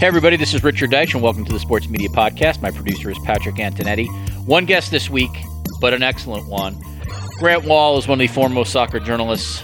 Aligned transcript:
Hey, 0.00 0.06
everybody, 0.06 0.36
this 0.38 0.54
is 0.54 0.64
Richard 0.64 0.90
Deitsch, 0.92 1.12
and 1.12 1.22
welcome 1.22 1.44
to 1.44 1.52
the 1.52 1.60
Sports 1.60 1.86
Media 1.86 2.08
Podcast. 2.08 2.62
My 2.62 2.70
producer 2.70 3.10
is 3.10 3.18
Patrick 3.18 3.56
Antonetti. 3.56 4.08
One 4.46 4.64
guest 4.64 4.90
this 4.90 5.10
week, 5.10 5.30
but 5.78 5.92
an 5.92 6.02
excellent 6.02 6.48
one. 6.48 6.74
Grant 7.38 7.66
Wahl 7.66 7.98
is 7.98 8.08
one 8.08 8.18
of 8.18 8.26
the 8.26 8.32
foremost 8.32 8.72
soccer 8.72 8.98
journalists 8.98 9.62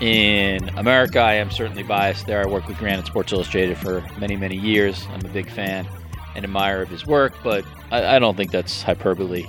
in 0.00 0.68
America. 0.70 1.20
I 1.20 1.34
am 1.34 1.52
certainly 1.52 1.84
biased 1.84 2.26
there. 2.26 2.42
I 2.42 2.48
worked 2.48 2.66
with 2.66 2.78
Grant 2.78 2.98
at 2.98 3.06
Sports 3.06 3.32
Illustrated 3.32 3.78
for 3.78 4.04
many, 4.18 4.34
many 4.34 4.56
years. 4.56 5.06
I'm 5.08 5.24
a 5.24 5.28
big 5.28 5.48
fan 5.48 5.86
and 6.34 6.44
admirer 6.44 6.82
of 6.82 6.88
his 6.88 7.06
work, 7.06 7.34
but 7.44 7.64
I, 7.92 8.16
I 8.16 8.18
don't 8.18 8.36
think 8.36 8.50
that's 8.50 8.82
hyperbole 8.82 9.46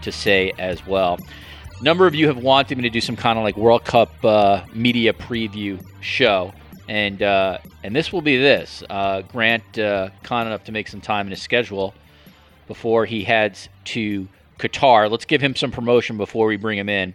to 0.00 0.10
say 0.10 0.54
as 0.58 0.86
well. 0.86 1.18
A 1.78 1.84
number 1.84 2.06
of 2.06 2.14
you 2.14 2.26
have 2.28 2.38
wanted 2.38 2.78
me 2.78 2.84
to 2.84 2.90
do 2.90 3.02
some 3.02 3.16
kind 3.16 3.38
of 3.38 3.44
like 3.44 3.58
World 3.58 3.84
Cup 3.84 4.24
uh, 4.24 4.64
media 4.72 5.12
preview 5.12 5.78
show 6.00 6.54
and 6.88 7.22
uh, 7.22 7.58
and 7.82 7.94
this 7.94 8.12
will 8.12 8.22
be 8.22 8.36
this. 8.36 8.82
Uh, 8.88 9.22
Grant 9.22 9.78
uh, 9.78 10.10
kind 10.22 10.46
enough 10.46 10.64
to 10.64 10.72
make 10.72 10.88
some 10.88 11.00
time 11.00 11.26
in 11.26 11.30
his 11.30 11.42
schedule 11.42 11.94
before 12.66 13.06
he 13.06 13.24
heads 13.24 13.68
to 13.84 14.28
Qatar. 14.58 15.10
Let's 15.10 15.24
give 15.24 15.40
him 15.40 15.54
some 15.54 15.70
promotion 15.70 16.16
before 16.16 16.46
we 16.46 16.56
bring 16.56 16.78
him 16.78 16.88
in. 16.88 17.14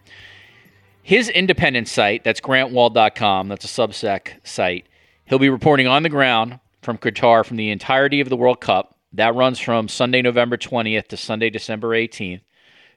His 1.02 1.30
independent 1.30 1.88
site, 1.88 2.24
that's 2.24 2.42
grantwahl.com, 2.42 3.48
that's 3.48 3.66
a 3.66 3.68
Substack 3.68 4.34
site. 4.44 4.86
He'll 5.26 5.40
be 5.40 5.50
reporting 5.50 5.88
on 5.88 6.04
the 6.04 6.10
ground 6.10 6.60
from 6.82 6.98
Qatar 6.98 7.46
from 7.46 7.58
the 7.58 7.72
entirety 7.72 8.22
of 8.22 8.30
the 8.30 8.38
World 8.38 8.62
Cup. 8.62 8.96
That 9.14 9.34
runs 9.34 9.60
from 9.60 9.88
Sunday, 9.88 10.22
November 10.22 10.56
20th 10.56 11.08
to 11.08 11.18
Sunday, 11.18 11.50
December 11.50 11.90
18th. 11.90 12.42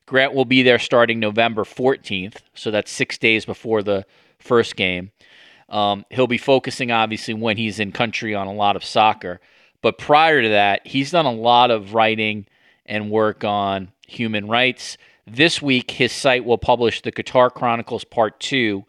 Grant 0.05 0.35
will 0.35 0.45
be 0.45 0.63
there 0.63 0.79
starting 0.79 1.21
November 1.21 1.65
14th, 1.65 2.37
so 2.55 2.71
that's 2.71 2.91
six 2.91 3.17
days 3.17 3.47
before 3.47 3.83
the 3.83 4.05
first 4.39 4.77
game. 4.77 5.13
Um, 5.73 6.05
he'll 6.11 6.27
be 6.27 6.39
focusing, 6.39 6.93
obviously, 6.93 7.35
when 7.35 7.57
he's 7.57 7.81
in 7.81 7.91
country 7.93 8.35
on 8.35 8.47
a 8.47 8.53
lot 8.53 8.77
of 8.77 8.85
soccer. 8.85 9.41
But 9.81 9.99
prior 9.99 10.43
to 10.43 10.49
that, 10.51 10.87
he's 10.87 11.11
done 11.11 11.27
a 11.27 11.33
lot 11.33 11.71
of 11.71 11.95
writing 11.95 12.47
and 12.87 13.11
work 13.11 13.43
on 13.43 13.91
human 14.07 14.47
rights. 14.47 14.99
This 15.27 15.63
week, 15.63 15.93
his 15.93 16.13
site 16.13 16.45
will 16.45 16.59
publish 16.59 17.01
the 17.01 17.11
Qatar 17.11 17.51
Chronicles 17.53 18.05
Part 18.05 18.39
2, 18.39 18.85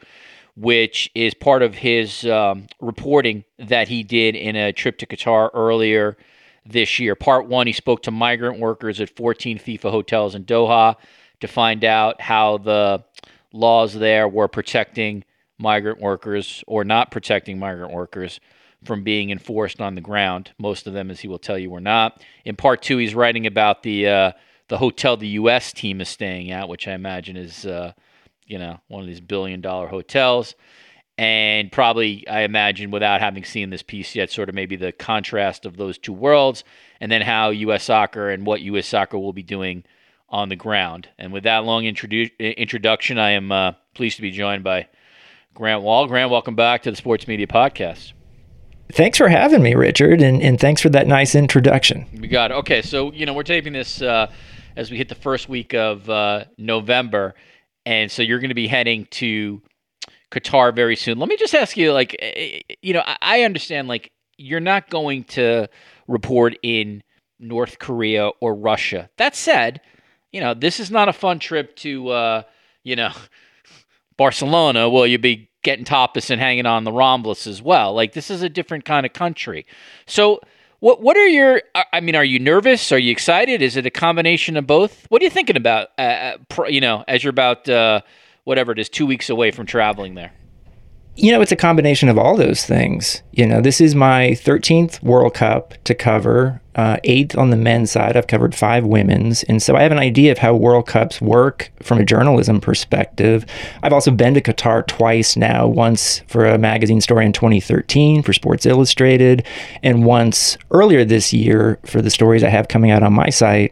which 0.57 1.09
is 1.15 1.33
part 1.33 1.63
of 1.63 1.75
his 1.75 2.25
um, 2.25 2.67
reporting 2.81 3.45
that 3.57 3.87
he 3.87 4.03
did 4.03 4.35
in 4.35 4.55
a 4.55 4.73
trip 4.73 4.97
to 4.99 5.05
Qatar 5.05 5.51
earlier 5.53 6.17
this 6.65 6.99
year. 6.99 7.15
Part 7.15 7.47
1, 7.47 7.67
he 7.67 7.73
spoke 7.73 8.03
to 8.03 8.11
migrant 8.11 8.59
workers 8.59 8.99
at 8.99 9.09
14 9.09 9.57
FIFA 9.57 9.89
hotels 9.89 10.35
in 10.35 10.43
Doha 10.43 10.95
to 11.39 11.47
find 11.47 11.85
out 11.85 12.19
how 12.19 12.57
the 12.57 13.03
laws 13.53 13.93
there 13.93 14.27
were 14.27 14.47
protecting 14.47 15.23
migrant 15.63 15.99
workers 15.99 16.63
or 16.67 16.83
not 16.83 17.09
protecting 17.09 17.57
migrant 17.57 17.91
workers 17.91 18.39
from 18.83 19.03
being 19.03 19.31
enforced 19.31 19.81
on 19.81 19.95
the 19.95 20.01
ground. 20.01 20.51
Most 20.59 20.85
of 20.85 20.93
them, 20.93 21.09
as 21.09 21.21
he 21.21 21.27
will 21.27 21.39
tell 21.39 21.57
you, 21.57 21.71
were 21.71 21.81
not. 21.81 22.21
In 22.45 22.55
part 22.55 22.83
two, 22.83 22.97
he's 22.97 23.15
writing 23.15 23.47
about 23.47 23.81
the 23.81 24.07
uh, 24.07 24.31
the 24.67 24.77
hotel 24.77 25.17
the 25.17 25.27
U.S. 25.29 25.73
team 25.73 26.01
is 26.01 26.09
staying 26.09 26.51
at, 26.51 26.69
which 26.69 26.87
I 26.87 26.91
imagine 26.91 27.37
is 27.37 27.65
uh, 27.65 27.93
you 28.45 28.59
know 28.59 28.79
one 28.89 29.01
of 29.01 29.07
these 29.07 29.21
billion 29.21 29.61
dollar 29.61 29.87
hotels. 29.87 30.53
And 31.15 31.71
probably, 31.71 32.27
I 32.27 32.41
imagine, 32.41 32.89
without 32.89 33.21
having 33.21 33.43
seen 33.43 33.69
this 33.69 33.83
piece 33.83 34.15
yet, 34.15 34.31
sort 34.31 34.49
of 34.49 34.55
maybe 34.55 34.75
the 34.75 34.91
contrast 34.91 35.67
of 35.67 35.77
those 35.77 35.99
two 35.99 36.11
worlds, 36.11 36.63
and 36.99 37.11
then 37.11 37.21
how 37.21 37.51
U.S. 37.51 37.83
soccer 37.83 38.31
and 38.31 38.45
what 38.45 38.61
U.S. 38.61 38.87
soccer 38.87 39.19
will 39.19 39.33
be 39.33 39.43
doing 39.43 39.83
on 40.27 40.49
the 40.49 40.55
ground. 40.55 41.09
And 41.19 41.31
with 41.31 41.43
that 41.43 41.65
long 41.65 41.83
introdu- 41.83 42.31
introduction, 42.57 43.19
I 43.19 43.31
am 43.31 43.51
uh, 43.51 43.73
pleased 43.93 44.15
to 44.15 44.23
be 44.23 44.31
joined 44.31 44.63
by 44.63 44.87
Grant 45.53 45.83
Wahl. 45.83 46.07
Grant, 46.07 46.31
welcome 46.31 46.55
back 46.55 46.81
to 46.83 46.89
the 46.89 46.97
Sports 46.97 47.27
Media 47.27 47.45
Podcast. 47.45 48.13
Thanks 48.91 49.19
for 49.19 49.27
having 49.27 49.61
me, 49.61 49.75
Richard, 49.75 50.21
and, 50.21 50.41
and 50.41 50.59
thanks 50.59 50.81
for 50.81 50.89
that 50.89 51.05
nice 51.05 51.35
introduction. 51.35 52.07
We 52.19 52.27
got 52.27 52.49
it. 52.49 52.55
Okay, 52.55 52.81
so 52.81 53.11
you 53.11 53.27
know 53.27 53.33
we're 53.33 53.43
taping 53.43 53.73
this 53.73 54.01
uh, 54.01 54.31
as 54.75 54.89
we 54.89 54.97
hit 54.97 55.09
the 55.09 55.15
first 55.15 55.49
week 55.49 55.75
of 55.75 56.09
uh, 56.09 56.45
November, 56.57 57.35
and 57.85 58.11
so 58.11 58.23
you're 58.23 58.39
going 58.39 58.49
to 58.49 58.55
be 58.55 58.67
heading 58.67 59.05
to 59.11 59.61
Qatar 60.31 60.75
very 60.75 60.95
soon. 60.95 61.19
Let 61.19 61.29
me 61.29 61.37
just 61.37 61.53
ask 61.53 61.77
you, 61.77 61.93
like, 61.93 62.15
eh, 62.17 62.61
eh, 62.69 62.75
you 62.81 62.93
know, 62.93 63.03
I, 63.05 63.17
I 63.21 63.41
understand, 63.43 63.87
like, 63.87 64.11
you're 64.37 64.59
not 64.59 64.89
going 64.89 65.23
to 65.25 65.69
report 66.07 66.55
in 66.63 67.03
North 67.39 67.77
Korea 67.77 68.29
or 68.41 68.55
Russia. 68.55 69.09
That 69.17 69.35
said, 69.35 69.81
you 70.31 70.41
know, 70.41 70.55
this 70.55 70.79
is 70.79 70.89
not 70.89 71.09
a 71.09 71.13
fun 71.13 71.37
trip 71.37 71.75
to, 71.77 72.09
uh, 72.09 72.43
you 72.83 72.95
know, 72.95 73.11
Barcelona, 74.17 74.89
will 74.89 75.07
you 75.07 75.17
be 75.17 75.49
getting 75.63 75.85
tapas 75.85 76.29
and 76.29 76.39
hanging 76.39 76.65
on 76.65 76.83
the 76.83 76.91
Ramblas 76.91 77.47
as 77.47 77.61
well? 77.61 77.93
Like 77.93 78.13
this 78.13 78.29
is 78.29 78.41
a 78.41 78.49
different 78.49 78.85
kind 78.85 79.05
of 79.05 79.13
country. 79.13 79.65
So 80.05 80.41
what 80.79 81.01
what 81.01 81.15
are 81.15 81.27
your 81.27 81.61
I 81.93 82.01
mean 82.01 82.15
are 82.15 82.25
you 82.25 82.39
nervous? 82.39 82.91
Are 82.91 82.99
you 82.99 83.11
excited? 83.11 83.61
Is 83.61 83.77
it 83.77 83.85
a 83.85 83.89
combination 83.89 84.57
of 84.57 84.67
both? 84.67 85.05
What 85.09 85.21
are 85.21 85.25
you 85.25 85.31
thinking 85.31 85.57
about 85.57 85.89
uh, 85.97 86.37
uh 86.57 86.63
you 86.65 86.81
know 86.81 87.03
as 87.07 87.23
you're 87.23 87.31
about 87.31 87.67
uh, 87.69 88.01
whatever 88.43 88.73
it 88.73 88.79
is 88.79 88.89
2 88.89 89.05
weeks 89.05 89.29
away 89.29 89.51
from 89.51 89.65
traveling 89.65 90.15
there? 90.15 90.33
You 91.15 91.31
know, 91.31 91.41
it's 91.41 91.51
a 91.51 91.55
combination 91.55 92.09
of 92.09 92.17
all 92.17 92.35
those 92.35 92.65
things. 92.65 93.21
You 93.33 93.45
know, 93.45 93.61
this 93.61 93.79
is 93.79 93.93
my 93.93 94.29
13th 94.31 95.01
World 95.03 95.35
Cup 95.35 95.75
to 95.83 95.93
cover, 95.93 96.59
uh, 96.75 96.97
eighth 97.03 97.37
on 97.37 97.51
the 97.51 97.55
men's 97.55 97.91
side. 97.91 98.17
I've 98.17 98.25
covered 98.25 98.55
five 98.55 98.83
women's. 98.83 99.43
And 99.43 99.61
so 99.61 99.75
I 99.75 99.83
have 99.83 99.91
an 99.91 99.99
idea 99.99 100.31
of 100.31 100.39
how 100.39 100.55
World 100.55 100.87
Cups 100.87 101.21
work 101.21 101.71
from 101.83 101.99
a 101.99 102.05
journalism 102.05 102.59
perspective. 102.59 103.45
I've 103.83 103.93
also 103.93 104.09
been 104.09 104.33
to 104.33 104.41
Qatar 104.41 104.87
twice 104.87 105.37
now, 105.37 105.67
once 105.67 106.23
for 106.27 106.47
a 106.47 106.57
magazine 106.57 106.99
story 106.99 107.27
in 107.27 107.33
2013 107.33 108.23
for 108.23 108.33
Sports 108.33 108.65
Illustrated, 108.65 109.45
and 109.83 110.05
once 110.05 110.57
earlier 110.71 111.05
this 111.05 111.31
year 111.31 111.79
for 111.85 112.01
the 112.01 112.09
stories 112.09 112.43
I 112.43 112.49
have 112.49 112.69
coming 112.69 112.89
out 112.89 113.03
on 113.03 113.13
my 113.13 113.29
site. 113.29 113.71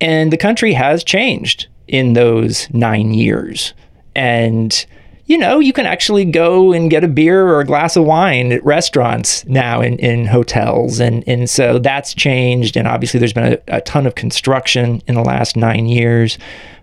And 0.00 0.32
the 0.32 0.36
country 0.36 0.72
has 0.72 1.04
changed 1.04 1.68
in 1.86 2.14
those 2.14 2.68
nine 2.70 3.14
years. 3.14 3.72
And 4.16 4.84
you 5.26 5.36
know, 5.36 5.58
you 5.58 5.72
can 5.72 5.86
actually 5.86 6.24
go 6.24 6.72
and 6.72 6.88
get 6.88 7.02
a 7.02 7.08
beer 7.08 7.46
or 7.46 7.60
a 7.60 7.64
glass 7.64 7.96
of 7.96 8.04
wine 8.04 8.52
at 8.52 8.64
restaurants 8.64 9.44
now 9.46 9.80
in, 9.80 9.98
in 9.98 10.26
hotels. 10.26 11.00
And, 11.00 11.24
and 11.26 11.50
so 11.50 11.78
that's 11.80 12.14
changed. 12.14 12.76
And 12.76 12.86
obviously, 12.86 13.18
there's 13.18 13.32
been 13.32 13.54
a, 13.54 13.76
a 13.78 13.80
ton 13.80 14.06
of 14.06 14.14
construction 14.14 15.02
in 15.08 15.16
the 15.16 15.24
last 15.24 15.56
nine 15.56 15.86
years, 15.86 16.38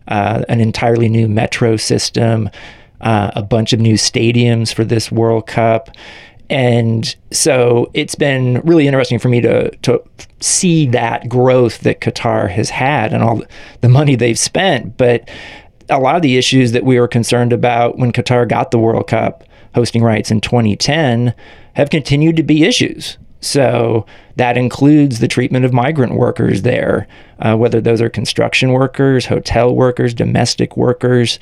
uh, 0.09 0.43
an 0.49 0.59
entirely 0.59 1.07
new 1.07 1.29
metro 1.29 1.77
system, 1.77 2.49
uh, 2.99 3.31
a 3.33 3.41
bunch 3.41 3.71
of 3.71 3.79
new 3.79 3.95
stadiums 3.95 4.73
for 4.73 4.83
this 4.83 5.09
World 5.09 5.47
Cup. 5.47 5.89
And 6.49 7.15
so 7.31 7.89
it's 7.93 8.15
been 8.15 8.59
really 8.65 8.87
interesting 8.87 9.19
for 9.19 9.29
me 9.29 9.39
to, 9.41 9.71
to 9.77 10.03
see 10.41 10.85
that 10.87 11.29
growth 11.29 11.79
that 11.79 12.01
Qatar 12.01 12.49
has 12.49 12.69
had 12.69 13.13
and 13.13 13.23
all 13.23 13.41
the 13.79 13.89
money 13.89 14.15
they've 14.15 14.37
spent. 14.37 14.97
But 14.97 15.29
a 15.89 15.99
lot 15.99 16.15
of 16.15 16.21
the 16.21 16.37
issues 16.37 16.71
that 16.71 16.83
we 16.83 16.99
were 16.99 17.07
concerned 17.07 17.53
about 17.53 17.97
when 17.97 18.11
Qatar 18.11 18.47
got 18.47 18.71
the 18.71 18.79
World 18.79 19.07
Cup 19.07 19.43
hosting 19.75 20.03
rights 20.03 20.31
in 20.31 20.41
2010 20.41 21.33
have 21.73 21.89
continued 21.89 22.37
to 22.37 22.43
be 22.43 22.63
issues. 22.63 23.17
So 23.41 24.05
that 24.37 24.57
includes 24.57 25.19
the 25.19 25.27
treatment 25.27 25.65
of 25.65 25.73
migrant 25.73 26.13
workers 26.13 26.61
there, 26.61 27.07
uh, 27.39 27.57
whether 27.57 27.81
those 27.81 28.01
are 28.01 28.09
construction 28.09 28.71
workers, 28.71 29.25
hotel 29.25 29.75
workers, 29.75 30.13
domestic 30.13 30.77
workers. 30.77 31.39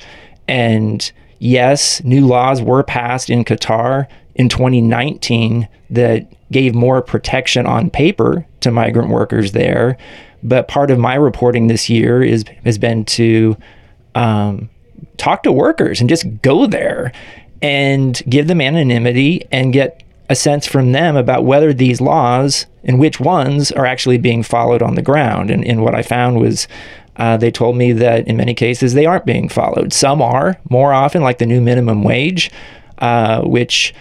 And 0.48 1.10
yes, 1.38 2.02
new 2.02 2.26
laws 2.26 2.60
were 2.60 2.82
passed 2.82 3.30
in 3.30 3.44
Qatar 3.44 4.08
in 4.34 4.48
2019 4.48 5.68
that 5.90 6.26
gave 6.50 6.74
more 6.74 7.02
protection 7.02 7.66
on 7.66 7.88
paper 7.90 8.46
to 8.60 8.70
migrant 8.70 9.08
workers 9.08 9.52
there. 9.52 9.96
But 10.42 10.68
part 10.68 10.90
of 10.90 10.98
my 10.98 11.14
reporting 11.14 11.68
this 11.68 11.88
year 11.88 12.22
is 12.22 12.44
has 12.64 12.78
been 12.78 13.04
to 13.04 13.56
um, 14.14 14.68
talk 15.16 15.42
to 15.42 15.52
workers 15.52 16.00
and 16.00 16.08
just 16.08 16.26
go 16.42 16.66
there 16.66 17.12
and 17.60 18.22
give 18.28 18.48
them 18.48 18.60
anonymity 18.60 19.46
and 19.52 19.72
get 19.72 20.02
a 20.28 20.34
sense 20.34 20.66
from 20.66 20.92
them 20.92 21.16
about 21.16 21.44
whether 21.44 21.72
these 21.72 22.00
laws 22.00 22.66
and 22.84 22.98
which 22.98 23.20
ones 23.20 23.70
are 23.72 23.86
actually 23.86 24.18
being 24.18 24.42
followed 24.42 24.82
on 24.82 24.94
the 24.94 25.02
ground. 25.02 25.50
And, 25.50 25.64
and 25.64 25.82
what 25.82 25.94
I 25.94 26.02
found 26.02 26.40
was 26.40 26.66
uh, 27.16 27.36
they 27.36 27.50
told 27.50 27.76
me 27.76 27.92
that 27.92 28.26
in 28.26 28.36
many 28.36 28.54
cases 28.54 28.94
they 28.94 29.06
aren't 29.06 29.26
being 29.26 29.48
followed. 29.48 29.92
Some 29.92 30.22
are, 30.22 30.58
more 30.70 30.92
often, 30.92 31.22
like 31.22 31.38
the 31.38 31.46
new 31.46 31.60
minimum 31.60 32.02
wage, 32.02 32.50
uh, 32.98 33.42
which 33.42 33.94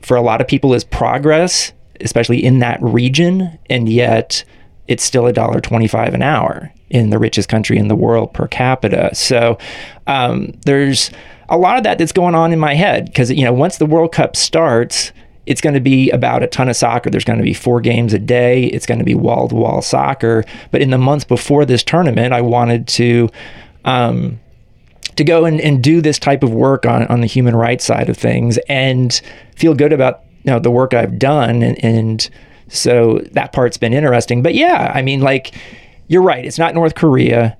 for 0.00 0.16
a 0.16 0.22
lot 0.22 0.40
of 0.40 0.48
people 0.48 0.72
is 0.72 0.84
progress, 0.84 1.72
especially 2.00 2.42
in 2.42 2.60
that 2.60 2.78
region, 2.80 3.58
and 3.68 3.88
yet 3.88 4.44
it's 4.86 5.04
still 5.04 5.26
a 5.26 5.32
dollar 5.32 5.60
twenty-five 5.60 6.14
an 6.14 6.22
hour 6.22 6.72
in 6.90 7.10
the 7.10 7.18
richest 7.18 7.48
country 7.48 7.76
in 7.76 7.88
the 7.88 7.96
world 7.96 8.32
per 8.32 8.46
capita. 8.48 9.14
So 9.14 9.58
um, 10.06 10.52
there's 10.64 11.10
a 11.48 11.56
lot 11.58 11.76
of 11.76 11.84
that 11.84 11.98
that's 11.98 12.12
going 12.12 12.34
on 12.34 12.52
in 12.52 12.58
my 12.58 12.74
head 12.74 13.06
because 13.06 13.30
you 13.30 13.44
know 13.44 13.52
once 13.52 13.78
the 13.78 13.86
World 13.86 14.12
Cup 14.12 14.36
starts 14.36 15.12
it's 15.48 15.62
going 15.62 15.74
to 15.74 15.80
be 15.80 16.10
about 16.10 16.42
a 16.42 16.46
ton 16.46 16.68
of 16.68 16.76
soccer. 16.76 17.08
There's 17.08 17.24
going 17.24 17.38
to 17.38 17.42
be 17.42 17.54
four 17.54 17.80
games 17.80 18.12
a 18.12 18.18
day. 18.18 18.64
It's 18.64 18.84
going 18.84 18.98
to 18.98 19.04
be 19.04 19.14
wall 19.14 19.48
to 19.48 19.54
wall 19.54 19.80
soccer. 19.80 20.44
But 20.70 20.82
in 20.82 20.90
the 20.90 20.98
months 20.98 21.24
before 21.24 21.64
this 21.64 21.82
tournament, 21.82 22.34
I 22.34 22.42
wanted 22.42 22.86
to. 22.88 23.30
Um, 23.84 24.40
to 25.16 25.24
go 25.24 25.46
and, 25.46 25.60
and 25.60 25.82
do 25.82 26.00
this 26.00 26.16
type 26.16 26.44
of 26.44 26.52
work 26.52 26.86
on, 26.86 27.04
on 27.08 27.22
the 27.22 27.26
human 27.26 27.56
rights 27.56 27.84
side 27.84 28.08
of 28.08 28.16
things 28.16 28.56
and 28.68 29.20
feel 29.56 29.74
good 29.74 29.92
about 29.92 30.22
you 30.44 30.52
know 30.52 30.60
the 30.60 30.70
work 30.70 30.94
I've 30.94 31.18
done 31.18 31.60
and, 31.62 31.82
and 31.84 32.30
so 32.68 33.18
that 33.32 33.52
part's 33.52 33.78
been 33.78 33.92
interesting. 33.92 34.42
But 34.42 34.54
yeah, 34.54 34.92
I 34.94 35.02
mean 35.02 35.20
like 35.20 35.54
you're 36.08 36.22
right, 36.22 36.44
it's 36.44 36.58
not 36.58 36.74
North 36.74 36.94
Korea. 36.94 37.56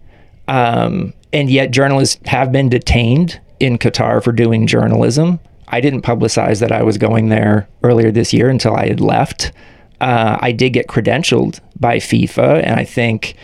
Um, 0.48 1.12
and 1.32 1.50
yet 1.50 1.70
journalists 1.70 2.18
have 2.26 2.50
been 2.50 2.68
detained 2.68 3.40
in 3.60 3.78
Qatar 3.78 4.22
for 4.22 4.32
doing 4.32 4.66
journalism. 4.66 5.40
I 5.68 5.80
didn't 5.80 6.02
publicize 6.02 6.60
that 6.60 6.72
I 6.72 6.82
was 6.82 6.96
going 6.96 7.28
there 7.28 7.68
earlier 7.82 8.10
this 8.10 8.32
year 8.32 8.48
until 8.48 8.74
I 8.74 8.88
had 8.88 9.00
left. 9.00 9.52
Uh, 10.00 10.38
I 10.40 10.52
did 10.52 10.70
get 10.70 10.86
credentialed 10.86 11.60
by 11.78 11.98
FIFA, 11.98 12.62
and 12.64 12.78
I 12.78 12.84
think 12.84 13.34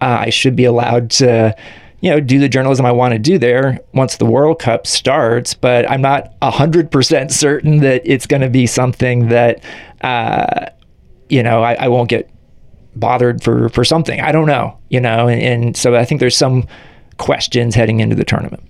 uh, 0.00 0.18
I 0.20 0.30
should 0.30 0.56
be 0.56 0.64
allowed 0.64 1.10
to, 1.10 1.54
you 2.00 2.10
know, 2.10 2.18
do 2.18 2.38
the 2.38 2.48
journalism 2.48 2.86
I 2.86 2.92
want 2.92 3.12
to 3.12 3.18
do 3.18 3.38
there 3.38 3.80
once 3.94 4.16
the 4.16 4.26
World 4.26 4.58
Cup 4.58 4.86
starts. 4.86 5.54
But 5.54 5.88
I'm 5.88 6.00
not 6.00 6.34
hundred 6.42 6.90
percent 6.90 7.30
certain 7.30 7.78
that 7.78 8.02
it's 8.04 8.26
going 8.26 8.42
to 8.42 8.50
be 8.50 8.66
something 8.66 9.28
that, 9.28 9.62
uh, 10.00 10.66
you 11.28 11.42
know, 11.42 11.62
I, 11.62 11.74
I, 11.74 11.88
won't 11.88 12.08
get 12.08 12.30
bothered 12.98 13.42
for 13.42 13.68
for 13.68 13.84
something. 13.84 14.20
I 14.20 14.32
don't 14.32 14.46
know, 14.46 14.78
you 14.88 15.00
know, 15.00 15.28
and, 15.28 15.42
and 15.42 15.76
so 15.76 15.94
I 15.94 16.04
think 16.04 16.20
there's 16.20 16.36
some 16.36 16.66
questions 17.18 17.74
heading 17.74 18.00
into 18.00 18.16
the 18.16 18.24
tournament. 18.24 18.62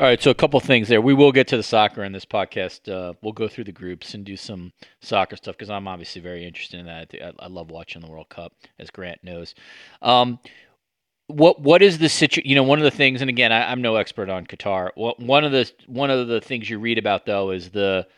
All 0.00 0.08
right, 0.08 0.20
so 0.20 0.32
a 0.32 0.34
couple 0.34 0.58
things 0.58 0.88
there. 0.88 1.00
We 1.00 1.14
will 1.14 1.30
get 1.30 1.46
to 1.48 1.56
the 1.56 1.62
soccer 1.62 2.02
in 2.02 2.10
this 2.10 2.24
podcast. 2.24 2.90
Uh, 2.90 3.12
we'll 3.22 3.32
go 3.32 3.46
through 3.46 3.64
the 3.64 3.72
groups 3.72 4.14
and 4.14 4.24
do 4.24 4.36
some 4.36 4.72
soccer 5.00 5.36
stuff 5.36 5.56
because 5.56 5.70
I'm 5.70 5.86
obviously 5.86 6.20
very 6.20 6.44
interested 6.44 6.80
in 6.80 6.86
that. 6.86 7.14
I, 7.22 7.44
I, 7.44 7.46
love 7.46 7.70
watching 7.70 8.02
the 8.02 8.10
World 8.10 8.28
Cup, 8.28 8.52
as 8.80 8.90
Grant 8.90 9.22
knows. 9.22 9.54
Um, 10.00 10.40
what 11.28 11.60
what 11.60 11.82
is 11.82 11.98
the 11.98 12.08
situation? 12.08 12.48
You 12.48 12.56
know, 12.56 12.64
one 12.64 12.80
of 12.80 12.84
the 12.84 12.90
things, 12.90 13.20
and 13.20 13.30
again, 13.30 13.52
I, 13.52 13.70
am 13.70 13.80
no 13.80 13.94
expert 13.94 14.28
on 14.28 14.44
Qatar. 14.44 14.90
One 14.96 15.44
of 15.44 15.52
the 15.52 15.70
one 15.86 16.10
of 16.10 16.26
the 16.26 16.40
things 16.40 16.68
you 16.68 16.80
read 16.80 16.98
about 16.98 17.24
though 17.24 17.52
is 17.52 17.70
the 17.70 18.08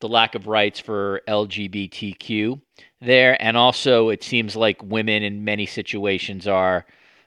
the 0.00 0.08
lack 0.08 0.34
of 0.34 0.46
rights 0.46 0.80
for 0.80 1.20
LGBTQ 1.28 2.60
there, 3.00 3.40
and 3.42 3.56
also 3.56 4.08
it 4.10 4.22
seems 4.22 4.56
like 4.56 4.82
women 4.82 5.22
in 5.22 5.44
many 5.44 5.66
situations 5.66 6.46
are 6.46 6.86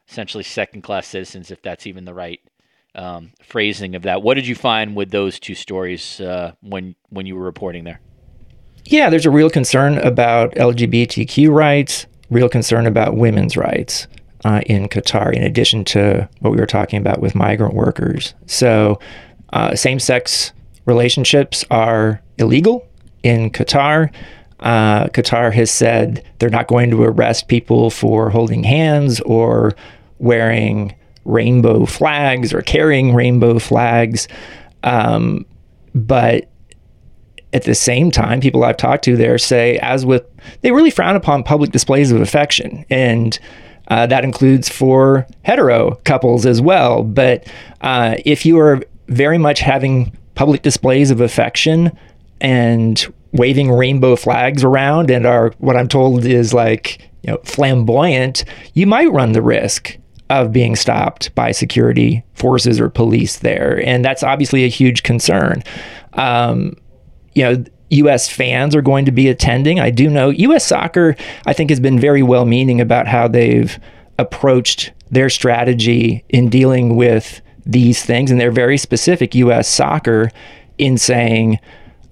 essentially 0.09 0.43
second 0.43 0.81
class 0.81 1.07
citizens, 1.07 1.51
if 1.51 1.61
that's 1.61 1.87
even 1.87 2.05
the 2.05 2.13
right 2.13 2.41
um, 2.95 3.31
phrasing 3.41 3.95
of 3.95 4.03
that. 4.03 4.21
What 4.21 4.35
did 4.35 4.47
you 4.47 4.55
find 4.55 4.95
with 4.95 5.11
those 5.11 5.39
two 5.39 5.55
stories 5.55 6.19
uh, 6.21 6.53
when 6.61 6.95
when 7.09 7.25
you 7.25 7.35
were 7.35 7.43
reporting 7.43 7.83
there? 7.83 7.99
Yeah, 8.85 9.09
there's 9.09 9.25
a 9.25 9.31
real 9.31 9.49
concern 9.49 9.97
about 9.99 10.53
LGBTQ 10.55 11.49
rights, 11.49 12.05
real 12.29 12.49
concern 12.49 12.85
about 12.85 13.15
women's 13.15 13.55
rights 13.55 14.07
uh, 14.43 14.61
in 14.65 14.89
Qatar, 14.89 15.33
in 15.33 15.43
addition 15.43 15.85
to 15.85 16.27
what 16.39 16.51
we 16.51 16.57
were 16.57 16.65
talking 16.65 16.99
about 16.99 17.21
with 17.21 17.33
migrant 17.33 17.73
workers. 17.73 18.33
So, 18.45 18.99
uh, 19.53 19.75
same 19.75 19.99
sex 19.99 20.51
relationships 20.85 21.63
are 21.71 22.21
illegal 22.37 22.85
in 23.23 23.51
Qatar. 23.51 24.13
Uh, 24.63 25.07
Qatar 25.07 25.53
has 25.53 25.69
said 25.69 26.25
they're 26.39 26.49
not 26.49 26.67
going 26.67 26.89
to 26.89 27.03
arrest 27.03 27.47
people 27.47 27.89
for 27.89 28.29
holding 28.29 28.63
hands 28.63 29.19
or 29.21 29.73
wearing 30.19 30.95
rainbow 31.25 31.85
flags 31.85 32.53
or 32.53 32.61
carrying 32.61 33.13
rainbow 33.13 33.59
flags. 33.59 34.27
Um, 34.83 35.45
but 35.93 36.49
at 37.51 37.63
the 37.63 37.75
same 37.75 38.09
time, 38.09 38.39
people 38.39 38.63
I've 38.63 38.77
talked 38.77 39.03
to 39.03 39.15
there 39.15 39.37
say, 39.37 39.77
as 39.79 40.05
with, 40.05 40.25
they 40.61 40.71
really 40.71 40.89
frown 40.89 41.15
upon 41.15 41.43
public 41.43 41.71
displays 41.71 42.11
of 42.11 42.21
affection. 42.21 42.85
And 42.89 43.37
uh, 43.89 44.07
that 44.07 44.23
includes 44.23 44.69
for 44.69 45.27
hetero 45.43 45.95
couples 46.05 46.45
as 46.45 46.61
well. 46.61 47.03
But 47.03 47.47
uh, 47.81 48.15
if 48.25 48.45
you 48.45 48.57
are 48.59 48.81
very 49.09 49.37
much 49.37 49.59
having 49.59 50.17
public 50.35 50.61
displays 50.61 51.11
of 51.11 51.21
affection 51.21 51.91
and 52.43 53.11
waving 53.31 53.71
rainbow 53.71 54.15
flags 54.15 54.63
around 54.63 55.09
and 55.09 55.25
are 55.25 55.53
what 55.57 55.75
I'm 55.75 55.87
told 55.87 56.25
is 56.25 56.53
like, 56.53 57.09
you 57.23 57.31
know, 57.31 57.39
flamboyant, 57.43 58.45
you 58.73 58.85
might 58.85 59.11
run 59.11 59.31
the 59.31 59.41
risk 59.41 59.97
of 60.29 60.51
being 60.51 60.75
stopped 60.75 61.33
by 61.35 61.51
security 61.51 62.23
forces 62.33 62.79
or 62.79 62.89
police 62.89 63.39
there. 63.39 63.81
And 63.85 64.05
that's 64.05 64.23
obviously 64.23 64.65
a 64.65 64.69
huge 64.69 65.03
concern. 65.03 65.63
Um, 66.13 66.75
you 67.33 67.43
know, 67.43 67.63
U.S. 67.89 68.29
fans 68.29 68.75
are 68.75 68.81
going 68.81 69.05
to 69.05 69.11
be 69.11 69.29
attending. 69.29 69.79
I 69.79 69.89
do 69.89 70.09
know 70.09 70.29
U.S. 70.29 70.65
soccer, 70.65 71.15
I 71.45 71.53
think, 71.53 71.69
has 71.69 71.79
been 71.79 71.99
very 71.99 72.23
well 72.23 72.45
meaning 72.45 72.81
about 72.81 73.07
how 73.07 73.27
they've 73.27 73.79
approached 74.19 74.91
their 75.11 75.29
strategy 75.29 76.23
in 76.29 76.49
dealing 76.49 76.95
with 76.95 77.41
these 77.65 78.03
things. 78.03 78.31
And 78.31 78.39
they're 78.39 78.51
very 78.51 78.77
specific, 78.77 79.35
U.S. 79.35 79.67
soccer, 79.67 80.31
in 80.77 80.97
saying, 80.97 81.59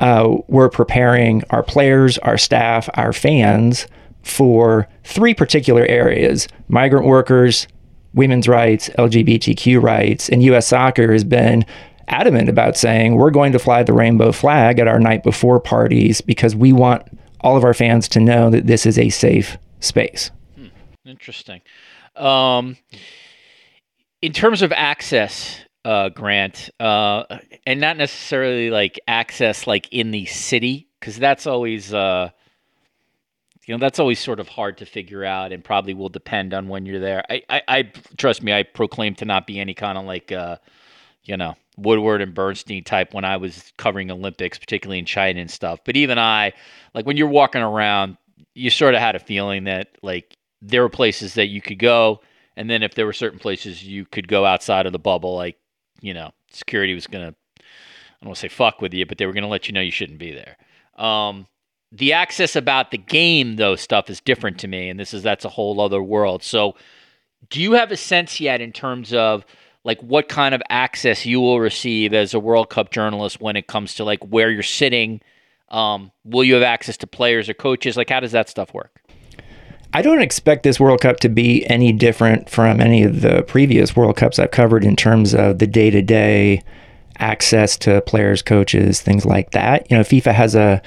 uh, 0.01 0.37
we're 0.47 0.69
preparing 0.69 1.43
our 1.51 1.63
players, 1.63 2.17
our 2.19 2.37
staff, 2.37 2.89
our 2.95 3.13
fans 3.13 3.87
for 4.23 4.87
three 5.03 5.33
particular 5.33 5.85
areas 5.85 6.47
migrant 6.67 7.05
workers, 7.05 7.67
women's 8.13 8.47
rights, 8.47 8.89
LGBTQ 8.97 9.81
rights, 9.81 10.27
and 10.27 10.43
U.S. 10.43 10.67
soccer 10.67 11.11
has 11.11 11.23
been 11.23 11.65
adamant 12.07 12.49
about 12.49 12.75
saying 12.75 13.15
we're 13.15 13.31
going 13.31 13.51
to 13.51 13.59
fly 13.59 13.83
the 13.83 13.93
rainbow 13.93 14.31
flag 14.31 14.79
at 14.79 14.87
our 14.87 14.99
night 14.99 15.23
before 15.23 15.59
parties 15.59 16.19
because 16.19 16.55
we 16.55 16.73
want 16.73 17.03
all 17.41 17.55
of 17.55 17.63
our 17.63 17.73
fans 17.73 18.07
to 18.09 18.19
know 18.19 18.49
that 18.49 18.67
this 18.67 18.85
is 18.85 18.97
a 18.97 19.09
safe 19.09 19.57
space. 19.79 20.31
Hmm. 20.55 20.67
Interesting. 21.05 21.61
Um, 22.15 22.75
in 24.21 24.33
terms 24.33 24.61
of 24.61 24.71
access, 24.71 25.61
uh, 25.83 26.09
Grant, 26.09 26.69
uh, 26.79 27.23
and 27.65 27.79
not 27.81 27.97
necessarily 27.97 28.69
like 28.69 28.99
access 29.07 29.67
like 29.67 29.87
in 29.91 30.11
the 30.11 30.25
city, 30.25 30.87
because 30.99 31.17
that's 31.17 31.47
always 31.47 31.93
uh, 31.93 32.29
you 33.65 33.73
know 33.73 33.79
that's 33.79 33.99
always 33.99 34.19
sort 34.19 34.39
of 34.39 34.47
hard 34.49 34.77
to 34.77 34.85
figure 34.85 35.23
out 35.23 35.51
and 35.51 35.63
probably 35.63 35.93
will 35.93 36.09
depend 36.09 36.53
on 36.53 36.67
when 36.67 36.85
you're 36.85 36.99
there. 36.99 37.23
I 37.29 37.41
i, 37.49 37.61
I 37.67 37.91
trust 38.17 38.43
me 38.43 38.53
i 38.53 38.63
proclaim 38.63 39.15
to 39.15 39.25
not 39.25 39.47
be 39.47 39.59
any 39.59 39.73
kind 39.73 39.97
of 39.97 40.05
like 40.05 40.31
uh 40.31 40.57
you 41.23 41.37
know 41.37 41.55
woodward 41.77 42.21
and 42.21 42.33
bernstein 42.33 42.83
type 42.83 43.13
when 43.13 43.23
i 43.23 43.37
was 43.37 43.71
covering 43.77 44.11
olympics 44.11 44.57
particularly 44.57 44.99
in 44.99 45.05
china 45.05 45.39
and 45.39 45.49
stuff. 45.49 45.79
But 45.85 45.95
even 45.95 46.17
i 46.17 46.53
like 46.93 47.05
when 47.05 47.17
you're 47.17 47.27
walking 47.27 47.61
around 47.61 48.17
you 48.53 48.69
sort 48.69 48.95
of 48.95 48.99
had 48.99 49.15
a 49.15 49.19
feeling 49.19 49.65
that 49.65 49.89
like 50.01 50.35
there 50.61 50.81
were 50.81 50.89
places 50.89 51.35
that 51.35 51.47
you 51.47 51.61
could 51.61 51.79
go 51.79 52.21
and 52.57 52.69
then 52.69 52.83
if 52.83 52.95
there 52.95 53.05
were 53.05 53.13
certain 53.13 53.39
places 53.39 53.83
you 53.83 54.05
could 54.05 54.27
go 54.27 54.45
outside 54.45 54.85
of 54.85 54.91
the 54.91 54.99
bubble 54.99 55.35
like 55.35 55.57
you 56.01 56.13
know 56.13 56.31
security 56.51 56.93
was 56.93 57.07
gonna 57.07 57.33
i 57.57 57.63
don't 58.21 58.29
want 58.29 58.35
to 58.35 58.41
say 58.41 58.49
fuck 58.49 58.81
with 58.81 58.93
you 58.93 59.05
but 59.05 59.17
they 59.17 59.25
were 59.25 59.33
gonna 59.33 59.47
let 59.47 59.67
you 59.67 59.73
know 59.73 59.81
you 59.81 59.91
shouldn't 59.91 60.19
be 60.19 60.31
there. 60.31 60.57
Um 60.97 61.47
the 61.91 62.13
access 62.13 62.55
about 62.55 62.91
the 62.91 62.97
game 62.97 63.55
though 63.55 63.75
stuff 63.75 64.09
is 64.09 64.21
different 64.21 64.59
to 64.59 64.67
me 64.67 64.89
and 64.89 64.99
this 64.99 65.13
is 65.13 65.23
that's 65.23 65.45
a 65.45 65.49
whole 65.49 65.79
other 65.79 66.01
world. 66.01 66.43
So 66.43 66.75
do 67.49 67.61
you 67.61 67.73
have 67.73 67.91
a 67.91 67.97
sense 67.97 68.39
yet 68.39 68.61
in 68.61 68.71
terms 68.71 69.13
of 69.13 69.45
like 69.83 69.99
what 70.01 70.29
kind 70.29 70.53
of 70.53 70.61
access 70.69 71.25
you 71.25 71.41
will 71.41 71.59
receive 71.59 72.13
as 72.13 72.33
a 72.33 72.39
world 72.39 72.69
cup 72.69 72.91
journalist 72.91 73.41
when 73.41 73.55
it 73.55 73.67
comes 73.67 73.95
to 73.95 74.03
like 74.03 74.23
where 74.23 74.51
you're 74.51 74.63
sitting? 74.63 75.21
Um, 75.69 76.11
will 76.23 76.43
you 76.43 76.53
have 76.53 76.63
access 76.63 76.97
to 76.97 77.07
players 77.07 77.49
or 77.49 77.53
coaches? 77.53 77.97
Like 77.97 78.09
how 78.09 78.19
does 78.19 78.33
that 78.33 78.49
stuff 78.49 78.73
work 78.73 79.00
I 79.93 80.01
don't 80.01 80.21
expect 80.21 80.63
this 80.63 80.79
World 80.79 81.01
Cup 81.01 81.19
to 81.19 81.29
be 81.29 81.65
any 81.67 81.91
different 81.91 82.49
from 82.49 82.79
any 82.79 83.03
of 83.03 83.21
the 83.21 83.43
previous 83.43 83.95
World 83.95 84.15
Cups 84.15 84.39
I've 84.39 84.51
covered 84.51 84.85
in 84.85 84.95
terms 84.95 85.33
of 85.33 85.59
the 85.59 85.67
day 85.67 85.89
to 85.89 86.01
day 86.01 86.63
access 87.17 87.77
to 87.77 88.01
players, 88.01 88.41
coaches, 88.41 89.01
things 89.01 89.25
like 89.25 89.51
that. 89.51 89.89
You 89.91 89.97
know, 89.97 90.03
FIFA 90.03 90.33
has 90.33 90.55
a 90.55 90.81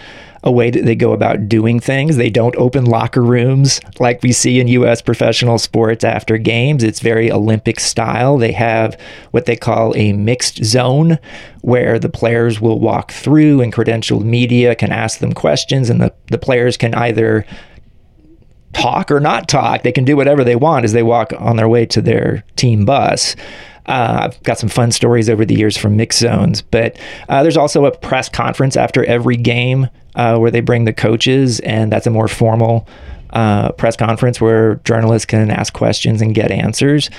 a 0.45 0.53
way 0.53 0.71
that 0.71 0.85
they 0.85 0.95
go 0.95 1.13
about 1.13 1.49
doing 1.49 1.81
things. 1.81 2.17
They 2.17 2.29
don't 2.29 2.55
open 2.57 2.85
locker 2.85 3.23
rooms 3.23 3.81
like 3.99 4.23
we 4.23 4.31
see 4.31 4.61
in 4.61 4.69
U.S. 4.69 5.01
professional 5.01 5.59
sports 5.59 6.05
after 6.05 6.37
games. 6.37 6.85
It's 6.85 7.01
very 7.01 7.33
Olympic 7.33 7.81
style. 7.81 8.37
They 8.37 8.53
have 8.53 9.01
what 9.31 9.47
they 9.47 9.57
call 9.57 9.97
a 9.97 10.13
mixed 10.13 10.63
zone 10.63 11.19
where 11.63 11.99
the 11.99 12.11
players 12.11 12.61
will 12.61 12.79
walk 12.79 13.11
through 13.11 13.63
and 13.63 13.73
credentialed 13.73 14.23
media 14.23 14.75
can 14.75 14.93
ask 14.93 15.19
them 15.19 15.33
questions, 15.33 15.89
and 15.89 15.99
the, 15.99 16.13
the 16.27 16.39
players 16.39 16.77
can 16.77 16.95
either 16.95 17.47
talk 18.75 19.11
or 19.11 19.21
not 19.21 19.49
talk. 19.49 19.83
They 19.83 19.93
can 19.93 20.05
do 20.05 20.17
whatever 20.17 20.45
they 20.45 20.57
want 20.57 20.85
as 20.85 20.93
they 20.93 21.03
walk 21.03 21.33
on 21.39 21.57
their 21.57 21.69
way 21.69 21.87
to 21.87 22.03
their 22.03 22.45
team 22.57 22.85
bus. 22.85 23.37
Uh, 23.87 24.29
I've 24.31 24.43
got 24.43 24.59
some 24.59 24.69
fun 24.69 24.93
stories 24.93 25.29
over 25.29 25.45
the 25.45 25.55
years 25.55 25.77
from 25.77 25.97
mixed 25.97 26.19
zones, 26.19 26.63
but 26.63 26.99
uh, 27.29 27.43
there's 27.43 27.57
also 27.57 27.85
a 27.85 27.97
press 27.97 28.29
conference 28.29 28.77
after 28.77 29.05
every 29.05 29.37
game 29.37 29.89
uh, 30.15 30.39
where 30.39 30.51
they 30.51 30.61
bring 30.61 30.85
the 30.85 30.93
coaches, 30.93 31.61
and 31.61 31.93
that's 31.93 32.07
a 32.07 32.11
more 32.11 32.29
formal 32.29 32.89
uh, 33.31 33.73
press 33.73 33.97
conference 33.97 34.41
where 34.41 34.77
journalists 34.85 35.27
can 35.27 35.51
ask 35.51 35.75
questions 35.75 36.23
and 36.23 36.35
get 36.35 36.51
answers. 36.51 37.11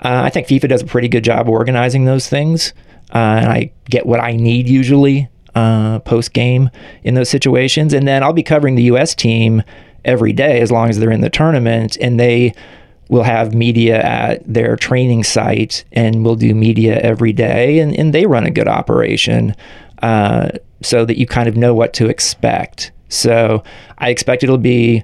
Uh, 0.00 0.22
I 0.24 0.30
think 0.30 0.46
FIFA 0.46 0.68
does 0.68 0.82
a 0.82 0.86
pretty 0.86 1.08
good 1.08 1.24
job 1.24 1.48
organizing 1.48 2.04
those 2.04 2.28
things, 2.28 2.74
uh, 3.14 3.18
and 3.18 3.46
I 3.46 3.72
get 3.88 4.04
what 4.04 4.20
I 4.20 4.32
need 4.32 4.68
usually 4.68 5.28
post 5.54 6.32
game 6.32 6.70
in 7.02 7.14
those 7.14 7.28
situations. 7.28 7.92
And 7.92 8.06
then 8.06 8.22
I'll 8.22 8.32
be 8.32 8.42
covering 8.42 8.76
the 8.76 8.84
U.S. 8.84 9.14
team 9.14 9.62
every 10.04 10.32
day 10.32 10.60
as 10.60 10.70
long 10.70 10.88
as 10.88 10.98
they're 10.98 11.10
in 11.10 11.20
the 11.20 11.30
tournament, 11.30 11.96
and 12.00 12.18
they 12.18 12.54
will 13.10 13.24
have 13.24 13.52
media 13.52 14.00
at 14.00 14.40
their 14.46 14.76
training 14.76 15.24
site 15.24 15.84
and 15.90 16.24
we'll 16.24 16.36
do 16.36 16.54
media 16.54 16.96
every 17.00 17.32
day 17.32 17.80
and, 17.80 17.94
and 17.96 18.14
they 18.14 18.24
run 18.24 18.46
a 18.46 18.50
good 18.50 18.68
operation 18.68 19.54
uh, 20.02 20.48
so 20.80 21.04
that 21.04 21.18
you 21.18 21.26
kind 21.26 21.48
of 21.48 21.56
know 21.56 21.74
what 21.74 21.92
to 21.92 22.08
expect. 22.08 22.92
So 23.08 23.64
i 23.98 24.10
expect 24.10 24.44
it'll 24.44 24.58
be 24.58 25.02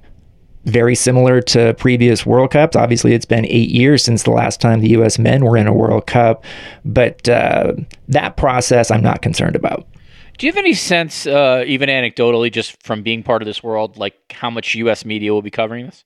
very 0.67 0.95
similar 0.95 1.41
to 1.41 1.75
previous 1.75 2.25
world 2.25 2.53
cups. 2.53 2.76
Obviously 2.76 3.12
it's 3.12 3.26
been 3.26 3.45
eight 3.47 3.71
years 3.71 4.05
since 4.05 4.23
the 4.23 4.31
last 4.31 4.61
time 4.61 4.81
the 4.81 4.91
us 4.91 5.19
men 5.19 5.45
were 5.45 5.57
in 5.57 5.67
a 5.67 5.75
world 5.75 6.07
cup 6.07 6.45
but 6.85 7.29
uh, 7.29 7.73
that 8.09 8.37
process 8.37 8.91
i'm 8.93 9.03
not 9.03 9.21
concerned 9.21 9.57
about 9.57 9.87
do 10.38 10.47
you 10.47 10.52
have 10.52 10.59
any 10.59 10.75
sense, 10.75 11.26
uh, 11.26 11.64
even 11.66 11.88
anecdotally, 11.88 12.52
just 12.52 12.83
from 12.83 13.02
being 13.02 13.23
part 13.23 13.43
of 13.43 13.47
this 13.47 13.62
world, 13.62 13.97
like 13.97 14.14
how 14.33 14.50
much 14.50 14.75
U.S. 14.75 15.05
media 15.05 15.33
will 15.33 15.43
be 15.43 15.50
covering 15.50 15.87
this? 15.87 16.05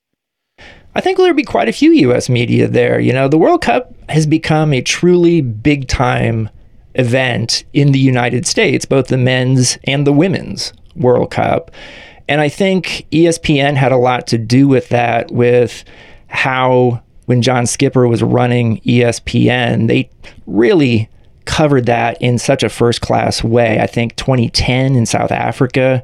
I 0.94 1.00
think 1.00 1.18
there'll 1.18 1.34
be 1.34 1.44
quite 1.44 1.68
a 1.68 1.72
few 1.72 1.92
U.S. 1.92 2.28
media 2.28 2.68
there. 2.68 3.00
You 3.00 3.12
know, 3.12 3.28
the 3.28 3.38
World 3.38 3.62
Cup 3.62 3.92
has 4.08 4.26
become 4.26 4.72
a 4.72 4.82
truly 4.82 5.40
big 5.40 5.88
time 5.88 6.48
event 6.94 7.64
in 7.72 7.92
the 7.92 7.98
United 7.98 8.46
States, 8.46 8.84
both 8.84 9.08
the 9.08 9.16
men's 9.16 9.78
and 9.84 10.06
the 10.06 10.12
women's 10.12 10.72
World 10.96 11.30
Cup. 11.30 11.70
And 12.28 12.40
I 12.40 12.48
think 12.48 13.06
ESPN 13.10 13.76
had 13.76 13.92
a 13.92 13.96
lot 13.96 14.26
to 14.28 14.38
do 14.38 14.68
with 14.68 14.88
that, 14.90 15.30
with 15.30 15.84
how 16.28 17.02
when 17.26 17.42
John 17.42 17.66
Skipper 17.66 18.06
was 18.08 18.22
running 18.22 18.80
ESPN, 18.80 19.88
they 19.88 20.10
really 20.46 21.08
covered 21.44 21.86
that 21.86 22.20
in 22.20 22.38
such 22.38 22.62
a 22.62 22.68
first 22.68 23.00
class 23.00 23.42
way. 23.42 23.80
I 23.80 23.86
think 23.86 24.16
2010 24.16 24.94
in 24.94 25.06
South 25.06 25.32
Africa, 25.32 26.02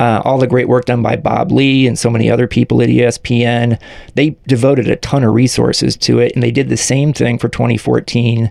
uh, 0.00 0.22
all 0.24 0.38
the 0.38 0.46
great 0.46 0.68
work 0.68 0.86
done 0.86 1.02
by 1.02 1.16
Bob 1.16 1.52
Ley 1.52 1.86
and 1.86 1.98
so 1.98 2.10
many 2.10 2.30
other 2.30 2.46
people 2.46 2.82
at 2.82 2.88
ESPN, 2.88 3.80
they 4.14 4.36
devoted 4.46 4.88
a 4.88 4.96
ton 4.96 5.22
of 5.22 5.34
resources 5.34 5.96
to 5.98 6.18
it. 6.18 6.32
And 6.34 6.42
they 6.42 6.50
did 6.50 6.68
the 6.68 6.76
same 6.76 7.12
thing 7.12 7.38
for 7.38 7.48
2014 7.48 8.50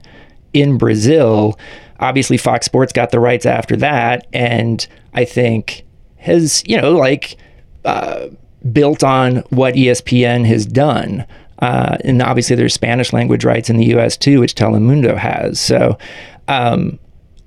in 0.54 0.78
Brazil. 0.78 1.60
Obviously, 2.00 2.38
Fox 2.38 2.66
Sports 2.66 2.94
got 2.94 3.12
the 3.12 3.20
rights 3.20 3.46
after 3.46 3.76
that. 3.78 4.28
And 4.34 4.86
I 5.14 5.26
think 5.26 5.84
has, 6.18 6.64
you 6.68 6.80
know, 6.80 6.94
like, 6.94 7.38
uh, 7.84 8.28
built 8.72 9.04
on 9.04 9.38
what 9.50 9.74
ESPN 9.74 10.46
has 10.46 10.66
done. 10.66 11.26
Uh, 11.62 11.98
and 12.04 12.22
obviously, 12.22 12.56
there's 12.56 12.74
Spanish 12.74 13.14
language 13.14 13.46
rights 13.46 13.70
in 13.70 13.78
the 13.78 13.86
U.S. 13.88 14.18
too, 14.18 14.40
which 14.40 14.56
Telemundo 14.56 15.16
has. 15.16 15.60
So, 15.60 15.98
um, 16.48 16.98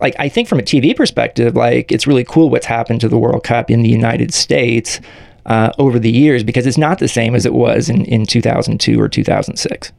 like, 0.00 0.14
I 0.18 0.28
think 0.28 0.49
from 0.49 0.59
a 0.61 0.62
TV 0.62 0.97
perspective, 0.97 1.56
like, 1.56 1.90
it's 1.90 2.06
really 2.06 2.25
cool 2.25 2.50
what's 2.50 2.66
happened 2.66 3.00
to 3.00 3.09
the 3.09 3.18
World 3.18 3.42
Cup 3.42 3.71
in 3.71 3.83
the 3.83 3.88
United 3.88 4.33
States 4.33 5.00
uh, 5.47 5.73
over 5.78 5.99
the 5.99 6.11
years 6.11 6.44
because 6.44 6.66
it's 6.66 6.78
not 6.78 6.99
the 6.99 7.09
same 7.09 7.35
as 7.35 7.44
it 7.44 7.54
was 7.54 7.88
in, 7.88 8.04
in 8.06 8.26
2002 8.26 9.00
or 9.00 9.09
2006. 9.09 9.92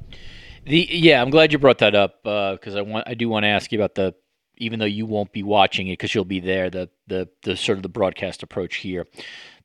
The 0.65 0.87
yeah, 0.89 1.21
I'm 1.21 1.29
glad 1.29 1.51
you 1.51 1.59
brought 1.59 1.77
that 1.79 1.93
up 1.93 2.23
because 2.23 2.75
uh, 2.75 2.79
I 2.79 2.81
want 2.81 3.07
I 3.07 3.13
do 3.13 3.29
want 3.29 3.43
to 3.43 3.49
ask 3.49 3.71
you 3.71 3.79
about 3.79 3.95
the 3.95 4.15
even 4.57 4.79
though 4.79 4.85
you 4.85 5.05
won't 5.05 5.31
be 5.31 5.43
watching 5.43 5.87
it 5.87 5.93
because 5.93 6.15
you'll 6.15 6.25
be 6.25 6.39
there 6.39 6.71
the 6.71 6.89
the 7.05 7.29
the 7.43 7.55
sort 7.55 7.77
of 7.77 7.83
the 7.83 7.89
broadcast 7.89 8.41
approach 8.41 8.77
here 8.77 9.05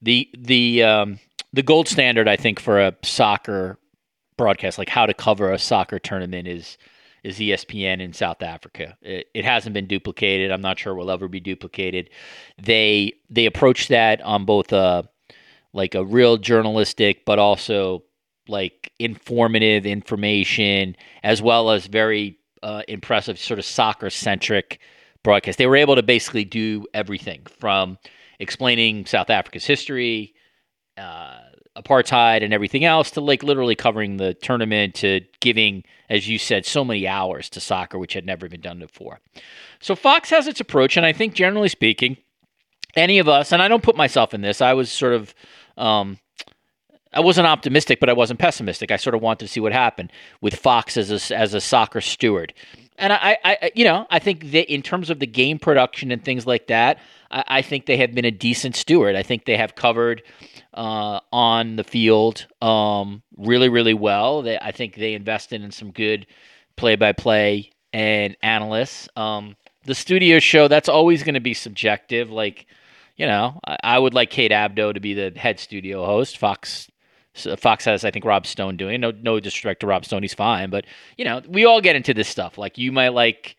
the 0.03 0.29
the 0.37 0.83
um, 0.83 1.19
the 1.55 1.63
gold 1.63 1.89
standard 1.89 2.29
I 2.29 2.37
think 2.37 2.61
for 2.61 2.79
a 2.79 2.95
soccer 3.03 3.79
broadcast, 4.41 4.79
like 4.79 4.89
how 4.89 5.05
to 5.05 5.13
cover 5.13 5.53
a 5.53 5.59
soccer 5.59 5.99
tournament, 5.99 6.49
is 6.49 6.79
is 7.23 7.39
ESPN 7.39 8.01
in 8.01 8.15
South 8.15 8.43
Africa. 8.43 8.97
It, 9.03 9.27
it, 9.35 9.45
hasn't 9.45 9.75
been 9.75 9.87
duplicated. 9.87 10.51
I'm 10.51 10.63
not 10.63 10.79
sure 10.79 10.95
will 10.95 11.11
ever 11.11 11.29
be 11.29 11.41
duplicated. 11.41 12.09
They 12.57 13.13
they 13.29 13.45
approach 13.45 13.89
that 13.89 14.23
on 14.23 14.47
both 14.47 14.73
a 14.73 15.07
like 15.75 15.95
a 15.95 16.03
real 16.03 16.39
journalistic, 16.39 17.27
but 17.27 17.39
also 17.39 18.05
like 18.49 18.91
informative 18.99 19.85
information, 19.85 20.97
as 21.23 21.43
well 21.43 21.71
as 21.71 21.87
very 21.87 22.39
uh, 22.63 22.83
impressive 22.89 23.39
sort 23.39 23.59
of 23.59 23.67
soccer 23.67 24.09
centric 24.09 24.81
broadcast. 25.23 25.59
They 25.59 25.67
were 25.67 25.77
able 25.77 25.97
to 25.97 26.03
basically 26.03 26.47
do 26.47 26.87
everything 26.95 27.43
from 27.59 27.99
explaining 28.39 29.05
South 29.05 29.29
Africa's 29.29 29.67
history. 29.67 30.33
Uh, 30.97 31.41
apartheid 31.81 32.43
and 32.43 32.53
everything 32.53 32.85
else 32.85 33.11
to 33.11 33.21
like 33.21 33.43
literally 33.43 33.75
covering 33.75 34.17
the 34.17 34.35
tournament 34.35 34.95
to 34.95 35.21
giving 35.41 35.83
as 36.09 36.29
you 36.29 36.39
said 36.39 36.67
so 36.67 36.85
many 36.85 37.07
hours 37.07 37.49
to 37.49 37.61
soccer 37.61 37.99
which 37.99 38.13
had 38.13 38.27
never 38.27 38.49
been 38.49 38.61
done 38.61 38.79
before 38.79 39.21
so 39.81 39.95
fox 39.95 40.31
has 40.31 40.47
its 40.47 40.61
approach 40.61 40.97
and 40.97 41.07
i 41.07 41.13
think 41.13 41.35
generally 41.35 41.69
speaking 41.69 42.17
any 42.97 43.19
of 43.19 43.29
us 43.29 43.53
and 43.53 43.63
i 43.63 43.69
don't 43.69 43.83
put 43.83 43.97
myself 43.97 44.35
in 44.35 44.41
this 44.41 44.61
i 44.61 44.75
was 44.75 44.91
sort 44.91 45.15
of 45.15 45.35
um, 45.77 46.19
I 47.13 47.21
wasn't 47.21 47.47
optimistic, 47.47 47.99
but 47.99 48.09
I 48.09 48.13
wasn't 48.13 48.39
pessimistic. 48.39 48.91
I 48.91 48.97
sort 48.97 49.15
of 49.15 49.23
wanted 49.23 49.41
to 49.41 49.49
see 49.49 49.61
what 49.61 49.73
happened 49.73 50.13
with 50.41 50.55
Fox 50.55 50.97
as 50.97 51.11
a, 51.31 51.37
as 51.37 51.55
a 51.55 51.61
soccer 51.61 52.01
steward. 52.01 52.55
And 52.99 53.13
I, 53.13 53.39
I, 53.43 53.73
you 53.75 53.85
know, 53.85 54.07
I 54.11 54.19
think 54.19 54.53
that 54.53 54.73
in 54.73 54.83
terms 54.83 55.11
of 55.11 55.19
the 55.19 55.27
game 55.27 55.59
production 55.59 56.13
and 56.13 56.25
things 56.25 56.47
like 56.47 56.67
that, 56.69 56.99
I, 57.31 57.45
I 57.49 57.63
think 57.63 57.87
they 57.87 57.97
have 57.97 58.15
been 58.15 58.27
a 58.27 58.31
decent 58.31 58.77
steward. 58.77 59.17
I 59.17 59.23
think 59.23 59.45
they 59.45 59.57
have 59.57 59.75
covered 59.75 60.23
uh, 60.75 61.21
on 61.33 61.77
the 61.77 61.85
field 61.85 62.47
um, 62.63 63.23
really, 63.37 63.69
really 63.69 63.95
well. 63.95 64.43
They, 64.43 64.59
I 64.59 64.73
think 64.73 64.95
they 64.95 65.15
invested 65.15 65.63
in 65.63 65.71
some 65.71 65.91
good 65.91 66.27
play-by-play 66.77 67.71
and 67.93 68.37
analysts. 68.43 69.09
Um, 69.17 69.57
the 69.85 69.95
studio 69.95 70.39
show 70.39 70.69
that's 70.69 70.89
always 70.89 71.23
going 71.23 71.35
to 71.35 71.41
be 71.41 71.55
subjective. 71.55 72.31
Like, 72.31 72.67
you 73.17 73.27
know, 73.27 73.61
I, 73.67 73.77
I, 73.83 73.99
would 73.99 74.15
like 74.15 74.31
Kate 74.31 74.53
Abdo 74.53 74.95
to 74.95 75.01
be 75.01 75.15
the 75.15 75.33
head 75.39 75.59
studio 75.59 76.05
host. 76.05 76.39
Fox. 76.39 76.91
Fox 77.59 77.85
has, 77.85 78.05
I 78.05 78.11
think, 78.11 78.25
Rob 78.25 78.45
Stone 78.45 78.77
doing. 78.77 79.01
No, 79.01 79.13
no 79.13 79.39
disrespect 79.39 79.81
to 79.81 79.87
Rob 79.87 80.05
Stone, 80.05 80.23
he's 80.23 80.35
fine. 80.35 80.69
But 80.69 80.85
you 81.17 81.25
know, 81.25 81.41
we 81.49 81.65
all 81.65 81.81
get 81.81 81.95
into 81.95 82.13
this 82.13 82.29
stuff. 82.29 82.59
Like, 82.59 82.77
you 82.77 82.91
might 82.91 83.11
like 83.11 83.57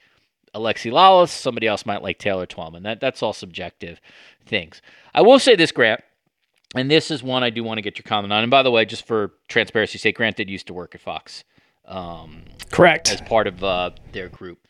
Alexi 0.53 0.91
Lalas, 0.91 1.29
somebody 1.29 1.67
else 1.67 1.85
might 1.85 2.03
like 2.03 2.19
Taylor 2.19 2.45
Twellman. 2.45 2.83
That 2.83 2.99
that's 2.99 3.23
all 3.23 3.31
subjective 3.31 4.01
things. 4.45 4.81
I 5.15 5.21
will 5.21 5.39
say 5.39 5.55
this, 5.55 5.71
Grant 5.71 6.01
and 6.75 6.89
this 6.89 7.11
is 7.11 7.21
one 7.21 7.43
I 7.43 7.49
do 7.49 7.63
want 7.63 7.77
to 7.77 7.81
get 7.81 7.97
your 7.97 8.03
comment 8.03 8.31
on. 8.31 8.43
And 8.43 8.51
by 8.51 8.63
the 8.63 8.71
way, 8.71 8.85
just 8.85 9.05
for 9.05 9.33
transparency's 9.47 10.01
sake, 10.01 10.15
Grant 10.15 10.37
did 10.37 10.49
used 10.49 10.67
to 10.67 10.73
work 10.73 10.95
at 10.95 11.01
Fox. 11.01 11.43
Um, 11.85 12.43
Correct. 12.71 13.11
As 13.11 13.21
part 13.21 13.47
of 13.47 13.63
uh, 13.63 13.91
their 14.11 14.29
group. 14.29 14.67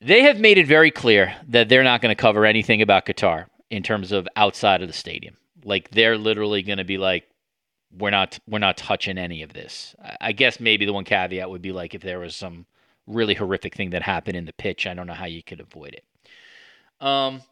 They 0.00 0.22
have 0.22 0.38
made 0.38 0.58
it 0.58 0.66
very 0.66 0.90
clear 0.90 1.34
that 1.48 1.68
they're 1.68 1.84
not 1.84 2.02
going 2.02 2.14
to 2.14 2.20
cover 2.20 2.44
anything 2.44 2.82
about 2.82 3.06
Qatar 3.06 3.46
in 3.70 3.82
terms 3.82 4.12
of 4.12 4.28
outside 4.36 4.82
of 4.82 4.88
the 4.88 4.94
stadium. 4.94 5.36
Like 5.64 5.90
they're 5.92 6.18
literally 6.18 6.62
going 6.62 6.78
to 6.78 6.84
be 6.84 6.98
like, 6.98 7.28
we're 7.96 8.10
not 8.10 8.38
we're 8.48 8.58
not 8.58 8.76
touching 8.76 9.18
any 9.18 9.42
of 9.42 9.52
this. 9.52 9.94
I 10.20 10.32
guess 10.32 10.58
maybe 10.58 10.86
the 10.86 10.92
one 10.92 11.04
caveat 11.04 11.48
would 11.48 11.62
be 11.62 11.72
like 11.72 11.94
if 11.94 12.02
there 12.02 12.18
was 12.18 12.34
some 12.34 12.66
really 13.06 13.34
horrific 13.34 13.74
thing 13.74 13.90
that 13.90 14.02
happened 14.02 14.36
in 14.36 14.44
the 14.44 14.52
pitch. 14.52 14.86
I 14.86 14.94
don't 14.94 15.06
know 15.06 15.12
how 15.12 15.26
you 15.26 15.42
could 15.42 15.60
avoid 15.60 15.94
it. 15.94 16.04
Um, 17.06 17.42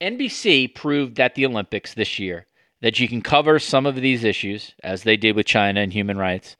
NBC 0.00 0.74
proved 0.74 1.18
at 1.18 1.34
the 1.34 1.46
Olympics 1.46 1.94
this 1.94 2.18
year 2.18 2.46
that 2.84 3.00
you 3.00 3.08
can 3.08 3.22
cover 3.22 3.58
some 3.58 3.86
of 3.86 3.94
these 3.94 4.24
issues, 4.24 4.74
as 4.82 5.04
they 5.04 5.16
did 5.16 5.34
with 5.34 5.46
China 5.46 5.80
and 5.80 5.90
human 5.90 6.18
rights, 6.18 6.54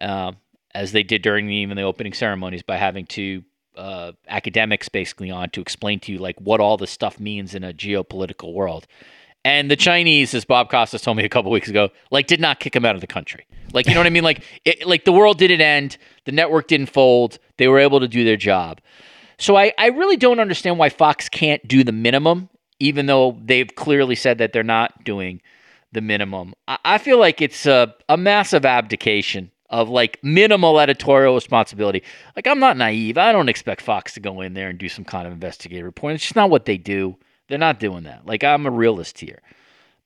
uh, 0.00 0.32
as 0.74 0.90
they 0.90 1.04
did 1.04 1.22
during 1.22 1.46
the, 1.46 1.54
even 1.54 1.76
the 1.76 1.84
opening 1.84 2.12
ceremonies, 2.12 2.64
by 2.64 2.76
having 2.76 3.06
two 3.06 3.44
uh, 3.76 4.10
academics 4.26 4.88
basically 4.88 5.30
on 5.30 5.48
to 5.50 5.60
explain 5.60 6.00
to 6.00 6.10
you 6.10 6.18
like 6.18 6.34
what 6.40 6.58
all 6.58 6.76
this 6.76 6.90
stuff 6.90 7.20
means 7.20 7.54
in 7.54 7.62
a 7.62 7.72
geopolitical 7.72 8.52
world. 8.52 8.88
And 9.44 9.70
the 9.70 9.76
Chinese, 9.76 10.34
as 10.34 10.44
Bob 10.44 10.68
Costas 10.68 11.00
told 11.00 11.16
me 11.16 11.24
a 11.24 11.28
couple 11.28 11.52
weeks 11.52 11.68
ago, 11.68 11.90
like 12.10 12.26
did 12.26 12.40
not 12.40 12.58
kick 12.58 12.74
him 12.74 12.84
out 12.84 12.96
of 12.96 13.00
the 13.00 13.06
country. 13.06 13.46
Like 13.72 13.86
you 13.86 13.94
know 13.94 14.00
what 14.00 14.08
I 14.08 14.10
mean? 14.10 14.24
Like 14.24 14.42
it, 14.64 14.84
like 14.84 15.04
the 15.04 15.12
world 15.12 15.38
didn't 15.38 15.60
end, 15.60 15.96
the 16.24 16.32
network 16.32 16.66
didn't 16.66 16.86
fold. 16.86 17.38
They 17.58 17.68
were 17.68 17.78
able 17.78 18.00
to 18.00 18.08
do 18.08 18.24
their 18.24 18.36
job. 18.36 18.80
So 19.38 19.56
I, 19.56 19.72
I 19.78 19.90
really 19.90 20.16
don't 20.16 20.40
understand 20.40 20.76
why 20.76 20.88
Fox 20.88 21.28
can't 21.28 21.66
do 21.68 21.84
the 21.84 21.92
minimum, 21.92 22.48
even 22.82 23.06
though 23.06 23.38
they've 23.44 23.72
clearly 23.76 24.16
said 24.16 24.38
that 24.38 24.52
they're 24.52 24.64
not 24.64 25.04
doing 25.04 25.40
the 25.92 26.00
minimum. 26.00 26.52
I 26.66 26.98
feel 26.98 27.16
like 27.16 27.40
it's 27.40 27.64
a, 27.64 27.94
a 28.08 28.16
massive 28.16 28.64
abdication 28.64 29.52
of 29.70 29.88
like 29.88 30.18
minimal 30.24 30.80
editorial 30.80 31.36
responsibility. 31.36 32.02
Like 32.34 32.48
I'm 32.48 32.58
not 32.58 32.76
naive. 32.76 33.16
I 33.18 33.30
don't 33.30 33.48
expect 33.48 33.82
Fox 33.82 34.14
to 34.14 34.20
go 34.20 34.40
in 34.40 34.54
there 34.54 34.68
and 34.68 34.80
do 34.80 34.88
some 34.88 35.04
kind 35.04 35.28
of 35.28 35.32
investigative 35.32 35.84
report. 35.84 36.14
It's 36.14 36.24
just 36.24 36.34
not 36.34 36.50
what 36.50 36.64
they 36.64 36.76
do. 36.76 37.16
They're 37.46 37.56
not 37.56 37.78
doing 37.78 38.02
that. 38.02 38.26
Like 38.26 38.42
I'm 38.42 38.66
a 38.66 38.70
realist 38.70 39.20
here. 39.20 39.42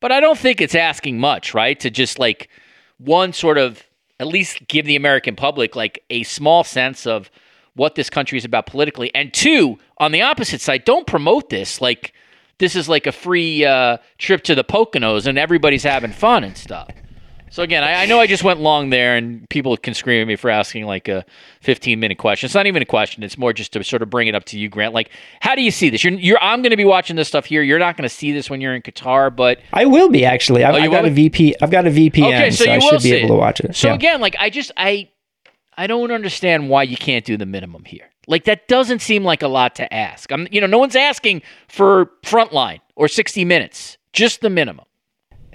But 0.00 0.12
I 0.12 0.21
don't 0.21 0.38
think 0.38 0.61
it's 0.61 0.75
asking 0.75 1.18
much, 1.18 1.54
right? 1.54 1.80
To 1.80 1.88
just 1.88 2.18
like 2.18 2.50
one 2.99 3.33
sort 3.33 3.56
of 3.56 3.83
at 4.21 4.26
least 4.26 4.68
give 4.68 4.85
the 4.85 4.97
American 4.97 5.35
public 5.35 5.75
like 5.75 6.04
a 6.11 6.25
small 6.25 6.62
sense 6.62 7.06
of 7.06 7.30
what 7.75 7.95
this 7.95 8.11
country 8.11 8.37
is 8.37 8.45
about 8.45 8.66
politically, 8.66 9.14
and 9.14 9.33
two, 9.33 9.78
on 9.97 10.12
the 10.12 10.23
opposite 10.23 10.61
side, 10.61 10.85
don't 10.85 11.06
promote 11.06 11.49
this 11.49 11.80
like 11.80 12.12
this 12.59 12.77
is 12.77 12.89
like 12.89 13.07
a 13.07 13.13
free 13.13 13.65
uh, 13.65 13.99
trip 14.19 14.43
to 14.45 14.55
the 14.55 14.65
Poconos 14.65 15.27
and 15.27 15.39
everybody's 15.39 15.83
having 15.83 16.13
fun 16.13 16.45
and 16.45 16.57
stuff. 16.57 16.89
So 17.51 17.63
again, 17.63 17.85
I, 17.85 18.03
I, 18.03 18.07
know 18.07 18.19
I 18.19 18.27
just 18.27 18.43
went 18.43 18.61
long 18.61 18.91
there, 18.91 19.17
and 19.17 19.49
people 19.49 19.77
can 19.77 19.95
scream 19.95 20.21
at 20.21 20.27
me 20.27 20.37
for 20.37 20.51
asking 20.51 20.85
like 20.85 21.09
a 21.09 21.25
15 21.61 21.99
minute 21.99 22.19
question. 22.19 22.47
It's 22.47 22.55
not 22.55 22.67
even 22.67 22.83
a 22.83 22.87
question; 22.87 23.23
it's 23.23 23.39
more 23.39 23.53
just 23.53 23.73
to 23.75 23.85
sort 23.85 24.03
of 24.03 24.11
bring 24.11 24.27
it 24.29 24.35
up 24.35 24.45
to 24.47 24.59
you, 24.59 24.69
Grant. 24.69 24.93
Like, 24.93 25.11
how 25.41 25.55
do 25.55 25.63
you 25.63 25.71
see 25.71 25.89
this? 25.89 26.03
You're, 26.03 26.15
you're 26.15 26.39
I'm 26.43 26.61
going 26.63 26.73
to 26.73 26.77
be 26.77 26.85
watching 26.85 27.15
this 27.17 27.29
stuff 27.29 27.45
here. 27.45 27.63
You're 27.63 27.79
not 27.79 27.97
going 27.97 28.03
to 28.03 28.15
see 28.15 28.33
this 28.33 28.51
when 28.51 28.61
you're 28.61 28.75
in 28.75 28.83
Qatar, 28.83 29.35
but 29.35 29.61
I 29.73 29.87
will 29.87 30.09
be 30.09 30.25
actually. 30.25 30.65
I've, 30.65 30.75
oh, 30.75 30.79
I've 30.79 30.91
got 30.91 31.05
a 31.05 31.11
VP. 31.11 31.57
I've 31.63 31.71
got 31.71 31.87
a 31.87 31.91
VPN, 31.91 32.27
okay, 32.27 32.51
so, 32.51 32.65
so 32.65 32.71
I 32.71 32.79
should 32.81 33.03
be 33.03 33.13
able 33.13 33.29
to 33.29 33.41
watch 33.41 33.61
it. 33.61 33.77
So 33.77 33.89
yeah. 33.89 33.95
again, 33.95 34.21
like 34.21 34.35
I 34.41 34.51
just 34.51 34.73
I 34.77 35.09
I 35.79 35.87
don't 35.87 36.11
understand 36.11 36.69
why 36.69 36.83
you 36.83 36.97
can't 36.97 37.25
do 37.25 37.37
the 37.37 37.47
minimum 37.47 37.85
here. 37.85 38.11
Like 38.26 38.45
that 38.45 38.68
doesn't 38.68 39.00
seem 39.00 39.25
like 39.25 39.42
a 39.42 39.49
lot 39.49 39.75
to 39.76 39.92
ask. 39.92 40.33
I'm, 40.33 40.49
you 40.50 40.61
know, 40.61 40.66
no 40.66 40.78
one's 40.78 40.97
asking 40.97 41.42
for 41.68 42.06
Frontline 42.25 42.80
or 42.97 43.09
60 43.09 43.45
Minutes, 43.45 43.99
just 44.12 44.40
the 44.40 44.50
minimum. 44.50 44.87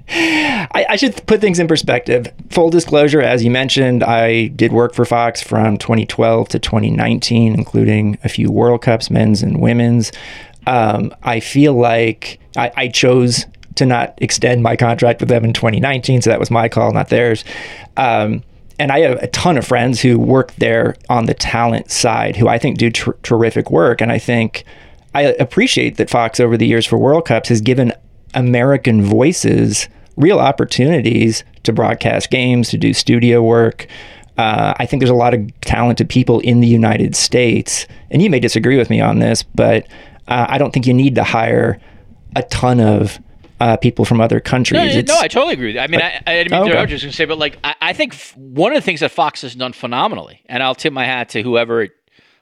I, 0.09 0.85
I, 0.89 0.95
should 0.95 1.25
put 1.25 1.41
things 1.41 1.59
in 1.59 1.67
perspective. 1.67 2.27
Full 2.49 2.69
disclosure, 2.69 3.21
as 3.21 3.43
you 3.43 3.51
mentioned, 3.51 4.03
I 4.03 4.47
did 4.47 4.73
work 4.73 4.93
for 4.93 5.05
Fox 5.05 5.41
from 5.41 5.77
2012 5.77 6.49
to 6.49 6.59
2019, 6.59 7.53
including 7.53 8.17
a 8.23 8.29
few 8.29 8.51
World 8.51 8.81
Cups, 8.81 9.09
men's 9.09 9.41
and 9.41 9.61
women's. 9.61 10.11
Um, 10.67 11.13
I 11.23 11.39
feel 11.39 11.73
like 11.73 12.39
I, 12.57 12.71
I, 12.75 12.87
chose 12.89 13.45
to 13.75 13.85
not 13.85 14.13
extend 14.21 14.61
my 14.61 14.75
contract 14.75 15.21
with 15.21 15.29
them 15.29 15.43
in 15.43 15.53
2019, 15.53 16.21
so 16.21 16.29
that 16.29 16.39
was 16.39 16.51
my 16.51 16.69
call, 16.69 16.91
not 16.91 17.09
theirs. 17.09 17.43
Um, 17.97 18.43
and 18.81 18.91
I 18.91 19.01
have 19.01 19.21
a 19.21 19.27
ton 19.27 19.59
of 19.59 19.67
friends 19.67 20.01
who 20.01 20.17
work 20.17 20.55
there 20.55 20.95
on 21.07 21.27
the 21.27 21.35
talent 21.35 21.91
side 21.91 22.35
who 22.35 22.47
I 22.47 22.57
think 22.57 22.79
do 22.79 22.89
ter- 22.89 23.15
terrific 23.21 23.69
work. 23.69 24.01
And 24.01 24.11
I 24.11 24.17
think 24.17 24.63
I 25.13 25.21
appreciate 25.33 25.97
that 25.97 26.09
Fox 26.09 26.39
over 26.39 26.57
the 26.57 26.65
years 26.65 26.87
for 26.87 26.97
World 26.97 27.25
Cups 27.25 27.49
has 27.49 27.61
given 27.61 27.93
American 28.33 29.03
voices 29.03 29.87
real 30.15 30.39
opportunities 30.39 31.43
to 31.61 31.71
broadcast 31.71 32.31
games, 32.31 32.69
to 32.69 32.77
do 32.79 32.91
studio 32.91 33.43
work. 33.43 33.85
Uh, 34.39 34.73
I 34.79 34.87
think 34.87 34.99
there's 34.99 35.11
a 35.11 35.15
lot 35.15 35.35
of 35.35 35.61
talented 35.61 36.09
people 36.09 36.39
in 36.39 36.59
the 36.59 36.67
United 36.67 37.15
States, 37.15 37.85
and 38.09 38.19
you 38.23 38.31
may 38.31 38.39
disagree 38.39 38.77
with 38.77 38.89
me 38.89 38.99
on 38.99 39.19
this, 39.19 39.43
but 39.43 39.85
uh, 40.27 40.47
I 40.49 40.57
don't 40.57 40.71
think 40.71 40.87
you 40.87 40.93
need 40.95 41.13
to 41.15 41.23
hire 41.23 41.79
a 42.35 42.41
ton 42.41 42.79
of 42.79 43.19
uh, 43.61 43.77
people 43.77 44.05
from 44.05 44.19
other 44.19 44.39
countries. 44.39 44.95
No, 44.95 45.13
no, 45.13 45.19
I 45.19 45.27
totally 45.27 45.53
agree. 45.53 45.77
I 45.77 45.85
mean, 45.85 46.01
I, 46.01 46.19
I, 46.25 46.33
didn't 46.33 46.51
mean 46.51 46.61
okay. 46.69 46.77
I 46.77 46.81
was 46.81 46.89
just 46.89 47.03
going 47.03 47.11
to 47.11 47.15
say, 47.15 47.25
but 47.25 47.37
like, 47.37 47.59
I, 47.63 47.75
I, 47.79 47.93
think 47.93 48.15
one 48.35 48.71
of 48.71 48.75
the 48.75 48.81
things 48.81 49.01
that 49.01 49.11
Fox 49.11 49.43
has 49.43 49.53
done 49.53 49.71
phenomenally, 49.71 50.41
and 50.47 50.63
I'll 50.63 50.73
tip 50.73 50.91
my 50.91 51.05
hat 51.05 51.29
to 51.29 51.43
whoever 51.43 51.89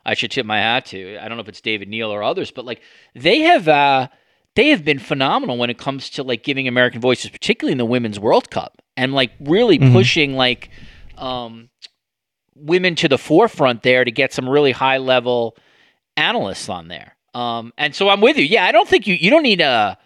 I 0.05 0.13
should 0.13 0.31
tip 0.31 0.45
my 0.45 0.59
hat 0.59 0.85
to. 0.87 1.17
I 1.17 1.27
don't 1.27 1.35
know 1.37 1.41
if 1.41 1.49
it's 1.49 1.59
David 1.59 1.89
Neal 1.89 2.09
or 2.09 2.23
others, 2.23 2.51
but 2.51 2.63
like, 2.63 2.81
they 3.15 3.39
have 3.39 3.67
uh, 3.67 4.07
they 4.55 4.69
have 4.69 4.85
been 4.85 4.97
phenomenal 4.97 5.57
when 5.57 5.69
it 5.69 5.77
comes 5.77 6.09
to 6.11 6.23
like 6.23 6.43
giving 6.43 6.69
American 6.69 7.01
voices, 7.01 7.29
particularly 7.29 7.73
in 7.73 7.77
the 7.77 7.85
Women's 7.85 8.17
World 8.17 8.49
Cup, 8.49 8.81
and 8.95 9.13
like 9.13 9.31
really 9.41 9.77
mm-hmm. 9.77 9.91
pushing 9.91 10.35
like 10.35 10.69
um, 11.17 11.69
women 12.55 12.95
to 12.95 13.09
the 13.09 13.17
forefront 13.17 13.83
there 13.83 14.05
to 14.05 14.11
get 14.11 14.31
some 14.31 14.47
really 14.47 14.71
high 14.71 14.99
level 14.99 15.57
analysts 16.15 16.69
on 16.69 16.87
there. 16.87 17.17
Um, 17.33 17.73
and 17.77 17.93
so 17.93 18.07
I'm 18.07 18.21
with 18.21 18.37
you. 18.37 18.45
Yeah, 18.45 18.63
I 18.63 18.71
don't 18.71 18.87
think 18.87 19.05
you 19.05 19.15
you 19.15 19.29
don't 19.29 19.43
need 19.43 19.59
a 19.59 19.97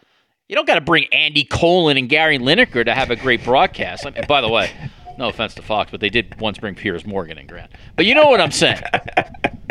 you 0.50 0.56
don't 0.56 0.68
got 0.68 0.76
to 0.76 0.82
bring 0.82 1.06
Andy 1.14 1.46
Cohen 1.46 1.98
and 1.98 2.10
Gary 2.10 2.38
Lineker 2.38 2.84
to 2.84 2.94
have 2.94 3.10
a 3.10 3.16
great 3.16 3.44
broadcast. 3.44 4.06
I 4.06 4.10
mean, 4.10 4.26
by 4.28 4.42
the 4.42 4.50
way, 4.50 4.70
no 5.18 5.30
offense 5.30 5.56
to 5.56 5.62
Fox, 5.62 5.90
but 5.90 6.02
they 6.02 6.10
did 6.10 6.40
once 6.40 6.58
bring 6.58 6.76
Piers 6.76 7.06
Morgan 7.06 7.38
and 7.38 7.48
Grant. 7.48 7.72
But 7.96 8.06
you 8.06 8.14
know 8.14 8.28
what 8.30 8.42
I'm 8.42 8.52
saying. 8.52 8.82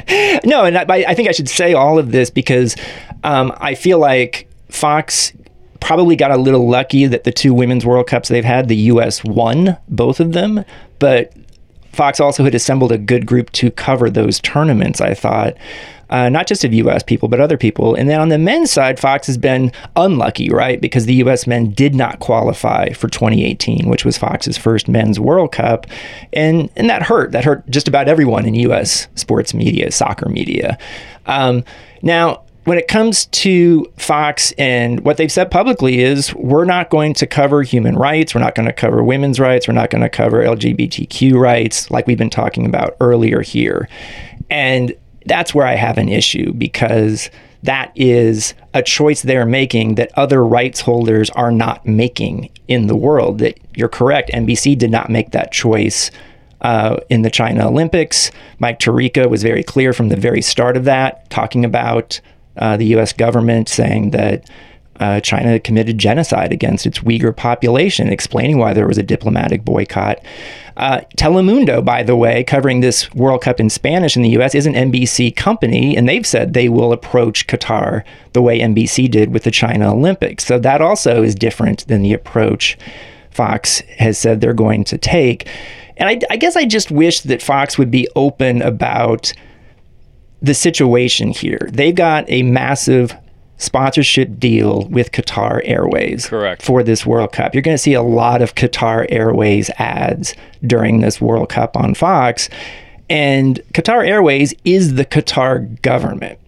no, 0.44 0.64
and 0.64 0.78
I, 0.78 0.84
I, 1.08 1.14
think 1.14 1.28
I 1.28 1.32
should 1.32 1.48
say 1.48 1.74
all 1.74 1.98
of 1.98 2.10
this 2.10 2.30
because 2.30 2.74
um, 3.22 3.52
I 3.58 3.74
feel 3.74 3.98
like 3.98 4.48
Fox 4.70 5.32
probably 5.80 6.16
got 6.16 6.30
a 6.30 6.36
little 6.36 6.68
lucky 6.68 7.04
that 7.06 7.24
the 7.24 7.32
two 7.32 7.52
women's 7.52 7.84
World 7.84 8.06
Cups 8.06 8.30
they've 8.30 8.44
had, 8.44 8.68
the 8.68 8.76
U.S. 8.76 9.22
won 9.22 9.76
both 9.88 10.20
of 10.20 10.32
them, 10.32 10.64
but 10.98 11.34
Fox 11.92 12.18
also 12.18 12.44
had 12.44 12.54
assembled 12.54 12.92
a 12.92 12.98
good 12.98 13.26
group 13.26 13.50
to 13.52 13.70
cover 13.70 14.08
those 14.08 14.40
tournaments, 14.40 15.02
I 15.02 15.12
thought. 15.12 15.54
Uh, 16.12 16.28
not 16.28 16.46
just 16.46 16.62
of 16.62 16.74
U.S. 16.74 17.02
people, 17.02 17.26
but 17.26 17.40
other 17.40 17.56
people. 17.56 17.94
And 17.94 18.06
then 18.06 18.20
on 18.20 18.28
the 18.28 18.36
men's 18.36 18.70
side, 18.70 19.00
Fox 19.00 19.26
has 19.28 19.38
been 19.38 19.72
unlucky, 19.96 20.50
right? 20.50 20.78
Because 20.78 21.06
the 21.06 21.14
U.S. 21.14 21.46
men 21.46 21.70
did 21.70 21.94
not 21.94 22.18
qualify 22.18 22.90
for 22.90 23.08
2018, 23.08 23.88
which 23.88 24.04
was 24.04 24.18
Fox's 24.18 24.58
first 24.58 24.88
men's 24.88 25.18
World 25.18 25.52
Cup. 25.52 25.86
And, 26.34 26.68
and 26.76 26.90
that 26.90 27.02
hurt. 27.02 27.32
That 27.32 27.44
hurt 27.44 27.66
just 27.70 27.88
about 27.88 28.08
everyone 28.08 28.44
in 28.44 28.54
U.S. 28.56 29.08
sports 29.14 29.54
media, 29.54 29.90
soccer 29.90 30.28
media. 30.28 30.76
Um, 31.24 31.64
now, 32.02 32.42
when 32.64 32.76
it 32.76 32.88
comes 32.88 33.24
to 33.26 33.90
Fox 33.96 34.52
and 34.52 35.00
what 35.00 35.16
they've 35.16 35.32
said 35.32 35.50
publicly 35.50 36.00
is 36.00 36.34
we're 36.34 36.66
not 36.66 36.90
going 36.90 37.14
to 37.14 37.26
cover 37.26 37.62
human 37.62 37.96
rights, 37.96 38.34
we're 38.34 38.42
not 38.42 38.54
going 38.54 38.66
to 38.66 38.72
cover 38.74 39.02
women's 39.02 39.40
rights, 39.40 39.66
we're 39.66 39.72
not 39.72 39.88
going 39.88 40.02
to 40.02 40.10
cover 40.10 40.44
LGBTQ 40.44 41.34
rights 41.34 41.90
like 41.90 42.06
we've 42.06 42.18
been 42.18 42.28
talking 42.28 42.66
about 42.66 42.98
earlier 43.00 43.40
here. 43.40 43.88
And 44.50 44.94
that's 45.26 45.54
where 45.54 45.66
I 45.66 45.74
have 45.74 45.98
an 45.98 46.08
issue 46.08 46.52
because 46.52 47.30
that 47.62 47.92
is 47.94 48.54
a 48.74 48.82
choice 48.82 49.22
they're 49.22 49.46
making 49.46 49.94
that 49.94 50.10
other 50.16 50.44
rights 50.44 50.80
holders 50.80 51.30
are 51.30 51.52
not 51.52 51.86
making 51.86 52.50
in 52.68 52.86
the 52.86 52.96
world. 52.96 53.38
That 53.38 53.58
you're 53.74 53.88
correct, 53.88 54.30
NBC 54.30 54.76
did 54.76 54.90
not 54.90 55.10
make 55.10 55.30
that 55.30 55.52
choice 55.52 56.10
uh, 56.62 56.96
in 57.08 57.22
the 57.22 57.30
China 57.30 57.68
Olympics. 57.68 58.30
Mike 58.58 58.78
Tirico 58.78 59.28
was 59.28 59.42
very 59.42 59.62
clear 59.62 59.92
from 59.92 60.08
the 60.08 60.16
very 60.16 60.42
start 60.42 60.76
of 60.76 60.84
that, 60.84 61.28
talking 61.30 61.64
about 61.64 62.20
uh, 62.56 62.76
the 62.76 62.86
U.S. 62.86 63.12
government 63.12 63.68
saying 63.68 64.10
that 64.10 64.48
uh, 65.02 65.18
China 65.18 65.58
committed 65.58 65.98
genocide 65.98 66.52
against 66.52 66.86
its 66.86 67.00
Uyghur 67.00 67.36
population, 67.36 68.08
explaining 68.08 68.58
why 68.58 68.72
there 68.72 68.86
was 68.86 68.98
a 68.98 69.02
diplomatic 69.02 69.64
boycott. 69.64 70.20
Uh, 70.76 71.00
Telemundo, 71.18 71.84
by 71.84 72.04
the 72.04 72.14
way, 72.14 72.44
covering 72.44 72.80
this 72.80 73.12
World 73.12 73.42
Cup 73.42 73.58
in 73.58 73.68
Spanish 73.68 74.14
in 74.16 74.22
the 74.22 74.28
U.S., 74.30 74.54
is 74.54 74.64
an 74.64 74.74
NBC 74.74 75.34
company, 75.34 75.96
and 75.96 76.08
they've 76.08 76.24
said 76.24 76.52
they 76.52 76.68
will 76.68 76.92
approach 76.92 77.48
Qatar 77.48 78.04
the 78.32 78.40
way 78.40 78.60
NBC 78.60 79.10
did 79.10 79.32
with 79.32 79.42
the 79.42 79.50
China 79.50 79.92
Olympics. 79.92 80.44
So 80.46 80.56
that 80.60 80.80
also 80.80 81.24
is 81.24 81.34
different 81.34 81.84
than 81.88 82.02
the 82.02 82.12
approach 82.12 82.78
Fox 83.32 83.80
has 83.98 84.16
said 84.18 84.40
they're 84.40 84.54
going 84.54 84.84
to 84.84 84.98
take. 84.98 85.48
And 85.96 86.08
I, 86.08 86.20
I 86.30 86.36
guess 86.36 86.54
I 86.54 86.64
just 86.64 86.92
wish 86.92 87.22
that 87.22 87.42
Fox 87.42 87.76
would 87.76 87.90
be 87.90 88.06
open 88.14 88.62
about 88.62 89.32
the 90.40 90.54
situation 90.54 91.30
here. 91.30 91.68
They've 91.72 91.94
got 91.94 92.24
a 92.28 92.44
massive 92.44 93.16
sponsorship 93.62 94.38
deal 94.38 94.86
with 94.88 95.12
Qatar 95.12 95.60
Airways. 95.64 96.26
Correct. 96.26 96.62
For 96.62 96.82
this 96.82 97.06
World 97.06 97.32
Cup. 97.32 97.54
You're 97.54 97.62
going 97.62 97.76
to 97.76 97.82
see 97.82 97.94
a 97.94 98.02
lot 98.02 98.42
of 98.42 98.54
Qatar 98.54 99.06
Airways 99.08 99.70
ads 99.78 100.34
during 100.66 101.00
this 101.00 101.20
World 101.20 101.48
Cup 101.48 101.76
on 101.76 101.94
Fox. 101.94 102.48
And 103.08 103.60
Qatar 103.72 104.06
Airways 104.06 104.54
is 104.64 104.94
the 104.94 105.04
Qatar 105.04 105.80
government. 105.82 106.38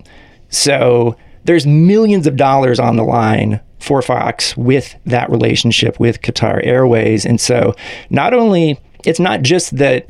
So 0.49 1.17
there's 1.45 1.67
millions 1.67 2.27
of 2.27 2.37
dollars 2.37 2.79
on 2.79 2.97
the 2.97 3.05
line 3.05 3.61
for 3.79 4.01
Fox 4.03 4.57
with 4.57 4.97
that 5.05 5.31
relationship 5.31 6.01
with 6.01 6.23
Qatar 6.23 6.65
Airways. 6.65 7.27
And 7.27 7.41
so 7.41 7.75
not 8.11 8.33
only, 8.33 8.81
it's 9.05 9.21
not 9.21 9.43
just 9.43 9.77
that 9.77 10.09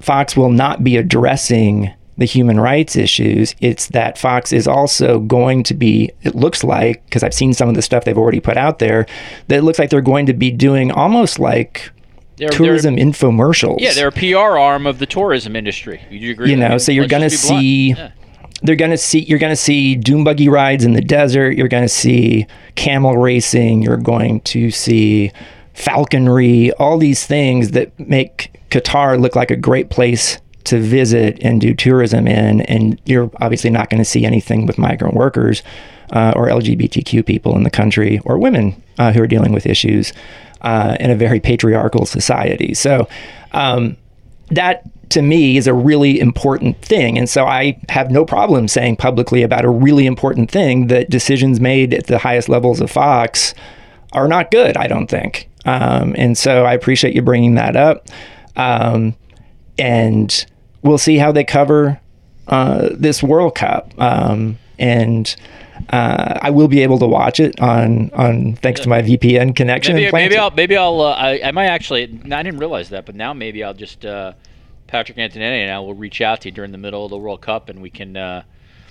Fox 0.00 0.36
will 0.36 0.50
not 0.50 0.84
be 0.84 0.96
addressing 0.96 1.92
the 2.16 2.24
human 2.24 2.60
rights 2.60 2.96
issues, 2.96 3.54
it's 3.60 3.88
that 3.88 4.18
Fox 4.18 4.52
is 4.52 4.68
also 4.68 5.18
going 5.18 5.62
to 5.64 5.74
be, 5.74 6.12
it 6.22 6.34
looks 6.34 6.62
like, 6.62 7.04
because 7.06 7.22
I've 7.22 7.34
seen 7.34 7.52
some 7.52 7.68
of 7.68 7.74
the 7.74 7.82
stuff 7.82 8.04
they've 8.04 8.16
already 8.16 8.40
put 8.40 8.56
out 8.56 8.78
there, 8.78 9.06
that 9.48 9.58
it 9.58 9.62
looks 9.62 9.78
like 9.78 9.90
they're 9.90 10.00
going 10.00 10.26
to 10.26 10.34
be 10.34 10.50
doing 10.50 10.92
almost 10.92 11.38
like 11.38 11.90
they're, 12.36 12.48
tourism 12.48 12.96
they're, 12.96 13.06
infomercials. 13.06 13.80
Yeah, 13.80 13.92
they're 13.92 14.08
a 14.08 14.12
PR 14.12 14.58
arm 14.58 14.86
of 14.86 14.98
the 14.98 15.06
tourism 15.06 15.56
industry. 15.56 16.00
You 16.10 16.30
agree? 16.30 16.50
You 16.50 16.56
know, 16.56 16.78
so 16.78 16.92
you're 16.92 17.08
going 17.08 17.22
to 17.22 17.30
see. 17.30 17.90
Yeah. 17.90 18.12
They're 18.62 18.76
gonna 18.76 18.96
see. 18.96 19.18
You're 19.18 19.40
gonna 19.40 19.56
see 19.56 19.94
dune 19.94 20.24
buggy 20.24 20.48
rides 20.48 20.86
in 20.86 20.94
the 20.94 21.02
desert. 21.02 21.50
You're 21.50 21.68
gonna 21.68 21.86
see 21.86 22.46
camel 22.76 23.18
racing. 23.18 23.82
You're 23.82 23.98
going 23.98 24.40
to 24.42 24.70
see 24.70 25.32
falconry. 25.74 26.72
All 26.74 26.96
these 26.96 27.26
things 27.26 27.72
that 27.72 27.98
make 28.00 28.58
Qatar 28.70 29.20
look 29.20 29.36
like 29.36 29.50
a 29.50 29.56
great 29.56 29.90
place 29.90 30.38
to 30.64 30.80
visit 30.80 31.38
and 31.42 31.60
do 31.60 31.74
tourism 31.74 32.26
in, 32.26 32.62
and 32.62 33.00
you're 33.04 33.30
obviously 33.40 33.70
not 33.70 33.90
going 33.90 33.98
to 33.98 34.04
see 34.04 34.24
anything 34.24 34.66
with 34.66 34.78
migrant 34.78 35.14
workers 35.14 35.62
uh, 36.12 36.32
or 36.36 36.48
LGBTQ 36.48 37.24
people 37.24 37.56
in 37.56 37.62
the 37.62 37.70
country 37.70 38.20
or 38.24 38.38
women 38.38 38.80
uh, 38.98 39.12
who 39.12 39.22
are 39.22 39.26
dealing 39.26 39.52
with 39.52 39.66
issues 39.66 40.12
uh, 40.62 40.96
in 41.00 41.10
a 41.10 41.14
very 41.14 41.40
patriarchal 41.40 42.06
society. 42.06 42.74
So 42.74 43.08
um, 43.52 43.96
that 44.50 44.82
to 45.10 45.22
me 45.22 45.56
is 45.56 45.66
a 45.66 45.74
really 45.74 46.18
important 46.18 46.80
thing. 46.82 47.18
And 47.18 47.28
so 47.28 47.46
I 47.46 47.78
have 47.88 48.10
no 48.10 48.24
problem 48.24 48.68
saying 48.68 48.96
publicly 48.96 49.42
about 49.42 49.64
a 49.64 49.70
really 49.70 50.06
important 50.06 50.50
thing 50.50 50.88
that 50.88 51.10
decisions 51.10 51.60
made 51.60 51.94
at 51.94 52.06
the 52.06 52.18
highest 52.18 52.48
levels 52.48 52.80
of 52.80 52.90
Fox 52.90 53.54
are 54.12 54.28
not 54.28 54.50
good, 54.50 54.76
I 54.76 54.86
don't 54.86 55.08
think. 55.08 55.48
Um, 55.66 56.14
and 56.16 56.36
so 56.36 56.64
I 56.64 56.74
appreciate 56.74 57.14
you 57.14 57.22
bringing 57.22 57.54
that 57.54 57.76
up. 57.76 58.08
Um, 58.56 59.14
and 59.78 60.46
we'll 60.84 60.98
see 60.98 61.16
how 61.16 61.32
they 61.32 61.42
cover 61.42 62.00
uh, 62.46 62.90
this 62.92 63.22
World 63.22 63.56
Cup. 63.56 63.92
Um, 63.98 64.58
and 64.78 65.34
uh, 65.90 66.38
I 66.40 66.50
will 66.50 66.68
be 66.68 66.82
able 66.82 66.98
to 66.98 67.06
watch 67.06 67.40
it 67.40 67.58
on 67.60 68.10
on 68.12 68.54
thanks 68.56 68.80
to 68.80 68.88
my 68.88 69.02
VPN 69.02 69.56
connection. 69.56 69.96
Maybe, 69.96 70.12
maybe. 70.12 70.36
I'll 70.36 70.50
maybe 70.50 70.76
I'll 70.76 71.00
uh, 71.00 71.14
I, 71.14 71.40
I 71.44 71.50
might 71.50 71.66
actually 71.66 72.02
I 72.02 72.42
didn't 72.42 72.58
realize 72.58 72.90
that, 72.90 73.06
but 73.06 73.14
now 73.14 73.32
maybe 73.32 73.64
I'll 73.64 73.74
just 73.74 74.04
uh, 74.04 74.32
Patrick 74.86 75.18
Antonetti 75.18 75.62
and 75.62 75.70
I 75.70 75.78
will 75.80 75.94
reach 75.94 76.20
out 76.20 76.42
to 76.42 76.48
you 76.48 76.52
during 76.52 76.72
the 76.72 76.78
middle 76.78 77.04
of 77.04 77.10
the 77.10 77.16
World 77.16 77.40
Cup 77.40 77.68
and 77.68 77.82
we 77.82 77.90
can 77.90 78.16
uh, 78.16 78.44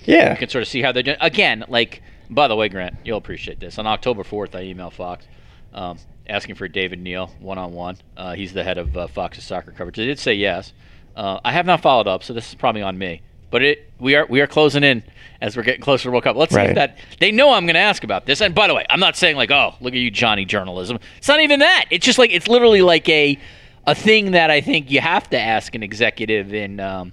yeah. 0.04 0.32
we 0.32 0.38
can 0.38 0.48
sort 0.48 0.62
of 0.62 0.68
see 0.68 0.82
how 0.82 0.92
they're 0.92 1.02
doing. 1.02 1.16
Again, 1.20 1.64
like 1.68 2.02
by 2.28 2.48
the 2.48 2.56
way, 2.56 2.68
Grant, 2.68 2.96
you'll 3.04 3.18
appreciate 3.18 3.60
this. 3.60 3.78
On 3.78 3.86
October 3.86 4.24
fourth, 4.24 4.54
I 4.54 4.64
emailed 4.64 4.92
Fox. 4.92 5.26
Um, 5.72 5.98
asking 6.28 6.54
for 6.54 6.68
David 6.68 7.00
Neal 7.00 7.26
one 7.40 7.58
on 7.58 7.72
one. 7.72 7.96
He's 8.34 8.52
the 8.52 8.64
head 8.64 8.78
of 8.78 8.96
uh, 8.96 9.06
Fox's 9.08 9.44
soccer 9.44 9.72
coverage. 9.72 9.96
They 9.96 10.06
did 10.06 10.18
say 10.18 10.34
yes. 10.34 10.72
Uh, 11.16 11.40
I 11.44 11.52
have 11.52 11.66
not 11.66 11.80
followed 11.80 12.08
up, 12.08 12.22
so 12.22 12.32
this 12.32 12.48
is 12.48 12.54
probably 12.54 12.82
on 12.82 12.98
me. 12.98 13.22
But 13.50 13.62
it 13.62 13.90
we 14.00 14.16
are 14.16 14.26
we 14.28 14.40
are 14.40 14.48
closing 14.48 14.82
in 14.82 15.04
as 15.40 15.56
we're 15.56 15.62
getting 15.62 15.80
closer 15.80 16.04
to 16.04 16.10
World 16.10 16.24
Cup. 16.24 16.34
Let's 16.36 16.52
see 16.52 16.60
if 16.60 16.74
that 16.74 16.98
they 17.20 17.30
know 17.30 17.52
I'm 17.52 17.66
going 17.66 17.74
to 17.74 17.80
ask 17.80 18.02
about 18.02 18.26
this. 18.26 18.40
And 18.40 18.52
by 18.54 18.66
the 18.66 18.74
way, 18.74 18.84
I'm 18.90 18.98
not 18.98 19.16
saying 19.16 19.36
like, 19.36 19.52
oh, 19.52 19.74
look 19.80 19.94
at 19.94 20.00
you, 20.00 20.10
Johnny 20.10 20.44
journalism. 20.44 20.98
It's 21.18 21.28
not 21.28 21.40
even 21.40 21.60
that. 21.60 21.84
It's 21.90 22.04
just 22.04 22.18
like 22.18 22.32
it's 22.32 22.48
literally 22.48 22.82
like 22.82 23.08
a 23.08 23.38
a 23.86 23.94
thing 23.94 24.32
that 24.32 24.50
I 24.50 24.60
think 24.60 24.90
you 24.90 25.00
have 25.00 25.30
to 25.30 25.38
ask 25.38 25.74
an 25.74 25.82
executive 25.82 26.52
in 26.52 26.80
um, 26.80 27.12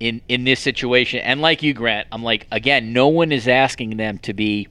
in 0.00 0.22
in 0.28 0.44
this 0.44 0.60
situation. 0.60 1.20
And 1.20 1.42
like 1.42 1.62
you, 1.62 1.74
Grant, 1.74 2.08
I'm 2.12 2.22
like 2.22 2.46
again, 2.50 2.92
no 2.94 3.08
one 3.08 3.30
is 3.30 3.46
asking 3.46 3.98
them 3.98 4.18
to 4.20 4.32
be 4.32 4.68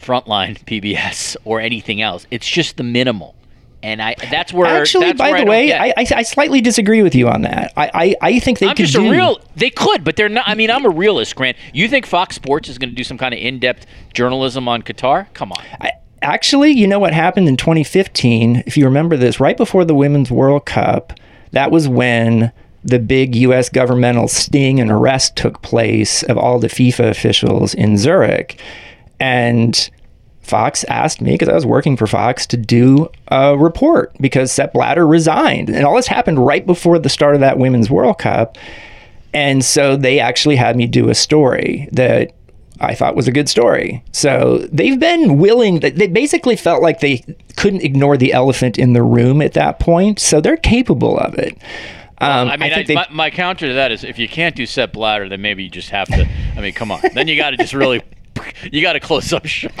frontline 0.00 0.58
PBS 0.64 1.36
or 1.44 1.60
anything 1.60 2.02
else. 2.02 2.26
It's 2.30 2.48
just 2.48 2.76
the 2.76 2.82
minimal. 2.82 3.36
And 3.82 4.02
I 4.02 4.14
that's 4.30 4.52
where 4.52 4.66
Actually, 4.66 5.06
that's 5.06 5.18
by 5.18 5.30
where 5.30 5.40
the 5.40 5.44
don't 5.46 5.50
way. 5.50 5.72
I, 5.72 5.88
I, 5.96 6.06
I 6.16 6.22
slightly 6.22 6.60
disagree 6.60 7.02
with 7.02 7.14
you 7.14 7.28
on 7.28 7.42
that. 7.42 7.72
I, 7.76 7.90
I, 7.94 8.16
I 8.20 8.38
think 8.38 8.58
they 8.58 8.66
I'm 8.66 8.76
could 8.76 8.86
just 8.86 8.94
do 8.94 9.08
a 9.08 9.10
real. 9.10 9.40
They 9.56 9.70
could, 9.70 10.04
but 10.04 10.16
they're 10.16 10.28
not. 10.28 10.46
I 10.46 10.54
mean, 10.54 10.70
I'm 10.70 10.84
a 10.84 10.90
realist, 10.90 11.34
Grant. 11.34 11.56
You 11.72 11.88
think 11.88 12.04
Fox 12.04 12.36
Sports 12.36 12.68
is 12.68 12.76
going 12.76 12.90
to 12.90 12.94
do 12.94 13.04
some 13.04 13.16
kind 13.16 13.32
of 13.32 13.40
in-depth 13.40 13.86
journalism 14.12 14.68
on 14.68 14.82
Qatar? 14.82 15.32
Come 15.32 15.52
on. 15.52 15.64
I, 15.80 15.92
actually, 16.22 16.72
you 16.72 16.86
know 16.86 16.98
what 16.98 17.14
happened 17.14 17.48
in 17.48 17.56
2015? 17.56 18.64
If 18.66 18.76
you 18.76 18.84
remember 18.84 19.16
this, 19.16 19.40
right 19.40 19.56
before 19.56 19.84
the 19.84 19.94
Women's 19.94 20.30
World 20.30 20.66
Cup, 20.66 21.14
that 21.52 21.70
was 21.70 21.88
when 21.88 22.52
the 22.84 22.98
big 22.98 23.34
U.S. 23.36 23.68
governmental 23.68 24.28
sting 24.28 24.80
and 24.80 24.90
arrest 24.90 25.36
took 25.36 25.62
place 25.62 26.22
of 26.24 26.38
all 26.38 26.58
the 26.58 26.68
FIFA 26.68 27.10
officials 27.10 27.74
in 27.74 27.96
Zurich. 27.98 28.60
And 29.18 29.90
Fox 30.50 30.84
asked 30.84 31.20
me, 31.22 31.32
because 31.32 31.48
I 31.48 31.54
was 31.54 31.64
working 31.64 31.96
for 31.96 32.06
Fox, 32.06 32.46
to 32.48 32.56
do 32.58 33.08
a 33.28 33.56
report 33.56 34.12
because 34.20 34.52
Sepp 34.52 34.74
Blatter 34.74 35.06
resigned. 35.06 35.70
And 35.70 35.84
all 35.86 35.96
this 35.96 36.06
happened 36.08 36.44
right 36.44 36.66
before 36.66 36.98
the 36.98 37.08
start 37.08 37.34
of 37.34 37.40
that 37.40 37.56
Women's 37.58 37.88
World 37.88 38.18
Cup. 38.18 38.58
And 39.32 39.64
so 39.64 39.96
they 39.96 40.18
actually 40.20 40.56
had 40.56 40.76
me 40.76 40.86
do 40.86 41.08
a 41.08 41.14
story 41.14 41.88
that 41.92 42.32
I 42.80 42.94
thought 42.94 43.14
was 43.14 43.28
a 43.28 43.32
good 43.32 43.48
story. 43.48 44.02
So 44.12 44.66
they've 44.72 44.98
been 44.98 45.38
willing, 45.38 45.80
they 45.80 46.08
basically 46.08 46.56
felt 46.56 46.82
like 46.82 47.00
they 47.00 47.24
couldn't 47.56 47.82
ignore 47.82 48.16
the 48.16 48.32
elephant 48.32 48.78
in 48.78 48.92
the 48.92 49.02
room 49.02 49.40
at 49.42 49.52
that 49.52 49.78
point. 49.78 50.18
So 50.18 50.40
they're 50.40 50.56
capable 50.56 51.18
of 51.18 51.34
it. 51.34 51.56
Um, 52.22 52.48
I 52.48 52.56
mean, 52.56 52.72
I 52.72 52.82
they- 52.82 52.94
my, 52.94 53.06
my 53.10 53.30
counter 53.30 53.68
to 53.68 53.74
that 53.74 53.92
is 53.92 54.02
if 54.04 54.18
you 54.18 54.28
can't 54.28 54.54
do 54.56 54.66
Sepp 54.66 54.92
Blatter, 54.92 55.28
then 55.28 55.40
maybe 55.40 55.62
you 55.64 55.70
just 55.70 55.90
have 55.90 56.08
to. 56.08 56.28
I 56.56 56.60
mean, 56.60 56.72
come 56.74 56.90
on. 56.90 57.00
Then 57.14 57.28
you 57.28 57.36
got 57.36 57.50
to 57.50 57.56
just 57.56 57.72
really, 57.72 58.02
you 58.72 58.82
got 58.82 58.92
to 58.94 59.00
close 59.00 59.32
up 59.32 59.46
shop. 59.46 59.72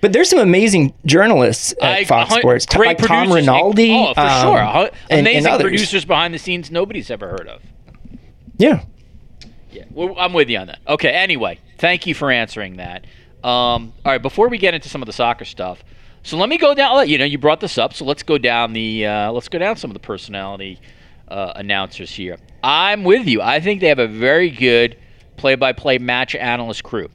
But 0.00 0.12
there's 0.12 0.28
some 0.30 0.38
amazing 0.38 0.94
journalists 1.06 1.72
at 1.80 1.98
I- 1.98 2.04
Fox 2.04 2.30
hun- 2.30 2.40
Sports, 2.40 2.66
great 2.66 2.86
like 2.86 2.98
Tom. 2.98 3.32
Rinaldi. 3.32 3.92
Oh, 3.92 4.14
for 4.14 4.20
um, 4.20 4.42
sure. 4.42 4.58
And- 4.58 4.90
and 5.10 5.20
Amazing 5.20 5.46
others. 5.52 5.62
producers 5.64 6.04
behind 6.04 6.32
the 6.34 6.38
scenes 6.38 6.70
nobody's 6.70 7.10
ever 7.10 7.28
heard 7.28 7.48
of. 7.48 7.62
Yeah. 8.56 8.84
Yeah, 9.70 9.84
well, 9.90 10.14
I'm 10.18 10.32
with 10.32 10.48
you 10.48 10.58
on 10.58 10.68
that. 10.68 10.78
Okay. 10.88 11.10
Anyway, 11.10 11.58
thank 11.76 12.06
you 12.06 12.14
for 12.14 12.30
answering 12.30 12.76
that. 12.78 13.04
Um, 13.44 13.92
all 14.04 14.12
right. 14.12 14.22
Before 14.22 14.48
we 14.48 14.56
get 14.58 14.74
into 14.74 14.88
some 14.88 15.02
of 15.02 15.06
the 15.06 15.12
soccer 15.12 15.44
stuff, 15.44 15.84
so 16.22 16.36
let 16.38 16.48
me 16.48 16.56
go 16.58 16.74
down. 16.74 17.08
You 17.08 17.18
know, 17.18 17.24
you 17.26 17.38
brought 17.38 17.60
this 17.60 17.76
up, 17.78 17.92
so 17.94 18.04
let's 18.04 18.22
go 18.22 18.38
down 18.38 18.72
the 18.72 19.06
uh, 19.06 19.30
let's 19.32 19.48
go 19.48 19.58
down 19.58 19.76
some 19.76 19.90
of 19.90 19.94
the 19.94 20.00
personality 20.00 20.80
uh, 21.28 21.52
announcers 21.54 22.10
here. 22.10 22.38
I'm 22.64 23.04
with 23.04 23.26
you. 23.28 23.40
I 23.42 23.60
think 23.60 23.80
they 23.80 23.88
have 23.88 23.98
a 24.00 24.08
very 24.08 24.50
good 24.50 24.96
play-by-play 25.36 25.98
match 25.98 26.34
analyst 26.34 26.82
crew, 26.82 27.08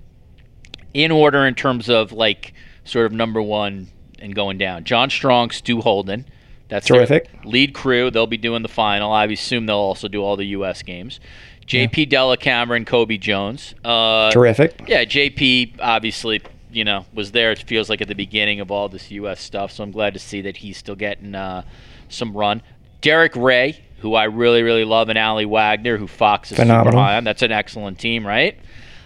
in 0.94 1.12
order 1.12 1.46
in 1.46 1.56
terms 1.56 1.90
of 1.90 2.12
like 2.14 2.54
sort 2.86 3.06
of 3.06 3.12
number 3.12 3.42
one 3.42 3.88
and 4.20 4.34
going 4.36 4.58
down. 4.58 4.84
John 4.84 5.10
Strong, 5.10 5.52
Stu 5.52 5.82
Holden. 5.82 6.26
That's 6.70 6.88
Terrific. 6.88 7.30
lead 7.44 7.74
crew. 7.74 8.10
They'll 8.10 8.26
be 8.26 8.38
doing 8.38 8.64
the 8.64 8.70
final. 8.70 9.12
I 9.12 9.26
assume 9.26 9.66
they'll 9.68 9.76
also 9.78 10.08
do 10.08 10.24
all 10.24 10.36
the 10.38 10.46
U.S. 10.48 10.82
games. 10.82 11.20
JP 11.68 12.10
Della 12.10 12.36
Cameron, 12.38 12.84
Cobi 12.86 13.18
Jones. 13.18 13.76
Uh, 13.86 14.32
Terrific. 14.32 14.82
yeah, 14.88 15.06
JP 15.06 15.76
obviously, 15.80 16.42
you 16.72 16.84
know, 16.84 17.06
was 17.14 17.32
there. 17.32 17.52
It 17.52 17.60
feels 17.60 17.90
like 17.90 18.02
at 18.02 18.08
the 18.08 18.16
beginning 18.16 18.60
of 18.60 18.72
all 18.72 18.90
this 18.90 19.12
U.S. 19.12 19.40
stuff. 19.40 19.72
So 19.72 19.84
I'm 19.84 19.92
glad 19.92 20.14
to 20.14 20.20
see 20.20 20.42
that 20.42 20.58
he's 20.58 20.78
still 20.78 20.96
getting 20.96 21.36
uh, 21.36 21.64
some 22.10 22.36
run. 22.36 22.62
Derek 23.02 23.36
Ray, 23.36 23.80
who 24.00 24.16
I 24.16 24.24
really, 24.26 24.64
really 24.64 24.84
love, 24.86 25.10
and 25.10 25.18
Aly 25.18 25.46
Wagner, 25.46 25.98
who 25.98 26.08
Fox 26.08 26.50
is 26.52 26.58
super 26.58 26.64
Phenomenal. 26.68 27.00
high 27.00 27.18
on. 27.18 27.24
That's 27.24 27.44
an 27.44 27.52
excellent 27.52 28.00
team, 28.00 28.26
right? 28.26 28.58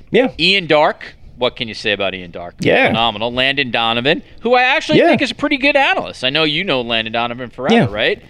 Yeah. 0.10 0.34
Ian 0.40 0.68
Darke. 0.68 1.16
What 1.38 1.56
can 1.56 1.68
you 1.68 1.74
say 1.74 1.92
about 1.92 2.14
Ian 2.16 2.32
Darke? 2.32 2.56
Yeah. 2.60 2.88
Phenomenal. 2.88 3.32
Landon 3.32 3.70
Donovan, 3.72 4.24
who 4.42 4.56
I 4.56 4.64
actually 4.64 5.00
Yeah. 5.00 5.08
think 5.10 5.22
is 5.22 5.32
a 5.32 5.36
pretty 5.36 5.58
good 5.58 5.76
analyst. 5.76 6.24
I 6.24 6.30
know 6.32 6.44
you 6.44 6.64
know 6.64 6.82
Landon 6.82 7.14
Donovan 7.14 7.50
forever, 7.52 7.76
Yeah. 7.76 7.88
right? 7.90 8.22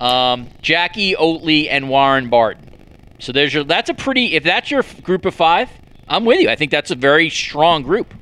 Um, 0.00 0.48
Jackie 0.62 1.14
Oatley 1.14 1.68
and 1.70 1.88
Warren 1.88 2.28
Barton. 2.28 2.70
So 3.18 3.32
there's 3.32 3.52
your. 3.54 3.64
That's 3.64 3.90
a 3.90 3.94
pretty. 3.94 4.34
If 4.34 4.44
that's 4.44 4.70
your 4.70 4.84
group 5.02 5.24
of 5.24 5.34
five, 5.34 5.68
I'm 6.08 6.24
with 6.24 6.40
you. 6.40 6.48
I 6.50 6.56
think 6.56 6.70
that's 6.70 6.90
a 6.90 6.94
very 6.96 7.30
strong 7.30 7.82
group. 7.82 8.12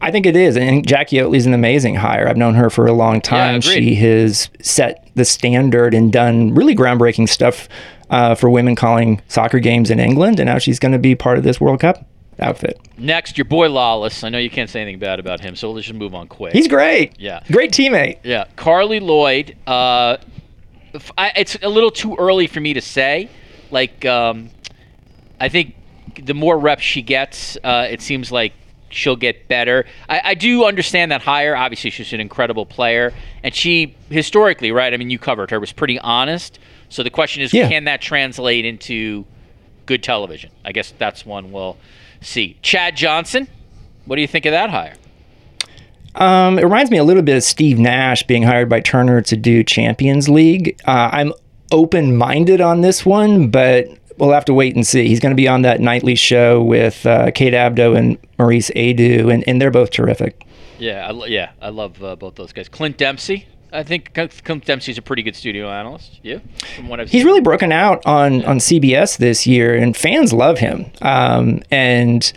I 0.00 0.10
think 0.10 0.26
it 0.26 0.36
is. 0.36 0.56
And 0.56 0.86
Jackie 0.86 1.16
Oatley's 1.16 1.46
an 1.46 1.54
amazing 1.54 1.94
hire. 1.96 2.28
I've 2.28 2.36
known 2.36 2.54
her 2.54 2.68
for 2.68 2.86
a 2.86 2.92
long 2.92 3.20
time. 3.20 3.56
agreed. 3.56 3.74
she 3.74 3.94
has 3.96 4.50
set 4.60 5.08
the 5.14 5.24
standard 5.24 5.94
and 5.94 6.12
done 6.12 6.54
really 6.54 6.76
groundbreaking 6.76 7.28
stuff 7.28 7.68
uh, 8.10 8.34
for 8.34 8.50
women 8.50 8.74
calling 8.76 9.20
soccer 9.28 9.58
games 9.58 9.90
in 9.90 9.98
England. 9.98 10.38
And 10.38 10.48
now 10.48 10.58
she's 10.58 10.78
going 10.78 10.92
to 10.92 10.98
be 10.98 11.14
part 11.14 11.38
of 11.38 11.44
this 11.44 11.60
World 11.60 11.80
Cup 11.80 12.04
outfit. 12.38 12.78
Next, 12.98 13.38
your 13.38 13.44
boy 13.44 13.68
Lalas. 13.68 14.24
I 14.24 14.28
know 14.28 14.38
you 14.38 14.50
can't 14.50 14.68
say 14.70 14.80
anything 14.82 14.98
bad 14.98 15.18
about 15.20 15.40
him, 15.40 15.56
so 15.56 15.70
let's 15.72 15.86
just 15.86 15.98
move 15.98 16.14
on 16.14 16.28
quick. 16.28 16.52
He's 16.52 16.68
great. 16.68 17.18
Yeah. 17.18 17.42
Great 17.50 17.72
teammate. 17.72 18.18
Yeah, 18.24 18.44
Carli 18.56 19.00
Lloyd. 19.00 19.56
Uh, 19.66 20.18
I, 21.18 21.32
it's 21.36 21.56
a 21.62 21.68
little 21.68 21.90
too 21.90 22.16
early 22.16 22.46
for 22.46 22.60
me 22.60 22.74
to 22.74 22.80
say. 22.80 23.28
Like, 23.70 24.04
um, 24.04 24.50
I 25.40 25.48
think 25.48 25.74
the 26.22 26.34
more 26.34 26.58
reps 26.58 26.82
she 26.82 27.02
gets, 27.02 27.56
uh, 27.64 27.86
it 27.90 28.00
seems 28.00 28.30
like 28.32 28.52
she'll 28.88 29.16
get 29.16 29.48
better. 29.48 29.84
I, 30.08 30.20
I 30.24 30.34
do 30.34 30.64
understand 30.64 31.10
that 31.12 31.20
hire. 31.22 31.54
Obviously, 31.56 31.90
she's 31.90 32.12
an 32.12 32.20
incredible 32.20 32.64
player, 32.64 33.12
and 33.42 33.54
she 33.54 33.94
historically, 34.08 34.72
right? 34.72 34.94
I 34.94 34.96
mean, 34.96 35.10
you 35.10 35.18
covered 35.18 35.50
her. 35.50 35.60
Was 35.60 35.72
pretty 35.72 35.98
honest. 35.98 36.58
So 36.88 37.02
the 37.02 37.10
question 37.10 37.42
is, 37.42 37.52
Yeah. 37.52 37.68
can 37.68 37.84
that 37.84 38.00
translate 38.00 38.64
into 38.64 39.24
good 39.86 40.02
television? 40.02 40.50
I 40.64 40.72
guess 40.72 40.94
that's 40.96 41.26
one 41.26 41.50
we'll 41.52 41.76
see. 42.20 42.58
Chad 42.62 42.96
Johnson. 42.96 43.48
What 44.04 44.16
do 44.16 44.22
you 44.22 44.28
think 44.28 44.46
of 44.46 44.52
that 44.52 44.70
hire? 44.70 44.94
Um, 46.14 46.58
it 46.58 46.62
reminds 46.62 46.90
me 46.90 46.96
a 46.96 47.04
little 47.04 47.22
bit 47.22 47.36
of 47.36 47.42
Steve 47.42 47.78
Nash 47.78 48.22
being 48.22 48.42
hired 48.42 48.68
by 48.68 48.80
Turner 48.80 49.20
to 49.22 49.36
do 49.36 49.62
Champions 49.62 50.28
League. 50.28 50.80
Uh, 50.86 51.10
I'm 51.12 51.32
open 51.72 52.16
minded 52.16 52.60
on 52.60 52.80
this 52.80 53.04
one, 53.04 53.50
but 53.50 53.86
we'll 54.16 54.32
have 54.32 54.44
to 54.46 54.54
wait 54.54 54.74
and 54.74 54.86
see. 54.86 55.08
He's 55.08 55.20
going 55.20 55.32
to 55.32 55.36
be 55.36 55.48
on 55.48 55.62
that 55.62 55.80
nightly 55.80 56.14
show 56.14 56.62
with 56.62 57.04
uh, 57.04 57.30
Kate 57.32 57.52
Abdo 57.52 57.96
and 57.96 58.18
Maurice 58.38 58.70
Edu, 58.70 59.32
and, 59.32 59.46
and 59.46 59.60
they're 59.60 59.70
both 59.70 59.90
terrific. 59.90 60.46
Yeah, 60.78 61.10
I, 61.10 61.26
yeah, 61.26 61.52
I 61.60 61.70
love 61.70 62.02
uh, 62.02 62.16
both 62.16 62.36
those 62.36 62.52
guys. 62.52 62.68
Clint 62.68 62.96
Dempsey. 62.96 63.46
I 63.72 63.82
think 63.82 64.14
Clint 64.14 64.64
Dempsey's 64.64 64.98
a 64.98 65.02
pretty 65.02 65.22
good 65.22 65.36
studio 65.36 65.68
analyst. 65.68 66.20
Yeah, 66.22 66.38
from 66.76 66.88
what 66.88 67.00
I've 67.00 67.08
He's 67.10 67.22
seen. 67.22 67.26
really 67.26 67.40
broken 67.40 67.72
out 67.72 68.04
on, 68.06 68.44
on 68.44 68.58
CBS 68.58 69.18
this 69.18 69.46
year, 69.46 69.74
and 69.74 69.96
fans 69.96 70.32
love 70.32 70.58
him. 70.58 70.86
Um, 71.02 71.62
and 71.70 72.32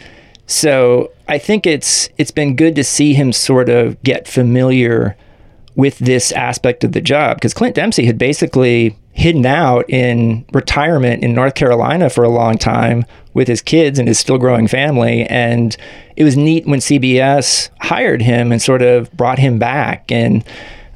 so 0.48 1.12
I 1.28 1.38
think 1.38 1.66
it's 1.68 2.10
it's 2.18 2.32
been 2.32 2.56
good 2.56 2.76
to 2.76 2.84
see 2.84 3.14
him 3.14 3.32
sort 3.32 3.70
of 3.70 4.02
get 4.04 4.28
familiar 4.28 5.16
with 5.76 6.00
this 6.00 6.32
aspect 6.34 6.84
of 6.84 6.92
the 6.92 7.02
job 7.02 7.38
because 7.38 7.54
Clint 7.54 7.76
Dempsey 7.76 8.06
had 8.06 8.18
basically 8.18 8.98
hidden 9.14 9.46
out 9.46 9.90
in 9.90 10.46
retirement 10.52 11.24
in 11.24 11.34
North 11.34 11.56
Carolina 11.56 12.10
for 12.10 12.24
a 12.24 12.30
long 12.30 12.58
time 12.58 13.06
with 13.34 13.48
his 13.48 13.62
kids 13.62 14.00
and 14.00 14.08
his 14.08 14.18
still 14.18 14.38
growing 14.38 14.68
family. 14.68 15.24
And 15.26 15.76
it 16.16 16.24
was 16.24 16.36
neat 16.36 16.66
when 16.66 16.80
CBS 16.80 17.70
hired 17.80 18.22
him 18.22 18.52
and 18.52 18.62
sort 18.62 18.82
of 18.82 19.12
brought 19.14 19.40
him 19.40 19.60
back. 19.60 20.12
And, 20.12 20.44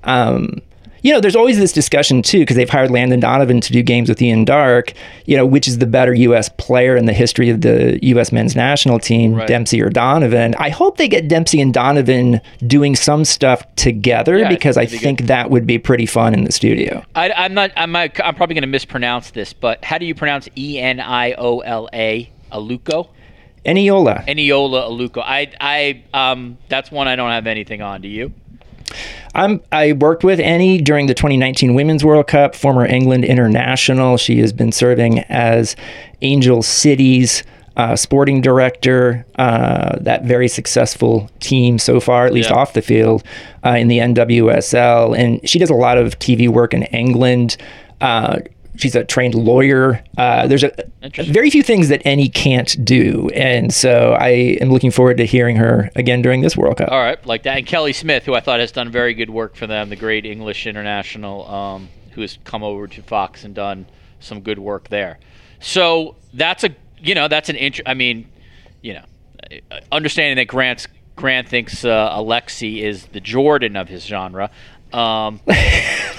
um, 0.03 0.61
you 1.01 1.11
know, 1.11 1.19
there's 1.19 1.35
always 1.35 1.57
this 1.59 1.73
discussion 1.73 2.21
too 2.21 2.39
because 2.39 2.55
they've 2.55 2.69
hired 2.69 2.89
Landon 2.89 3.19
Donovan 3.19 3.59
to 3.59 3.73
do 3.73 3.83
games 3.83 4.07
with 4.07 4.21
Ian 4.21 4.45
Darke. 4.45 4.93
You 5.25 5.35
know, 5.35 5.45
which 5.45 5.67
is 5.67 5.79
the 5.79 5.85
better 5.85 6.13
U.S. 6.13 6.47
player 6.57 6.95
in 6.95 7.07
the 7.07 7.13
history 7.13 7.49
of 7.49 7.59
the 7.59 7.99
U.S. 8.03 8.31
men's 8.31 8.55
national 8.55 8.99
team, 8.99 9.33
Right. 9.33 9.45
Dempsey 9.45 9.81
or 9.81 9.89
Donovan? 9.89 10.55
I 10.55 10.69
hope 10.69 10.95
they 10.95 11.09
get 11.09 11.27
Dempsey 11.27 11.59
and 11.59 11.73
Donovan 11.73 12.39
doing 12.65 12.95
some 12.95 13.25
stuff 13.25 13.63
together 13.75 14.37
Yeah, 14.37 14.47
because 14.47 14.77
I 14.77 14.85
think 14.85 15.01
think 15.01 15.21
that 15.23 15.49
would 15.49 15.67
be 15.67 15.77
pretty 15.77 16.05
fun 16.05 16.33
in 16.33 16.45
the 16.45 16.53
studio. 16.53 17.03
I, 17.15 17.31
I'm 17.31 17.53
not. 17.53 17.71
I'm. 17.75 17.93
I'm 17.97 18.09
probably 18.11 18.53
going 18.55 18.61
to 18.61 18.67
mispronounce 18.67 19.31
this, 19.31 19.51
but 19.51 19.83
how 19.83 19.97
do 19.97 20.05
you 20.05 20.15
pronounce 20.15 20.47
E 20.57 20.79
N 20.79 21.01
I 21.01 21.33
O 21.33 21.59
L 21.59 21.89
A 21.91 22.31
Aluko? 22.53 23.09
Eniola. 23.65 24.25
Eniola 24.25 24.89
Aluko. 24.89 25.21
I. 25.21 25.51
I. 25.59 26.03
Um. 26.13 26.57
That's 26.69 26.91
one 26.91 27.09
I 27.09 27.17
don't 27.17 27.31
have 27.31 27.45
anything 27.47 27.81
on. 27.81 28.01
Do 28.01 28.07
you? 28.07 28.31
I'm, 29.35 29.61
I 29.71 29.93
worked 29.93 30.23
with 30.23 30.39
Annie 30.39 30.79
during 30.81 31.07
the 31.07 31.13
2019 31.13 31.73
Women's 31.73 32.03
World 32.05 32.27
Cup, 32.27 32.55
former 32.55 32.85
England 32.85 33.25
international. 33.25 34.17
She 34.17 34.39
has 34.39 34.53
been 34.53 34.71
serving 34.71 35.19
as 35.21 35.75
Angel 36.21 36.61
City's 36.61 37.43
uh, 37.75 37.95
sporting 37.95 38.39
director, 38.41 39.25
uh, 39.39 39.97
that 40.01 40.23
very 40.25 40.47
successful 40.47 41.27
team 41.39 41.79
so 41.79 41.99
far, 41.99 42.27
at 42.27 42.33
least 42.33 42.51
Yeah. 42.51 42.57
off 42.57 42.73
the 42.73 42.83
field, 42.83 43.23
uh, 43.65 43.71
in 43.71 43.87
the 43.87 43.97
NWSL. 43.99 45.17
And 45.17 45.47
she 45.49 45.57
does 45.57 45.71
a 45.71 45.75
lot 45.75 45.97
of 45.97 46.19
TV 46.19 46.47
work 46.47 46.75
in 46.75 46.83
England. 46.83 47.57
She's 48.75 48.95
a 48.95 49.03
trained 49.03 49.35
lawyer. 49.35 50.03
Uh, 50.17 50.47
there's 50.47 50.63
a, 50.63 50.71
Interesting. 51.03 51.33
very 51.33 51.49
few 51.49 51.61
things 51.63 51.89
that 51.89 52.05
Annie 52.05 52.29
can't 52.29 52.83
do. 52.83 53.29
And 53.35 53.73
so 53.73 54.13
I 54.13 54.57
am 54.61 54.71
looking 54.71 54.91
forward 54.91 55.17
to 55.17 55.25
hearing 55.25 55.55
her 55.57 55.91
again 55.95 56.21
during 56.21 56.41
this 56.41 56.57
World 56.57 56.77
Cup. 56.77 56.89
All 56.91 56.99
right, 56.99 57.23
like 57.25 57.43
that. 57.43 57.57
And 57.57 57.67
Kelly 57.67 57.93
Smith, 57.93 58.25
who 58.25 58.33
I 58.33 58.39
thought 58.39 58.59
has 58.59 58.71
done 58.71 58.91
very 58.91 59.13
good 59.13 59.29
work 59.29 59.55
for 59.55 59.67
them, 59.67 59.89
the 59.89 59.95
great 59.95 60.25
English 60.25 60.65
international, 60.65 61.47
um, 61.49 61.89
who 62.11 62.21
has 62.21 62.39
come 62.43 62.63
over 62.63 62.87
to 62.87 63.01
Fox 63.03 63.43
and 63.43 63.53
done 63.53 63.85
some 64.19 64.41
good 64.41 64.59
work 64.59 64.89
there. 64.89 65.19
So 65.59 66.15
that's 66.33 66.63
a, 66.63 66.75
you 66.97 67.15
know, 67.15 67.27
that's 67.27 67.49
an 67.49 67.55
int. 67.55 67.81
I 67.85 67.93
mean, 67.93 68.27
you 68.81 68.93
know, 68.95 69.05
understanding 69.91 70.37
that 70.37 70.47
Grant's 70.47 70.87
Grant 71.15 71.47
thinks 71.47 71.85
uh, 71.85 72.17
Alexi 72.17 72.81
is 72.81 73.05
the 73.07 73.19
Jordan 73.19 73.75
of 73.75 73.87
his 73.89 74.03
genre. 74.05 74.49
Um, 74.91 75.39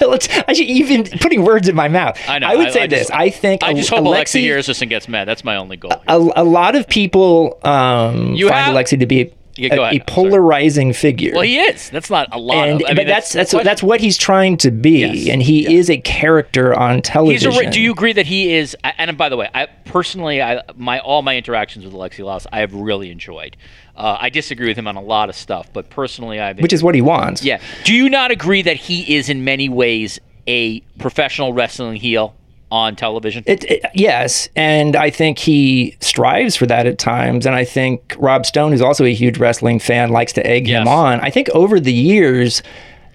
Let's, 0.01 0.29
I 0.49 0.53
should 0.53 0.67
even 0.67 1.05
putting 1.05 1.45
words 1.45 1.69
in 1.69 1.77
my 1.77 1.87
mouth. 1.89 2.19
I 2.29 2.39
know. 2.41 2.49
I 2.49 2.57
would 2.57 2.73
say 2.73 2.87
just- 2.89 3.09
this. 3.09 3.11
I 3.11 3.31
think 3.31 3.63
I 3.63 3.73
just 3.73 3.89
hope 3.91 4.01
Alexi 4.01 4.41
Alexi 4.41 4.41
hears 4.41 4.67
this 4.67 4.83
and 4.83 4.91
gets 4.91 5.09
mad. 5.09 5.27
That's 5.27 5.45
my 5.45 5.57
only 5.57 5.77
goal. 5.77 5.93
a, 6.09 6.19
a 6.37 6.45
lot 6.45 6.75
of 6.75 6.89
people 6.89 7.59
um, 7.63 8.37
find 8.37 8.51
have- 8.51 8.75
Alexi 8.75 8.99
to 8.99 9.07
be 9.07 9.33
Yeah, 9.57 9.75
a- 9.77 9.97
a 9.97 10.01
polarizing 10.07 10.93
figure. 10.93 11.33
well, 11.33 11.43
he 11.43 11.59
is. 11.61 11.89
That's 11.91 12.11
not 12.11 12.29
a 12.33 12.39
lot. 12.39 12.69
and 12.69 12.83
of, 12.83 12.89
but 12.89 12.97
mean, 12.97 13.07
that's 13.07 13.33
that's 13.33 13.53
the 13.53 13.63
that's 13.63 13.83
what 13.83 14.01
he's 14.01 14.17
trying 14.19 14.57
to 14.59 14.71
be, 14.71 15.01
Yes. 15.07 15.29
and 15.33 15.43
he 15.43 15.77
is 15.77 15.89
a 15.91 15.99
character 15.99 16.75
on 16.75 16.97
He's 16.97 17.03
television. 17.05 17.53
a, 17.69 17.71
do 17.71 17.81
you 17.81 17.93
agree 17.93 18.13
that 18.15 18.27
he 18.27 18.53
is? 18.55 18.77
And 18.83 19.17
by 19.17 19.29
the 19.29 19.37
way, 19.37 19.49
I 19.55 19.67
personally, 19.85 20.43
I 20.43 20.63
my 20.77 20.99
all 20.99 21.23
my 21.23 21.37
interactions 21.37 21.85
with 21.85 21.95
Alexi 21.95 22.25
Lalas, 22.25 22.47
I 22.53 22.61
have 22.61 22.75
really 22.75 23.11
enjoyed. 23.11 23.57
Uh, 23.97 24.17
I 24.21 24.29
disagree 24.31 24.67
with 24.67 24.77
him 24.77 24.89
on 24.89 24.97
a 24.97 25.01
lot 25.03 25.29
of 25.29 25.37
stuff, 25.37 25.69
but 25.73 25.89
personally, 25.89 26.41
I've 26.41 26.59
Which 26.59 26.73
is 26.73 26.83
what 26.83 26.97
he 26.97 27.01
wants. 27.03 27.45
yeah. 27.45 27.61
Do 27.85 27.95
you 27.95 28.09
not 28.11 28.33
agree 28.33 28.63
that 28.63 28.77
he 28.77 29.15
is 29.17 29.29
in 29.29 29.45
many 29.45 29.69
ways 29.69 30.19
a 30.49 30.81
professional 30.99 31.53
wrestling 31.53 31.95
heel 31.97 32.35
on 32.75 32.97
television? 32.97 33.45
It, 33.47 33.65
it- 33.71 33.85
yes, 33.95 34.49
and 34.57 34.97
I 34.97 35.09
think 35.11 35.39
he 35.39 35.97
strives 36.01 36.57
for 36.57 36.67
that 36.67 36.87
at 36.87 36.99
times. 36.99 37.47
And 37.47 37.55
I 37.55 37.65
think 37.65 38.17
Rob 38.19 38.45
Stone, 38.45 38.73
who's 38.73 38.83
also 38.83 39.05
a 39.05 39.15
huge 39.15 39.39
wrestling 39.39 39.79
fan, 39.79 40.11
likes 40.11 40.33
to 40.35 40.45
egg 40.47 40.67
him 40.67 40.89
on. 40.89 41.21
I 41.21 41.31
think 41.31 41.49
over 41.51 41.79
the 41.79 41.93
years, 41.93 42.63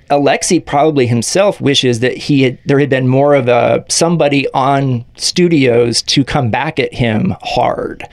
Alexi 0.10 0.66
probably 0.66 1.06
himself 1.08 1.60
wishes 1.62 2.00
that 2.00 2.16
he 2.18 2.42
had 2.44 2.58
there 2.66 2.80
had 2.80 2.90
been 2.90 3.08
more 3.08 3.36
of 3.36 3.48
a 3.50 3.84
somebody 3.90 4.48
on 4.54 5.04
studios 5.18 6.02
to 6.04 6.24
come 6.24 6.50
back 6.50 6.80
at 6.80 6.94
him 6.94 7.36
hard, 7.42 8.04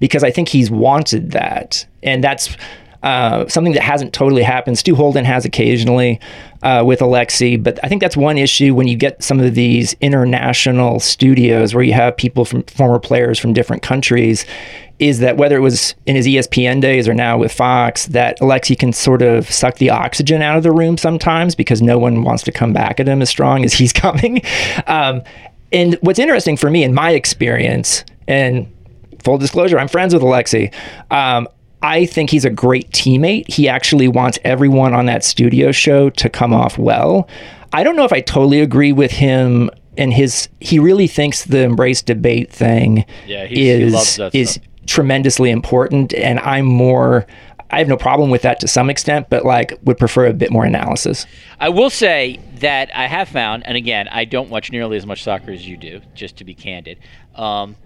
because 0.00 0.22
I 0.24 0.30
think 0.30 0.48
he's 0.48 0.70
wanted 0.70 1.30
that, 1.30 1.86
and 2.02 2.22
that's. 2.24 2.56
Uh, 3.08 3.48
something 3.48 3.72
that 3.72 3.82
hasn't 3.82 4.12
totally 4.12 4.42
happened. 4.42 4.76
Stu 4.76 4.94
Holden 4.94 5.24
has 5.24 5.46
occasionally 5.46 6.20
uh, 6.62 6.82
with 6.84 7.00
Alexi, 7.00 7.56
but 7.56 7.82
I 7.82 7.88
think 7.88 8.02
that's 8.02 8.18
one 8.18 8.36
issue 8.36 8.74
when 8.74 8.86
you 8.86 8.96
get 8.96 9.22
some 9.24 9.40
of 9.40 9.54
these 9.54 9.94
international 10.02 11.00
studios 11.00 11.74
where 11.74 11.82
you 11.82 11.94
have 11.94 12.18
people 12.18 12.44
from 12.44 12.64
former 12.64 12.98
players 12.98 13.38
from 13.38 13.54
different 13.54 13.82
countries. 13.82 14.44
Is 14.98 15.20
that 15.20 15.38
whether 15.38 15.56
it 15.56 15.60
was 15.60 15.94
in 16.04 16.16
his 16.16 16.26
ESPN 16.26 16.82
days 16.82 17.08
or 17.08 17.14
now 17.14 17.38
with 17.38 17.50
Fox, 17.50 18.04
that 18.08 18.38
Alexi 18.40 18.78
can 18.78 18.92
sort 18.92 19.22
of 19.22 19.50
suck 19.50 19.76
the 19.76 19.88
oxygen 19.88 20.42
out 20.42 20.58
of 20.58 20.62
the 20.62 20.72
room 20.72 20.98
sometimes 20.98 21.54
because 21.54 21.80
no 21.80 21.98
one 21.98 22.24
wants 22.24 22.42
to 22.42 22.52
come 22.52 22.74
back 22.74 23.00
at 23.00 23.08
him 23.08 23.22
as 23.22 23.30
strong 23.30 23.64
as 23.64 23.72
he's 23.80 23.94
coming. 23.94 24.42
Um, 24.86 25.22
and 25.72 25.94
what's 26.02 26.18
interesting 26.18 26.58
for 26.58 26.68
me 26.68 26.84
in 26.84 26.92
my 26.92 27.12
experience, 27.12 28.04
and 28.26 28.70
full 29.24 29.38
disclosure, 29.38 29.78
I'm 29.78 29.88
friends 29.88 30.12
with 30.12 30.22
Alexi. 30.22 30.74
Um, 31.10 31.48
I 31.82 32.06
think 32.06 32.30
he's 32.30 32.44
a 32.44 32.50
great 32.50 32.90
teammate. 32.90 33.48
He 33.52 33.68
actually 33.68 34.08
wants 34.08 34.38
everyone 34.44 34.94
on 34.94 35.06
that 35.06 35.24
studio 35.24 35.70
show 35.72 36.10
to 36.10 36.28
come 36.28 36.52
off 36.52 36.76
well. 36.78 37.28
I 37.72 37.84
don't 37.84 37.96
know 37.96 38.04
if 38.04 38.12
I 38.12 38.20
totally 38.20 38.60
agree 38.60 38.92
with 38.92 39.12
him 39.12 39.70
and 39.96 40.12
his. 40.12 40.48
He 40.60 40.78
really 40.78 41.06
thinks 41.06 41.44
the 41.44 41.60
embrace 41.62 42.02
debate 42.02 42.50
thing 42.50 43.04
Yeah, 43.26 43.46
is 43.48 43.94
is 44.32 44.50
stuff. 44.54 44.64
tremendously 44.86 45.50
important, 45.50 46.14
and 46.14 46.40
I'm 46.40 46.64
more. 46.64 47.26
I 47.70 47.78
have 47.78 47.88
no 47.88 47.98
problem 47.98 48.30
with 48.30 48.42
that 48.42 48.60
to 48.60 48.68
some 48.68 48.88
extent, 48.88 49.28
but 49.28 49.44
like 49.44 49.78
would 49.84 49.98
prefer 49.98 50.26
a 50.26 50.32
bit 50.32 50.50
more 50.50 50.64
analysis. 50.64 51.26
I 51.60 51.68
will 51.68 51.90
say 51.90 52.40
that 52.60 52.90
I 52.94 53.06
have 53.06 53.28
found, 53.28 53.66
and 53.66 53.76
again, 53.76 54.08
I 54.08 54.24
don't 54.24 54.48
watch 54.48 54.72
nearly 54.72 54.96
as 54.96 55.04
much 55.04 55.22
soccer 55.22 55.50
as 55.50 55.68
you 55.68 55.76
do, 55.76 56.00
just 56.14 56.38
to 56.38 56.44
be 56.44 56.54
candid. 56.54 56.98
Um, 57.34 57.76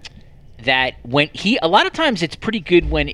that 0.63 0.95
when 1.03 1.29
he, 1.33 1.59
a 1.61 1.67
lot 1.67 1.87
of 1.87 1.93
times, 1.93 2.23
it's 2.23 2.37
pretty 2.37 2.61
good 2.61 2.89
when 2.91 3.11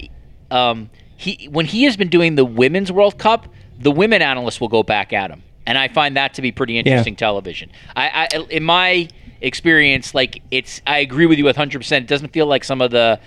um, 0.51 0.91
he 1.17 1.49
when 1.51 1.67
he 1.67 1.85
has 1.85 1.97
been 1.97 2.09
doing 2.09 2.35
the 2.35 2.45
women's 2.45 2.93
World 2.93 3.19
Cup, 3.19 3.49
the 3.79 3.91
women 3.91 4.23
analysts 4.23 4.61
will 4.61 4.69
go 4.69 4.83
back 4.83 5.13
at 5.13 5.31
him, 5.31 5.43
and 5.67 5.77
I 5.77 5.89
find 5.89 6.17
that 6.17 6.35
to 6.35 6.43
be 6.43 6.53
pretty 6.53 6.79
interesting 6.79 7.17
television. 7.17 7.71
I, 7.97 8.29
I, 8.33 8.39
in 8.51 8.63
my 8.63 9.09
experience, 9.41 10.15
like 10.15 10.43
it's, 10.51 10.81
I 10.87 10.99
agree 10.99 11.27
with 11.27 11.39
you 11.39 11.45
with 11.45 11.57
hundred 11.57 11.81
percent. 11.81 12.05
It 12.05 12.09
doesn't 12.09 12.33
feel 12.33 12.47
like 12.47 12.65
some 12.65 12.81
of 12.81 12.91
the 12.91 13.21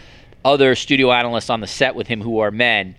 other 0.43 0.75
studio 0.75 1.11
analysts 1.11 1.49
on 1.49 1.61
the 1.61 1.67
set 1.67 1.95
with 1.95 2.07
him 2.07 2.21
who 2.21 2.39
are 2.39 2.51
men 2.51 2.95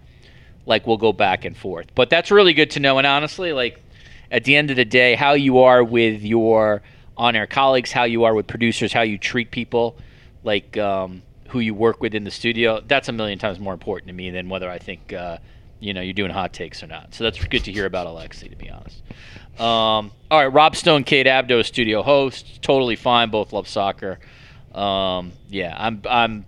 like 0.66 0.86
we'll 0.86 0.96
go 0.96 1.12
back 1.12 1.44
and 1.44 1.56
forth. 1.56 1.86
But 1.94 2.10
that's 2.10 2.30
really 2.30 2.52
good 2.54 2.70
to 2.72 2.80
know. 2.80 2.98
And 2.98 3.06
honestly, 3.06 3.52
like 3.52 3.82
at 4.30 4.44
the 4.44 4.56
end 4.56 4.70
of 4.70 4.76
the 4.76 4.84
day, 4.84 5.14
how 5.14 5.32
you 5.32 5.58
are 5.58 5.82
with 5.82 6.22
your 6.22 6.82
on-air 7.16 7.46
colleagues, 7.46 7.92
how 7.92 8.04
you 8.04 8.24
are 8.24 8.34
with 8.34 8.46
producers, 8.46 8.92
how 8.92 9.02
you 9.02 9.18
treat 9.18 9.50
people, 9.50 9.96
like 10.44 10.76
um, 10.76 11.22
who 11.52 11.60
you 11.60 11.74
work 11.74 12.00
with 12.00 12.14
in 12.14 12.24
the 12.24 12.30
studio, 12.30 12.80
that's 12.86 13.08
a 13.08 13.12
million 13.12 13.38
times 13.38 13.60
more 13.60 13.74
important 13.74 14.08
to 14.08 14.14
me 14.14 14.30
than 14.30 14.48
whether 14.48 14.70
I 14.70 14.78
think 14.78 15.12
uh, 15.12 15.38
you 15.80 15.92
know 15.92 16.00
you're 16.00 16.14
doing 16.14 16.30
hot 16.30 16.52
takes 16.52 16.82
or 16.82 16.86
not. 16.86 17.14
So 17.14 17.24
that's 17.24 17.42
good 17.44 17.64
to 17.64 17.72
hear 17.72 17.86
about 17.86 18.06
Alexi, 18.06 18.48
to 18.48 18.56
be 18.56 18.70
honest. 18.70 19.02
Um, 19.60 20.12
all 20.30 20.40
right, 20.40 20.46
Rob 20.46 20.76
Stone, 20.76 21.04
Kate 21.04 21.26
Abdo, 21.26 21.64
studio 21.64 22.02
host, 22.02 22.62
totally 22.62 22.96
fine. 22.96 23.30
Both 23.30 23.52
love 23.52 23.68
soccer. 23.68 24.18
Um, 24.74 25.32
yeah, 25.50 25.76
I'm 25.78 26.00
I'm 26.08 26.46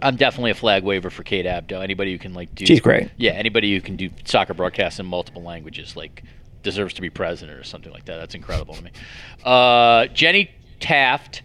I'm 0.00 0.16
definitely 0.16 0.52
a 0.52 0.54
flag 0.54 0.84
waver 0.84 1.10
for 1.10 1.24
Kate 1.24 1.46
Abdo. 1.46 1.82
Anybody 1.82 2.12
who 2.12 2.18
can 2.18 2.32
like 2.32 2.54
do 2.54 2.66
She's 2.66 2.80
great. 2.80 3.10
Yeah, 3.16 3.32
anybody 3.32 3.74
who 3.74 3.80
can 3.80 3.96
do 3.96 4.10
soccer 4.24 4.54
broadcasts 4.54 5.00
in 5.00 5.06
multiple 5.06 5.42
languages 5.42 5.96
like 5.96 6.22
deserves 6.62 6.94
to 6.94 7.00
be 7.00 7.10
president 7.10 7.58
or 7.58 7.64
something 7.64 7.92
like 7.92 8.04
that. 8.04 8.16
That's 8.18 8.34
incredible 8.34 8.74
to 8.74 8.82
me. 8.82 8.90
Uh, 9.44 10.06
Jenny 10.06 10.50
Taft, 10.78 11.42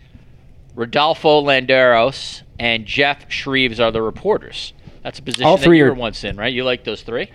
Rodolfo 0.75 1.41
Landeros, 1.41 2.41
and 2.59 2.85
Geoff 2.85 3.25
Shreeves 3.29 3.79
are 3.79 3.91
the 3.91 4.01
reporters. 4.01 4.73
That's 5.03 5.19
a 5.19 5.21
position 5.21 5.45
All 5.45 5.57
that 5.57 5.63
three 5.63 5.77
you 5.79 5.85
are- 5.85 5.89
were 5.89 5.93
once 5.95 6.23
in, 6.23 6.35
right? 6.37 6.53
You 6.53 6.63
like 6.63 6.83
those 6.83 7.01
three? 7.01 7.29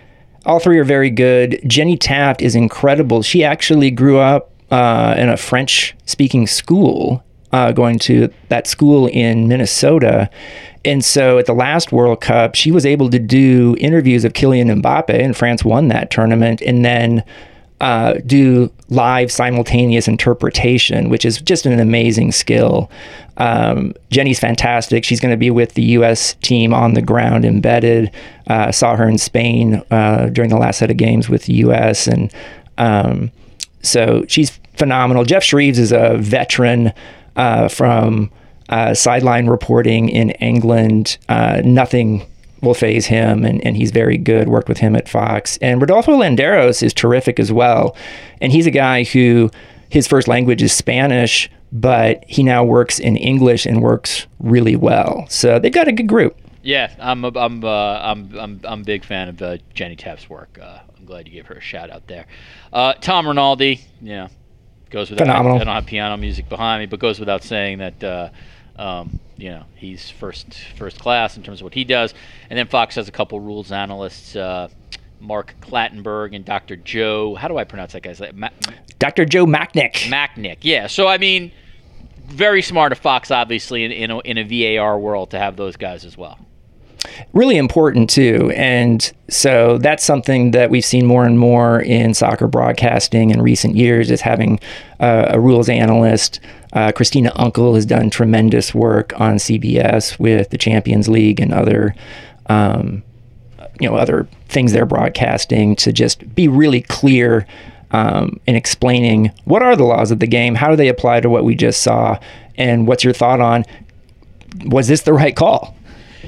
All 0.45 0.59
three 0.59 0.77
are 0.79 0.83
very 0.83 1.09
good. 1.09 1.59
Jenny 1.67 1.97
Taft 1.97 2.41
is 2.41 2.55
incredible. 2.55 3.21
She 3.21 3.43
actually 3.43 3.91
grew 3.91 4.19
up 4.19 4.49
uh, 4.71 5.15
in 5.17 5.27
a 5.29 5.35
French 5.37 5.95
speaking 6.05 6.47
school, 6.47 7.23
uh, 7.51 7.71
going 7.73 7.99
to 7.99 8.29
that 8.49 8.65
school 8.67 9.07
in 9.07 9.47
Minnesota. 9.47 10.29
And 10.85 11.03
so 11.03 11.37
at 11.37 11.45
the 11.45 11.53
last 11.53 11.91
World 11.91 12.21
Cup, 12.21 12.55
she 12.55 12.71
was 12.71 12.85
able 12.85 13.09
to 13.09 13.19
do 13.19 13.75
interviews 13.79 14.23
of 14.23 14.33
Kylian 14.33 14.81
Mbappe, 14.81 15.09
and 15.13 15.35
France 15.35 15.63
won 15.65 15.89
that 15.89 16.09
tournament, 16.09 16.61
and 16.61 16.83
then 16.85 17.23
uh, 17.81 18.13
do 18.25 18.71
live 18.89 19.31
simultaneous 19.31 20.07
interpretation, 20.07 21.09
which 21.09 21.25
is 21.25 21.41
just 21.41 21.65
an 21.65 21.79
amazing 21.79 22.31
skill. 22.31 22.89
Um, 23.37 23.93
Jenny's 24.11 24.39
fantastic. 24.39 25.03
She's 25.03 25.19
going 25.19 25.33
to 25.33 25.37
be 25.37 25.49
with 25.49 25.73
the 25.73 25.81
U.S. 25.81 26.35
team 26.35 26.73
on 26.73 26.93
the 26.93 27.01
ground, 27.01 27.43
embedded. 27.43 28.11
Uh, 28.47 28.71
saw 28.71 28.95
her 28.95 29.09
in 29.09 29.17
Spain 29.17 29.81
uh, 29.91 30.27
during 30.27 30.49
the 30.49 30.57
last 30.57 30.77
set 30.77 30.91
of 30.91 30.97
games 30.97 31.27
with 31.27 31.45
the 31.45 31.53
U.S. 31.55 32.07
and 32.07 32.31
um, 32.77 33.31
so 33.81 34.25
she's 34.27 34.59
phenomenal. 34.75 35.23
Geoff 35.23 35.43
Shreeves 35.43 35.79
is 35.79 35.91
a 35.91 36.17
veteran 36.17 36.93
uh, 37.35 37.67
from 37.67 38.31
uh, 38.69 38.93
sideline 38.93 39.47
reporting 39.47 40.09
in 40.09 40.31
England. 40.31 41.17
Uh, 41.27 41.61
nothing 41.65 42.25
will 42.61 42.73
phase 42.73 43.07
him, 43.07 43.43
and, 43.43 43.65
and 43.65 43.75
he's 43.75 43.91
very 43.91 44.17
good. 44.17 44.47
Worked 44.47 44.69
with 44.69 44.77
him 44.77 44.95
at 44.95 45.09
Fox. 45.09 45.57
And 45.57 45.81
Rodolfo 45.81 46.13
Landeros 46.13 46.83
is 46.83 46.93
terrific 46.93 47.39
as 47.39 47.51
well. 47.51 47.95
And 48.39 48.51
he's 48.51 48.67
a 48.67 48.71
guy 48.71 49.03
who 49.03 49.49
his 49.89 50.07
first 50.07 50.27
language 50.27 50.61
is 50.61 50.71
Spanish, 50.71 51.49
but 51.71 52.23
he 52.27 52.43
now 52.43 52.63
works 52.63 52.99
in 52.99 53.15
English 53.17 53.65
and 53.65 53.81
works 53.81 54.27
really 54.39 54.75
well. 54.75 55.25
So 55.29 55.59
they've 55.59 55.71
got 55.71 55.87
a 55.87 55.91
good 55.91 56.07
group. 56.07 56.37
Yeah, 56.63 56.93
I'm 56.99 57.25
a, 57.25 57.31
I'm 57.35 57.63
uh, 57.63 57.99
I'm 57.99 58.37
I'm 58.37 58.61
I'm 58.63 58.81
a 58.81 58.83
big 58.83 59.03
fan 59.03 59.29
of 59.29 59.41
uh, 59.41 59.57
Jenny 59.73 59.95
Taft's 59.95 60.29
work. 60.29 60.59
Uh, 60.61 60.79
I'm 60.95 61.05
glad 61.05 61.27
you 61.27 61.33
gave 61.33 61.47
her 61.47 61.55
a 61.55 61.61
shout 61.61 61.89
out 61.89 62.07
there. 62.07 62.27
Uh, 62.71 62.93
Tom 62.93 63.27
Rinaldi, 63.27 63.81
yeah, 63.99 64.27
goes 64.91 65.09
without. 65.09 65.25
Phenomenal. 65.25 65.55
I 65.59 65.63
don't 65.63 65.73
have 65.73 65.87
piano 65.87 66.17
music 66.17 66.47
behind 66.49 66.81
me, 66.81 66.85
but 66.85 66.99
goes 66.99 67.19
without 67.19 67.43
saying 67.43 67.79
that. 67.79 68.03
Um, 68.77 69.19
you 69.37 69.49
know, 69.49 69.65
he's 69.75 70.09
first 70.09 70.53
first 70.77 70.99
class 70.99 71.37
in 71.37 71.43
terms 71.43 71.61
of 71.61 71.65
what 71.65 71.73
he 71.73 71.83
does. 71.83 72.13
And 72.49 72.57
then 72.57 72.67
Fox 72.67 72.95
has 72.95 73.07
a 73.07 73.11
couple 73.11 73.39
rules 73.39 73.71
analysts, 73.71 74.35
uh, 74.35 74.69
Mark 75.19 75.55
Clattenburg 75.61 76.35
and 76.35 76.43
Dr. 76.45 76.75
Joe. 76.75 77.35
How 77.35 77.47
do 77.47 77.57
I 77.57 77.63
pronounce 77.63 77.93
that 77.93 78.01
guy's 78.01 78.19
name? 78.19 78.39
Ma- 78.39 78.49
Dr. 78.99 79.25
Joe 79.25 79.45
Machnik. 79.45 79.93
Machnik. 80.09 80.57
Yeah. 80.61 80.87
So 80.87 81.07
I 81.07 81.17
mean, 81.17 81.51
very 82.27 82.61
smart 82.61 82.91
of 82.91 82.97
Fox, 82.99 83.29
obviously, 83.31 83.83
in 83.83 83.91
in 83.91 84.11
a, 84.11 84.19
in 84.19 84.37
a 84.37 84.43
VAR 84.77 84.97
world 84.99 85.31
to 85.31 85.39
have 85.39 85.57
those 85.57 85.75
guys 85.75 86.05
as 86.05 86.17
well. 86.17 86.39
really 87.33 87.57
important 87.57 88.09
too. 88.09 88.51
And 88.55 89.11
so 89.29 89.77
that's 89.79 90.03
something 90.03 90.51
that 90.51 90.69
we've 90.69 90.85
seen 90.85 91.05
more 91.05 91.25
and 91.25 91.37
more 91.39 91.81
in 91.81 92.13
soccer 92.13 92.47
broadcasting 92.47 93.31
in 93.31 93.41
recent 93.41 93.75
years 93.75 94.11
is 94.11 94.21
having 94.21 94.59
uh, 94.99 95.25
a 95.29 95.39
rules 95.39 95.67
analyst. 95.69 96.39
Uh, 96.73 96.91
Christina 96.91 97.31
Unkel 97.31 97.75
has 97.75 97.85
done 97.85 98.09
tremendous 98.09 98.73
work 98.73 99.19
on 99.19 99.35
CBS 99.35 100.17
with 100.19 100.49
the 100.49 100.57
Champions 100.57 101.09
League 101.09 101.39
and 101.39 101.53
other, 101.53 101.95
um, 102.47 103.03
you 103.79 103.89
know, 103.89 103.95
other 103.95 104.27
things 104.47 104.71
they're 104.71 104.85
broadcasting 104.85 105.75
to 105.77 105.91
just 105.91 106.33
be 106.33 106.47
really 106.47 106.81
clear 106.81 107.45
um, 107.91 108.39
in 108.47 108.55
explaining 108.55 109.31
what 109.43 109.61
are 109.61 109.75
the 109.75 109.83
laws 109.83 110.11
of 110.11 110.19
the 110.19 110.27
game, 110.27 110.55
how 110.55 110.69
do 110.69 110.75
they 110.75 110.87
apply 110.87 111.19
to 111.19 111.29
what 111.29 111.43
we 111.43 111.55
just 111.55 111.81
saw, 111.81 112.17
and 112.55 112.87
what's 112.87 113.03
your 113.03 113.13
thought 113.13 113.41
on 113.41 113.65
was 114.65 114.87
this 114.87 115.01
the 115.01 115.13
right 115.13 115.35
call? 115.35 115.75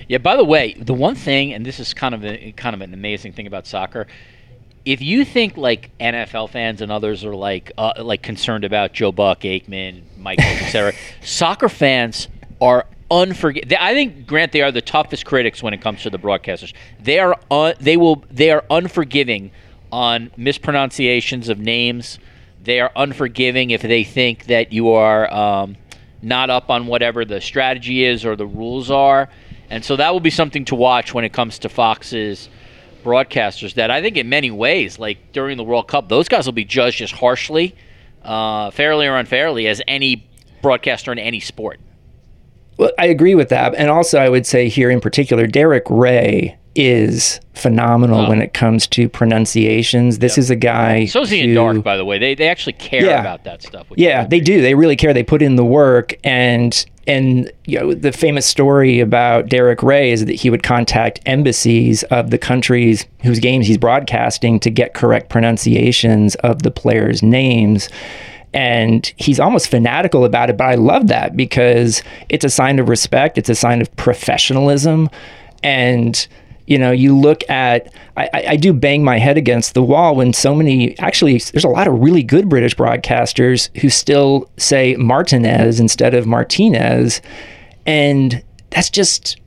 Yeah. 0.07 0.17
By 0.17 0.35
the 0.35 0.43
way, 0.43 0.73
the 0.73 0.93
one 0.93 1.15
thing, 1.15 1.53
and 1.53 1.65
this 1.65 1.79
is 1.79 1.93
kind 1.93 2.13
of 2.13 2.25
a, 2.25 2.51
kind 2.53 2.75
of 2.75 2.81
an 2.81 2.93
amazing 2.93 3.33
thing 3.33 3.47
about 3.47 3.67
soccer, 3.67 4.07
if 4.85 5.01
you 5.01 5.23
think 5.23 5.57
like 5.57 5.91
NFL 5.99 6.49
fans 6.49 6.81
and 6.81 6.91
others 6.91 7.23
are 7.23 7.35
like 7.35 7.71
uh, 7.77 7.93
like 7.99 8.21
concerned 8.21 8.63
about 8.63 8.93
Joe 8.93 9.11
Buck, 9.11 9.41
Aikman, 9.41 10.03
Michael, 10.17 10.45
etc., 10.45 10.93
soccer 11.23 11.69
fans 11.69 12.27
are 12.59 12.85
unforgiving. 13.09 13.77
I 13.79 13.93
think 13.93 14.27
Grant 14.27 14.51
they 14.51 14.61
are 14.61 14.71
the 14.71 14.81
toughest 14.81 15.25
critics 15.25 15.63
when 15.63 15.73
it 15.73 15.81
comes 15.81 16.03
to 16.03 16.09
the 16.09 16.19
broadcasters. 16.19 16.73
They 16.99 17.19
are 17.19 17.39
un- 17.49 17.75
they 17.79 17.97
will 17.97 18.23
they 18.29 18.51
are 18.51 18.65
unforgiving 18.69 19.51
on 19.91 20.31
mispronunciations 20.35 21.49
of 21.49 21.59
names. 21.59 22.19
They 22.61 22.79
are 22.79 22.91
unforgiving 22.95 23.71
if 23.71 23.81
they 23.81 24.03
think 24.03 24.45
that 24.45 24.73
you 24.73 24.89
are 24.91 25.31
um, 25.33 25.77
not 26.21 26.49
up 26.49 26.69
on 26.69 26.87
whatever 26.87 27.25
the 27.25 27.41
strategy 27.41 28.03
is 28.03 28.25
or 28.25 28.35
the 28.35 28.47
rules 28.47 28.89
are. 28.89 29.29
And 29.69 29.83
so 29.83 29.95
that 29.95 30.13
will 30.13 30.19
be 30.19 30.29
something 30.29 30.65
to 30.65 30.75
watch 30.75 31.13
when 31.13 31.25
it 31.25 31.33
comes 31.33 31.59
to 31.59 31.69
Fox's 31.69 32.49
broadcasters. 33.03 33.73
That 33.75 33.91
I 33.91 34.01
think, 34.01 34.17
in 34.17 34.29
many 34.29 34.51
ways, 34.51 34.97
like 34.99 35.31
during 35.33 35.57
the 35.57 35.63
World 35.63 35.87
Cup, 35.87 36.09
those 36.09 36.27
guys 36.27 36.45
will 36.45 36.53
be 36.53 36.65
judged 36.65 37.01
as 37.01 37.11
harshly, 37.11 37.75
uh, 38.23 38.71
fairly 38.71 39.07
or 39.07 39.15
unfairly, 39.17 39.67
as 39.67 39.81
any 39.87 40.25
broadcaster 40.61 41.11
in 41.11 41.19
any 41.19 41.39
sport. 41.39 41.79
Well, 42.77 42.91
I 42.97 43.05
agree 43.07 43.35
with 43.35 43.49
that. 43.49 43.75
And 43.75 43.89
also, 43.89 44.17
I 44.19 44.29
would 44.29 44.45
say 44.47 44.67
here 44.69 44.89
in 44.89 44.99
particular, 44.99 45.45
Derek 45.45 45.83
Ray 45.89 46.57
is 46.75 47.39
phenomenal 47.53 48.21
Oh. 48.21 48.29
when 48.29 48.41
it 48.41 48.53
comes 48.55 48.87
to 48.87 49.07
pronunciations. 49.07 50.17
This 50.17 50.39
is 50.39 50.49
a 50.49 50.55
guy. 50.55 51.05
So 51.05 51.21
is 51.21 51.29
who- 51.29 51.53
Dark, 51.53 51.83
by 51.83 51.97
the 51.97 52.05
way. 52.05 52.17
They, 52.17 52.33
they 52.33 52.47
actually 52.47 52.73
care 52.73 53.05
Yeah. 53.05 53.19
about 53.19 53.43
that 53.43 53.61
stuff. 53.61 53.85
Yeah, 53.95 54.25
they 54.25 54.39
do. 54.39 54.61
They 54.61 54.73
really 54.73 54.95
care. 54.95 55.13
They 55.13 55.21
put 55.21 55.43
in 55.43 55.55
the 55.55 55.63
work 55.65 56.15
and 56.23 56.83
and 57.07 57.51
you 57.65 57.79
know 57.79 57.93
the 57.93 58.11
famous 58.11 58.45
story 58.45 58.99
about 58.99 59.47
Derek 59.47 59.83
Ray 59.83 60.11
is 60.11 60.25
that 60.25 60.33
he 60.33 60.49
would 60.49 60.63
contact 60.63 61.19
embassies 61.25 62.03
of 62.03 62.29
the 62.29 62.37
countries 62.37 63.05
whose 63.23 63.39
games 63.39 63.67
he's 63.67 63.77
broadcasting 63.77 64.59
to 64.61 64.69
get 64.69 64.93
correct 64.93 65.29
pronunciations 65.29 66.35
of 66.35 66.63
the 66.63 66.71
players' 66.71 67.21
names. 67.21 67.89
And 68.53 69.11
he's 69.17 69.39
almost 69.39 69.67
fanatical 69.67 70.25
about 70.25 70.51
it, 70.51 70.57
but 70.57 70.65
I 70.65 70.75
love 70.75 71.07
that 71.07 71.35
because 71.35 72.03
it's 72.29 72.45
a 72.45 72.49
sign 72.49 72.77
of 72.77 72.87
respect, 72.87 73.39
it's 73.39 73.49
a 73.49 73.55
sign 73.55 73.81
of 73.81 73.93
professionalism. 73.95 75.09
And 75.63 76.27
you 76.65 76.77
know, 76.77 76.91
you 76.91 77.17
look 77.17 77.47
at, 77.49 77.93
I, 78.15 78.29
I 78.49 78.55
do 78.55 78.73
bang 78.73 79.03
my 79.03 79.19
head 79.19 79.37
against 79.37 79.73
the 79.73 79.83
wall 79.83 80.15
when 80.15 80.33
so 80.33 80.55
many, 80.55 80.97
actually, 80.99 81.37
there's 81.37 81.63
a 81.63 81.69
lot 81.69 81.87
of 81.87 81.99
really 81.99 82.23
good 82.23 82.47
British 82.47 82.75
broadcasters 82.75 83.75
who 83.79 83.89
still 83.89 84.49
say 84.57 84.95
Martinez 84.95 85.79
instead 85.79 86.13
of 86.13 86.25
Martinez. 86.25 87.21
And 87.85 88.43
that's 88.69 88.89
just 88.89 89.37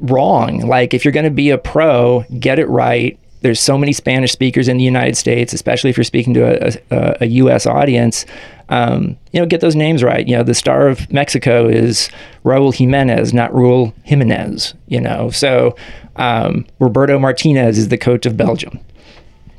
wrong. 0.00 0.60
Like, 0.60 0.92
if 0.92 1.04
you're 1.04 1.12
going 1.12 1.24
to 1.24 1.30
be 1.30 1.50
a 1.50 1.58
pro, 1.58 2.24
get 2.38 2.58
it 2.58 2.68
right. 2.68 3.18
There's 3.44 3.60
so 3.60 3.76
many 3.76 3.92
Spanish 3.92 4.32
speakers 4.32 4.68
in 4.68 4.78
the 4.78 4.84
United 4.84 5.18
States, 5.18 5.52
especially 5.52 5.90
if 5.90 5.98
you're 5.98 6.04
speaking 6.04 6.32
to 6.32 6.40
a, 6.66 6.78
a, 6.90 7.16
a 7.20 7.26
U.S. 7.26 7.66
audience. 7.66 8.24
Um, 8.70 9.18
you 9.32 9.38
know, 9.40 9.44
get 9.44 9.60
those 9.60 9.76
names 9.76 10.02
right. 10.02 10.26
You 10.26 10.34
know, 10.38 10.42
the 10.42 10.54
star 10.54 10.88
of 10.88 11.12
Mexico 11.12 11.68
is 11.68 12.08
Raul 12.42 12.74
Jimenez, 12.74 13.34
not 13.34 13.50
Raul 13.52 13.92
Jimenez. 14.04 14.72
You 14.88 15.02
know, 15.02 15.28
so 15.28 15.76
um, 16.16 16.64
Roberto 16.80 17.18
Martinez 17.18 17.76
is 17.76 17.88
the 17.88 17.98
coach 17.98 18.24
of 18.24 18.34
Belgium. 18.38 18.80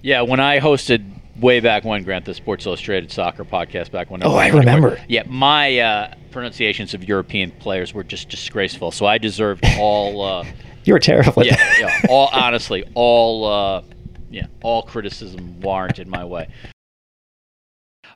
Yeah, 0.02 0.21
when 0.24 0.39
I 0.39 0.60
hosted 0.60 1.06
way 1.39 1.60
back 1.60 1.84
when, 1.84 2.02
Grant, 2.04 2.26
the 2.26 2.34
Sports 2.34 2.65
Illustrated 2.65 3.12
soccer 3.12 3.45
podcast 3.45 3.91
back 3.91 4.10
when. 4.10 4.24
Oh, 4.26 4.34
I 4.34 4.48
was- 4.50 4.62
remember. 4.62 5.00
Yeah, 5.08 5.24
my 5.28 5.78
uh, 5.78 6.13
pronunciations 6.32 6.95
of 6.95 7.08
European 7.08 7.52
players 7.52 7.93
were 7.93 8.04
just 8.04 8.30
disgraceful. 8.30 8.89
So 8.89 9.06
I 9.06 9.19
deserved 9.19 9.63
all. 9.78 10.24
Uh, 10.24 10.45
You 10.86 10.93
were 10.93 11.00
terrible 11.00 11.43
yeah, 11.43 11.58
yeah, 11.80 12.02
all 12.10 12.30
honestly, 12.32 12.86
all 12.93 13.45
uh, 13.45 13.82
yeah, 14.30 14.45
all 14.63 14.84
criticism 14.84 15.60
warranted 15.60 16.08
my 16.08 16.24
way. 16.24 16.48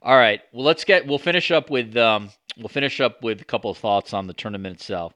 All 0.02 0.16
right, 0.16 0.42
well, 0.54 0.64
let's 0.64 0.84
get. 0.84 1.08
We'll 1.08 1.18
finish 1.18 1.52
up 1.52 1.70
with. 1.70 1.98
Um, 1.98 2.30
we'll 2.58 2.70
finish 2.70 3.02
up 3.02 3.24
with 3.24 3.42
a 3.42 3.46
couple 3.46 3.72
of 3.72 3.78
thoughts 3.78 4.14
on 4.14 4.28
the 4.28 4.34
tournament 4.34 4.76
itself 4.76 5.14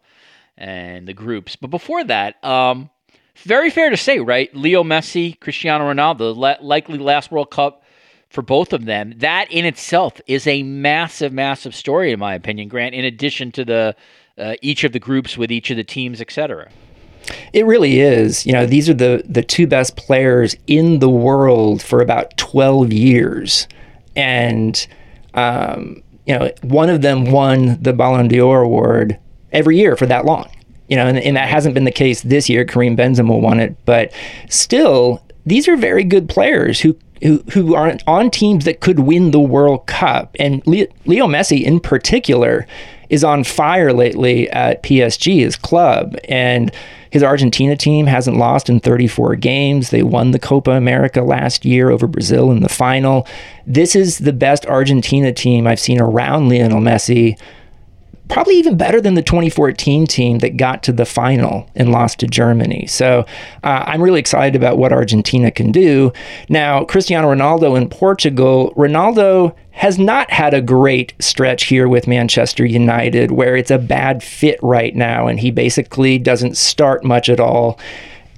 and 0.58 1.08
the 1.08 1.13
groups. 1.13 1.56
But 1.56 1.70
before 1.70 2.04
that, 2.06 2.44
um, 2.44 2.89
very 3.38 3.70
fair 3.70 3.89
to 3.92 3.98
say, 3.98 4.20
right? 4.20 4.54
Leo 4.56 4.84
Messi, 4.84 5.39
Cristiano 5.39 5.92
Ronaldo, 5.92 6.36
la- 6.36 6.58
likely 6.60 6.98
last 6.98 7.32
World 7.32 7.52
Cup 7.52 7.84
for 8.30 8.42
both 8.42 8.74
of 8.74 8.86
them. 8.86 9.13
That 9.18 9.52
in 9.52 9.66
itself 9.66 10.20
is 10.26 10.48
a 10.48 10.63
massive, 10.63 11.32
massive 11.32 11.76
story, 11.76 12.12
in 12.12 12.20
my 12.20 12.34
opinion. 12.34 12.68
Grant, 12.68 12.96
in 12.96 13.06
addition 13.06 13.52
to 13.54 13.63
the 13.63 13.96
uh, 14.38 14.56
each 14.62 14.84
of 14.84 14.92
the 14.92 15.00
groups 15.00 15.38
with 15.38 15.52
each 15.52 15.70
of 15.70 15.78
the 15.78 15.84
teams, 15.84 16.20
etc. 16.20 16.70
It 17.53 17.65
really 17.65 17.99
is. 17.99 18.45
You 18.45 18.53
know, 18.53 18.65
these 18.65 18.89
are 18.89 18.93
the 18.93 19.23
the 19.27 19.43
two 19.43 19.67
best 19.67 19.95
players 19.95 20.55
in 20.67 20.99
the 20.99 21.09
world 21.09 21.81
for 21.81 22.01
about 22.01 22.36
12 22.38 22.91
years. 22.91 23.67
And 24.15 24.86
um, 25.33 26.03
you 26.25 26.38
know, 26.38 26.51
one 26.62 26.89
of 26.89 27.01
them 27.01 27.31
won 27.31 27.81
the 27.81 27.93
Ballon 27.93 28.27
d'Or 28.27 28.62
award 28.62 29.19
every 29.51 29.77
year 29.77 29.95
for 29.95 30.05
that 30.05 30.25
long. 30.25 30.49
You 30.88 30.97
know, 30.97 31.07
and, 31.07 31.17
and 31.17 31.38
that 31.38 31.49
hasn't 31.49 31.73
been 31.73 31.86
the 31.86 31.91
case 31.91 32.21
this 32.21 32.49
year. 32.49 32.65
Karim 32.65 32.95
Benzema 32.95 33.39
won 33.39 33.59
it, 33.59 33.75
but 33.86 34.12
still, 34.49 35.23
these 35.45 35.67
are 35.67 35.75
very 35.75 36.03
good 36.03 36.29
players 36.29 36.79
who 36.81 36.95
who 37.21 37.43
who 37.51 37.73
are 37.73 37.97
on 38.05 38.29
teams 38.29 38.65
that 38.65 38.81
could 38.81 38.99
win 38.99 39.31
the 39.31 39.39
World 39.39 39.88
Cup. 39.88 40.36
And 40.39 40.65
Leo 40.67 40.88
Messi, 41.27 41.63
in 41.63 41.79
particular, 41.79 42.67
is 43.09 43.23
on 43.23 43.43
fire 43.43 43.93
lately 43.93 44.49
at 44.49 44.83
PSG, 44.83 45.39
his 45.39 45.55
club, 45.55 46.15
and 46.27 46.71
his 47.13 47.21
Argentina 47.21 47.78
team 47.78 48.08
hasn't 48.08 48.38
lost 48.38 48.71
in 48.71 48.80
34 48.80 49.36
games. 49.36 49.91
They 49.91 50.02
won 50.02 50.32
the 50.32 50.39
Copa 50.39 50.71
America 50.71 51.21
last 51.21 51.63
year 51.63 51.91
over 51.91 52.08
Brazil 52.08 52.49
in 52.49 52.62
the 52.62 52.69
final. 52.69 53.28
This 53.67 53.95
is 53.95 54.17
the 54.17 54.34
best 54.34 54.65
Argentina 54.65 55.32
team 55.32 55.67
I've 55.67 55.80
seen 55.80 56.02
around 56.02 56.49
Lionel 56.49 56.82
Messi 56.82 57.38
probably 58.34 58.56
even 58.56 58.76
better 58.76 59.00
than 59.00 59.13
the 59.13 59.22
2014 59.22 60.08
team 60.08 60.39
that 60.39 60.58
got 60.58 60.82
to 60.82 60.91
the 60.91 61.06
final 61.06 61.69
and 61.76 61.91
lost 61.91 62.17
to 62.17 62.26
Germany. 62.26 62.84
So 62.88 63.28
uh, 63.63 63.84
I'm 63.86 64.02
really 64.02 64.19
excited 64.19 64.56
about 64.56 64.80
what 64.80 64.91
Argentina 64.91 65.52
can 65.52 65.72
do. 65.72 66.12
Now, 66.50 66.84
Cristiano 66.84 67.32
Ronaldo 67.32 67.78
in 67.78 67.89
Portugal, 67.89 68.74
Ronaldo 68.76 69.56
has 69.69 70.00
not 70.00 70.32
had 70.32 70.56
a 70.56 70.64
great 70.64 71.14
stretch 71.20 71.66
here 71.66 71.88
with 71.88 72.07
Manchester 72.07 72.66
United, 72.66 73.30
where 73.30 73.55
it's 73.55 73.70
a 73.70 73.78
bad 73.78 74.24
fit 74.24 74.57
right 74.64 74.95
now, 74.95 75.28
and 75.28 75.39
he 75.39 75.51
basically 75.51 76.18
doesn't 76.18 76.57
start 76.57 77.03
much 77.03 77.30
at 77.30 77.39
all. 77.39 77.80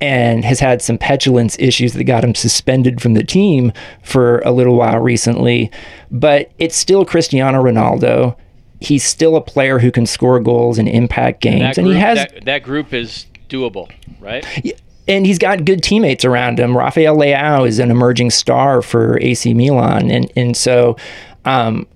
And 0.02 0.44
has 0.44 0.60
had 0.60 0.82
some 0.82 0.98
petulance 0.98 1.58
issues 1.58 1.94
that 1.94 2.04
got 2.04 2.26
him 2.26 2.36
suspended 2.36 3.02
from 3.02 3.14
the 3.14 3.24
team 3.24 3.72
for 4.04 4.40
a 4.40 4.52
little 4.52 4.76
while 4.76 5.00
recently. 5.00 5.72
But 6.12 6.52
it's 6.58 6.76
still 6.76 7.06
Cristiano 7.06 7.64
Ronaldo 7.64 8.36
he's 8.80 9.04
still 9.04 9.36
a 9.36 9.42
player 9.42 9.80
who 9.80 9.92
can 9.92 10.06
score 10.06 10.40
goals 10.40 10.78
and 10.78 10.88
impact 10.88 11.42
games, 11.42 11.78
and 11.78 11.86
group, 11.86 11.96
he 11.96 12.02
has 12.02 12.18
that, 12.18 12.46
that 12.46 12.64
group 12.64 12.94
is 12.94 13.26
doable, 13.50 13.92
right? 14.20 14.46
and 15.08 15.26
he's 15.26 15.38
got 15.38 15.66
good 15.66 15.84
teammates 15.84 16.26
around 16.26 16.60
him. 16.60 16.76
Rafael 16.76 17.16
Leao 17.16 17.68
is 17.68 17.80
an 17.80 17.92
emerging 17.92 18.32
star 18.32 18.82
for 18.82 19.20
AC 19.22 19.54
Milan, 19.54 20.12
and 20.12 20.32
and 20.36 20.56
so. 20.56 20.98
Um, 21.46 21.88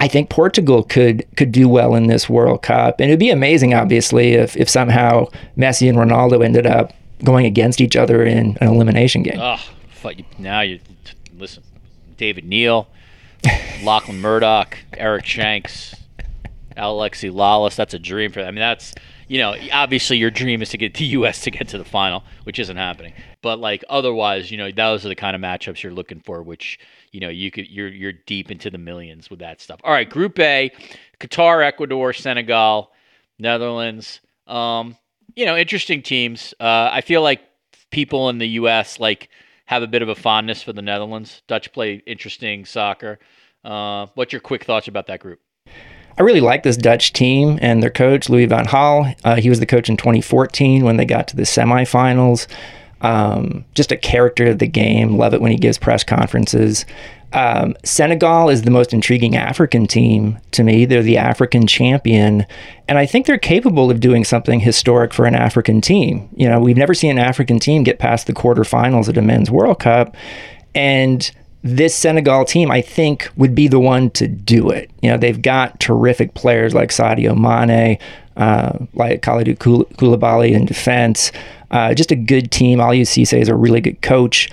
I 0.00 0.06
think 0.06 0.30
Portugal 0.30 0.84
could 0.84 1.26
could 1.36 1.50
do 1.50 1.68
well 1.68 1.96
in 1.96 2.06
this 2.06 2.28
World 2.28 2.62
Cup, 2.62 3.00
and 3.00 3.10
it'd 3.10 3.18
be 3.18 3.30
amazing, 3.30 3.74
obviously, 3.74 4.34
if 4.34 4.56
if 4.56 4.68
somehow 4.68 5.26
Messi 5.56 5.88
and 5.88 5.98
Ronaldo 5.98 6.44
ended 6.44 6.68
up 6.68 6.92
going 7.24 7.46
against 7.46 7.80
each 7.80 7.96
other 7.96 8.22
in 8.22 8.56
an 8.60 8.68
elimination 8.68 9.24
game. 9.24 9.40
Oh, 9.40 9.60
now 10.38 10.60
you 10.60 10.78
listen, 11.36 11.64
David 12.16 12.44
Neal, 12.44 12.88
Lachlan 13.82 14.20
Murdoch, 14.20 14.78
Eric 14.96 15.26
Shanks, 15.26 15.94
Alexi 16.78 17.30
Lalas. 17.30 17.76
That's 17.76 17.94
a 17.94 17.98
dream 17.98 18.32
for. 18.32 18.40
them. 18.40 18.48
I 18.48 18.50
mean, 18.52 18.60
that's 18.60 18.94
you 19.28 19.38
know, 19.38 19.54
obviously 19.72 20.16
your 20.16 20.30
dream 20.30 20.62
is 20.62 20.70
to 20.70 20.78
get 20.78 20.94
the 20.94 21.04
U.S. 21.18 21.40
to 21.42 21.50
get 21.50 21.68
to 21.68 21.78
the 21.78 21.84
final, 21.84 22.24
which 22.44 22.58
isn't 22.58 22.76
happening. 22.76 23.12
But 23.42 23.58
like 23.58 23.84
otherwise, 23.88 24.50
you 24.50 24.56
know, 24.56 24.72
those 24.72 25.04
are 25.04 25.08
the 25.08 25.14
kind 25.14 25.36
of 25.36 25.42
matchups 25.42 25.82
you're 25.82 25.92
looking 25.92 26.20
for, 26.20 26.42
which 26.42 26.78
you 27.12 27.20
know 27.20 27.28
you 27.28 27.50
could 27.50 27.68
you're 27.68 27.88
you're 27.88 28.12
deep 28.12 28.50
into 28.50 28.70
the 28.70 28.78
millions 28.78 29.30
with 29.30 29.40
that 29.40 29.60
stuff. 29.60 29.80
All 29.84 29.92
right, 29.92 30.08
Group 30.08 30.38
A: 30.38 30.72
Qatar, 31.20 31.64
Ecuador, 31.64 32.12
Senegal, 32.12 32.90
Netherlands. 33.38 34.20
Um, 34.46 34.96
you 35.36 35.44
know, 35.44 35.56
interesting 35.56 36.02
teams. 36.02 36.54
Uh, 36.58 36.88
I 36.90 37.02
feel 37.02 37.22
like 37.22 37.42
people 37.90 38.28
in 38.30 38.38
the 38.38 38.48
U.S. 38.48 38.98
like 38.98 39.28
have 39.66 39.82
a 39.82 39.86
bit 39.86 40.00
of 40.02 40.08
a 40.08 40.14
fondness 40.14 40.62
for 40.62 40.72
the 40.72 40.82
Netherlands. 40.82 41.42
Dutch 41.46 41.72
play 41.72 42.02
interesting 42.06 42.64
soccer. 42.64 43.18
Uh, 43.62 44.06
what's 44.14 44.32
your 44.32 44.40
quick 44.40 44.64
thoughts 44.64 44.88
about 44.88 45.06
that 45.08 45.20
group? 45.20 45.40
I 46.18 46.22
really 46.22 46.40
like 46.40 46.64
this 46.64 46.76
Dutch 46.76 47.12
team 47.12 47.60
and 47.62 47.80
their 47.80 47.90
coach, 47.90 48.28
Louis 48.28 48.46
van 48.46 48.66
Gaal. 48.66 49.14
Uh, 49.22 49.36
he 49.36 49.48
was 49.48 49.60
the 49.60 49.66
coach 49.66 49.88
in 49.88 49.96
2014 49.96 50.84
when 50.84 50.96
they 50.96 51.04
got 51.04 51.28
to 51.28 51.36
the 51.36 51.44
semifinals. 51.44 52.48
Um, 53.00 53.64
just 53.74 53.92
a 53.92 53.96
character 53.96 54.46
of 54.46 54.58
the 54.58 54.66
game. 54.66 55.16
Love 55.16 55.32
it 55.32 55.40
when 55.40 55.52
he 55.52 55.58
gives 55.58 55.78
press 55.78 56.02
conferences. 56.02 56.84
Um, 57.32 57.76
Senegal 57.84 58.48
is 58.48 58.62
the 58.62 58.72
most 58.72 58.92
intriguing 58.92 59.36
African 59.36 59.86
team 59.86 60.40
to 60.52 60.64
me. 60.64 60.86
They're 60.86 61.04
the 61.04 61.18
African 61.18 61.68
champion, 61.68 62.46
and 62.88 62.98
I 62.98 63.06
think 63.06 63.26
they're 63.26 63.38
capable 63.38 63.88
of 63.88 64.00
doing 64.00 64.24
something 64.24 64.58
historic 64.58 65.12
for 65.12 65.26
an 65.26 65.36
African 65.36 65.80
team. 65.80 66.28
You 66.34 66.48
know, 66.48 66.58
we've 66.58 66.76
never 66.76 66.94
seen 66.94 67.12
an 67.12 67.18
African 67.18 67.60
team 67.60 67.84
get 67.84 68.00
past 68.00 68.26
the 68.26 68.32
quarterfinals 68.32 69.08
at 69.08 69.18
a 69.18 69.22
men's 69.22 69.50
World 69.50 69.78
Cup, 69.78 70.16
and 70.74 71.30
this 71.62 71.94
Senegal 71.94 72.44
team, 72.44 72.70
I 72.70 72.80
think, 72.80 73.30
would 73.36 73.54
be 73.54 73.68
the 73.68 73.80
one 73.80 74.10
to 74.10 74.28
do 74.28 74.70
it. 74.70 74.90
You 75.02 75.10
know, 75.10 75.16
they've 75.16 75.40
got 75.40 75.80
terrific 75.80 76.34
players 76.34 76.74
like 76.74 76.90
Sadio 76.90 77.36
Mane, 77.36 77.98
uh, 78.36 78.78
like 78.94 79.22
Kalidou 79.22 79.56
Koulibaly 79.58 80.52
in 80.52 80.66
defense. 80.66 81.32
Uh, 81.70 81.94
just 81.94 82.12
a 82.12 82.16
good 82.16 82.50
team. 82.50 82.78
Aliou 82.78 83.02
Cisse 83.02 83.38
is 83.38 83.48
a 83.48 83.54
really 83.54 83.80
good 83.80 84.00
coach, 84.02 84.50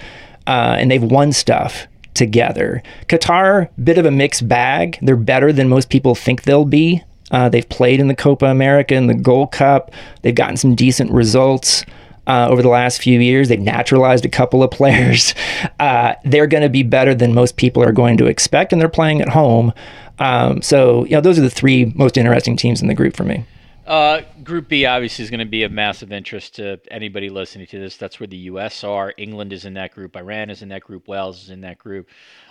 uh, 0.47 0.75
and 0.79 0.89
they've 0.89 1.03
won 1.03 1.31
stuff 1.31 1.87
together. 2.13 2.81
Qatar, 3.07 3.69
bit 3.83 3.97
of 3.97 4.05
a 4.05 4.11
mixed 4.11 4.47
bag. 4.47 4.97
They're 5.01 5.15
better 5.15 5.53
than 5.53 5.69
most 5.69 5.89
people 5.89 6.15
think 6.15 6.43
they'll 6.43 6.65
be. 6.65 7.03
Uh, 7.31 7.49
they've 7.49 7.67
played 7.67 7.99
in 7.99 8.07
the 8.07 8.15
Copa 8.15 8.45
America 8.45 8.95
and 8.95 9.09
the 9.09 9.15
Gold 9.15 9.51
Cup. 9.51 9.91
They've 10.21 10.35
gotten 10.35 10.57
some 10.57 10.75
decent 10.75 11.11
results 11.11 11.85
uh, 12.28 12.47
over 12.49 12.61
the 12.61 12.69
last 12.69 13.01
few 13.01 13.19
years. 13.19 13.49
They've 13.49 13.59
naturalized 13.59 14.26
a 14.26 14.30
couple 14.30 14.63
of 14.63 14.71
players. 14.71 15.34
Uh, 15.80 16.15
they're 16.23 16.47
going 16.47 16.63
to 16.63 16.69
be 16.69 16.84
better 16.84 17.13
than 17.13 17.34
most 17.34 17.57
people 17.57 17.84
are 17.84 17.91
going 17.91 18.17
to 18.17 18.26
expect, 18.28 18.71
and 18.71 18.82
they're 18.82 18.88
playing 18.88 19.21
at 19.21 19.30
home. 19.30 19.73
Um, 20.19 20.61
so, 20.61 21.03
you 21.05 21.11
know, 21.11 21.21
those 21.21 21.38
are 21.38 21.41
the 21.41 21.49
three 21.49 21.91
most 21.95 22.17
interesting 22.17 22.55
teams 22.55 22.82
in 22.82 22.88
the 22.88 22.93
group 22.93 23.15
for 23.15 23.23
me. 23.23 23.45
Uh, 23.86 24.21
group 24.43 24.67
B 24.67 24.86
obviously 24.86 25.23
is 25.23 25.30
going 25.30 25.39
to 25.39 25.45
be 25.45 25.63
of 25.63 25.71
massive 25.71 26.11
interest 26.11 26.55
to 26.55 26.80
anybody 26.89 27.30
listening 27.30 27.67
to 27.67 27.80
this. 27.80 27.97
That's 27.97 28.19
where 28.19 28.28
the 28.28 28.38
U.S. 28.38 28.84
are. 28.84 29.13
England 29.17 29.53
is 29.53 29.65
in 29.65 29.76
that 29.76 29.93
group. 29.93 30.15
Iran 30.15 30.49
is 30.49 30.61
in 30.61 30.69
that 30.69 30.82
group. 30.82 31.07
Wales 31.07 31.43
is 31.43 31.49
in 31.49 31.61
that 31.61 31.78
group. 31.78 32.07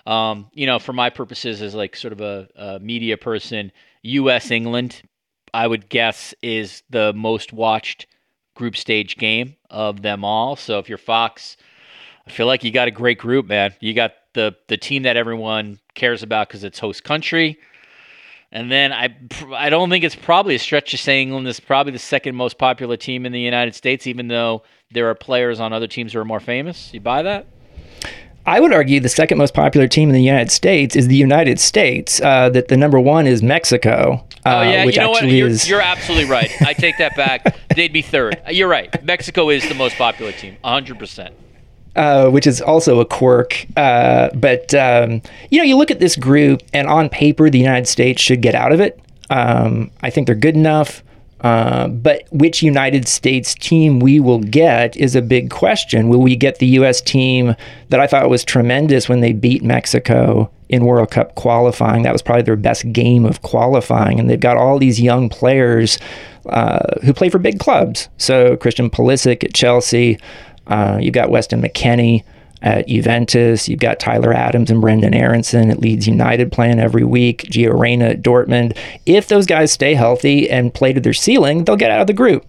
Um, 0.06 0.48
you 0.52 0.66
know, 0.66 0.78
for 0.78 0.92
my 0.92 1.10
purposes 1.10 1.60
as 1.60 1.74
like 1.74 1.96
sort 1.96 2.12
of 2.12 2.20
a, 2.20 2.48
a 2.54 2.78
media 2.78 3.16
person, 3.16 3.72
U.S. 4.02 4.50
England, 4.50 5.02
I 5.52 5.66
would 5.66 5.88
guess 5.88 6.34
is 6.40 6.82
the 6.90 7.12
most 7.14 7.52
watched 7.52 8.06
group 8.54 8.76
stage 8.76 9.16
game 9.16 9.56
of 9.74 10.02
them 10.02 10.24
all. 10.24 10.56
So 10.56 10.78
if 10.78 10.88
you're 10.88 10.98
Fox, 10.98 11.56
I 12.26 12.30
feel 12.30 12.46
like 12.46 12.64
you 12.64 12.70
got 12.70 12.88
a 12.88 12.92
great 12.92 13.18
group, 13.18 13.46
man. 13.46 13.74
You 13.80 13.92
got 13.92 14.12
the 14.32 14.56
the 14.68 14.76
team 14.76 15.02
that 15.02 15.16
everyone 15.16 15.78
cares 15.94 16.22
about 16.22 16.48
because 16.48 16.64
it's 16.64 16.78
host 16.78 17.04
country. 17.04 17.58
And 18.52 18.70
then 18.70 18.92
I 18.92 19.14
I 19.52 19.68
don't 19.68 19.90
think 19.90 20.04
it's 20.04 20.14
probably 20.14 20.54
a 20.54 20.58
stretch 20.58 20.92
to 20.92 20.96
say 20.96 21.20
England 21.20 21.46
is 21.48 21.60
probably 21.60 21.92
the 21.92 21.98
second 21.98 22.36
most 22.36 22.56
popular 22.56 22.96
team 22.96 23.26
in 23.26 23.32
the 23.32 23.40
United 23.40 23.74
States, 23.74 24.06
even 24.06 24.28
though 24.28 24.62
there 24.92 25.10
are 25.10 25.14
players 25.14 25.60
on 25.60 25.72
other 25.72 25.88
teams 25.88 26.12
who 26.12 26.20
are 26.20 26.24
more 26.24 26.40
famous. 26.40 26.94
You 26.94 27.00
buy 27.00 27.22
that? 27.22 27.46
I 28.46 28.60
would 28.60 28.74
argue 28.74 29.00
the 29.00 29.08
second 29.08 29.38
most 29.38 29.54
popular 29.54 29.88
team 29.88 30.10
in 30.10 30.14
the 30.14 30.22
United 30.22 30.50
States 30.50 30.96
is 30.96 31.08
the 31.08 31.16
United 31.16 31.58
States. 31.58 32.20
Uh, 32.20 32.50
that 32.50 32.68
the 32.68 32.76
number 32.76 33.00
one 33.00 33.26
is 33.26 33.42
Mexico. 33.42 34.26
Uh, 34.44 34.58
oh 34.58 34.62
yeah, 34.62 34.84
which 34.84 34.96
you 34.96 35.02
know 35.02 35.10
what? 35.10 35.26
You're, 35.26 35.48
is 35.48 35.68
you're 35.68 35.80
absolutely 35.80 36.30
right. 36.30 36.50
I 36.60 36.74
take 36.74 36.98
that 36.98 37.16
back. 37.16 37.56
They'd 37.74 37.92
be 37.92 38.02
third. 38.02 38.40
You're 38.50 38.68
right. 38.68 39.02
Mexico 39.04 39.50
is 39.50 39.68
the 39.68 39.74
most 39.74 39.96
popular 39.96 40.32
team, 40.32 40.56
100. 40.62 40.98
percent 40.98 41.34
uh, 41.96 42.28
which 42.30 42.46
is 42.46 42.60
also 42.60 43.00
a 43.00 43.04
quirk. 43.04 43.66
Uh, 43.76 44.30
but 44.34 44.74
um, 44.74 45.22
you 45.50 45.58
know, 45.58 45.64
you 45.64 45.76
look 45.76 45.90
at 45.90 46.00
this 46.00 46.16
group, 46.16 46.62
and 46.72 46.88
on 46.88 47.08
paper, 47.08 47.50
the 47.50 47.58
United 47.58 47.86
States 47.86 48.20
should 48.20 48.42
get 48.42 48.54
out 48.54 48.72
of 48.72 48.80
it. 48.80 49.00
Um, 49.30 49.90
I 50.02 50.10
think 50.10 50.26
they're 50.26 50.36
good 50.36 50.56
enough. 50.56 51.02
Uh, 51.40 51.88
but 51.88 52.22
which 52.30 52.62
United 52.62 53.06
States 53.06 53.54
team 53.54 54.00
we 54.00 54.18
will 54.18 54.38
get 54.38 54.96
is 54.96 55.14
a 55.14 55.20
big 55.20 55.50
question. 55.50 56.08
Will 56.08 56.22
we 56.22 56.36
get 56.36 56.58
the 56.58 56.66
U.S. 56.68 57.02
team 57.02 57.54
that 57.90 58.00
I 58.00 58.06
thought 58.06 58.30
was 58.30 58.44
tremendous 58.44 59.10
when 59.10 59.20
they 59.20 59.34
beat 59.34 59.62
Mexico 59.62 60.50
in 60.68 60.84
World 60.84 61.10
Cup 61.10 61.34
qualifying? 61.34 62.02
That 62.02 62.12
was 62.12 62.22
probably 62.22 62.42
their 62.42 62.56
best 62.56 62.92
game 62.92 63.24
of 63.24 63.42
qualifying. 63.42 64.18
And 64.18 64.28
they've 64.28 64.40
got 64.40 64.56
all 64.56 64.78
these 64.78 65.00
young 65.00 65.28
players 65.28 65.98
uh, 66.46 67.00
who 67.02 67.12
play 67.12 67.28
for 67.28 67.38
big 67.38 67.58
clubs. 67.58 68.08
So 68.18 68.56
Christian 68.56 68.90
Pulisic 68.90 69.44
at 69.44 69.54
Chelsea, 69.54 70.18
uh, 70.66 70.98
you've 71.00 71.14
got 71.14 71.30
Weston 71.30 71.62
McKennie 71.62 72.24
at 72.62 72.88
Juventus. 72.88 73.68
You've 73.68 73.80
got 73.80 74.00
Tyler 74.00 74.32
Adams 74.32 74.70
and 74.70 74.80
Brendan 74.80 75.14
Aaronson 75.14 75.70
at 75.70 75.80
Leeds 75.80 76.08
United 76.08 76.50
playing 76.50 76.80
every 76.80 77.04
week. 77.04 77.42
Gio 77.42 77.78
Reyna 77.78 78.06
at 78.06 78.22
Dortmund. 78.22 78.76
If 79.04 79.28
those 79.28 79.46
guys 79.46 79.70
stay 79.70 79.94
healthy 79.94 80.50
and 80.50 80.72
play 80.72 80.92
to 80.94 81.00
their 81.00 81.12
ceiling, 81.12 81.64
they'll 81.64 81.76
get 81.76 81.90
out 81.90 82.00
of 82.00 82.06
the 82.06 82.14
group. 82.14 82.46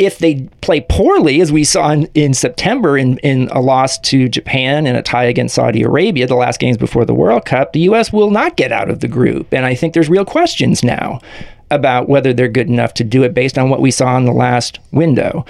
If 0.00 0.18
they 0.18 0.48
play 0.62 0.80
poorly, 0.80 1.42
as 1.42 1.52
we 1.52 1.62
saw 1.62 1.90
in, 1.90 2.06
in 2.14 2.32
September 2.32 2.96
in, 2.96 3.18
in 3.18 3.48
a 3.52 3.60
loss 3.60 3.98
to 3.98 4.30
Japan 4.30 4.86
and 4.86 4.96
a 4.96 5.02
tie 5.02 5.24
against 5.24 5.54
Saudi 5.54 5.82
Arabia, 5.82 6.26
the 6.26 6.36
last 6.36 6.58
games 6.58 6.78
before 6.78 7.04
the 7.04 7.12
World 7.12 7.44
Cup, 7.44 7.74
the 7.74 7.80
U.S. 7.80 8.10
will 8.10 8.30
not 8.30 8.56
get 8.56 8.72
out 8.72 8.88
of 8.88 9.00
the 9.00 9.08
group. 9.08 9.52
And 9.52 9.66
I 9.66 9.74
think 9.74 9.92
there's 9.92 10.08
real 10.08 10.24
questions 10.24 10.82
now 10.82 11.20
about 11.70 12.08
whether 12.08 12.32
they're 12.32 12.48
good 12.48 12.68
enough 12.68 12.94
to 12.94 13.04
do 13.04 13.22
it 13.24 13.34
based 13.34 13.58
on 13.58 13.68
what 13.68 13.82
we 13.82 13.90
saw 13.90 14.16
in 14.16 14.24
the 14.24 14.32
last 14.32 14.80
window. 14.90 15.44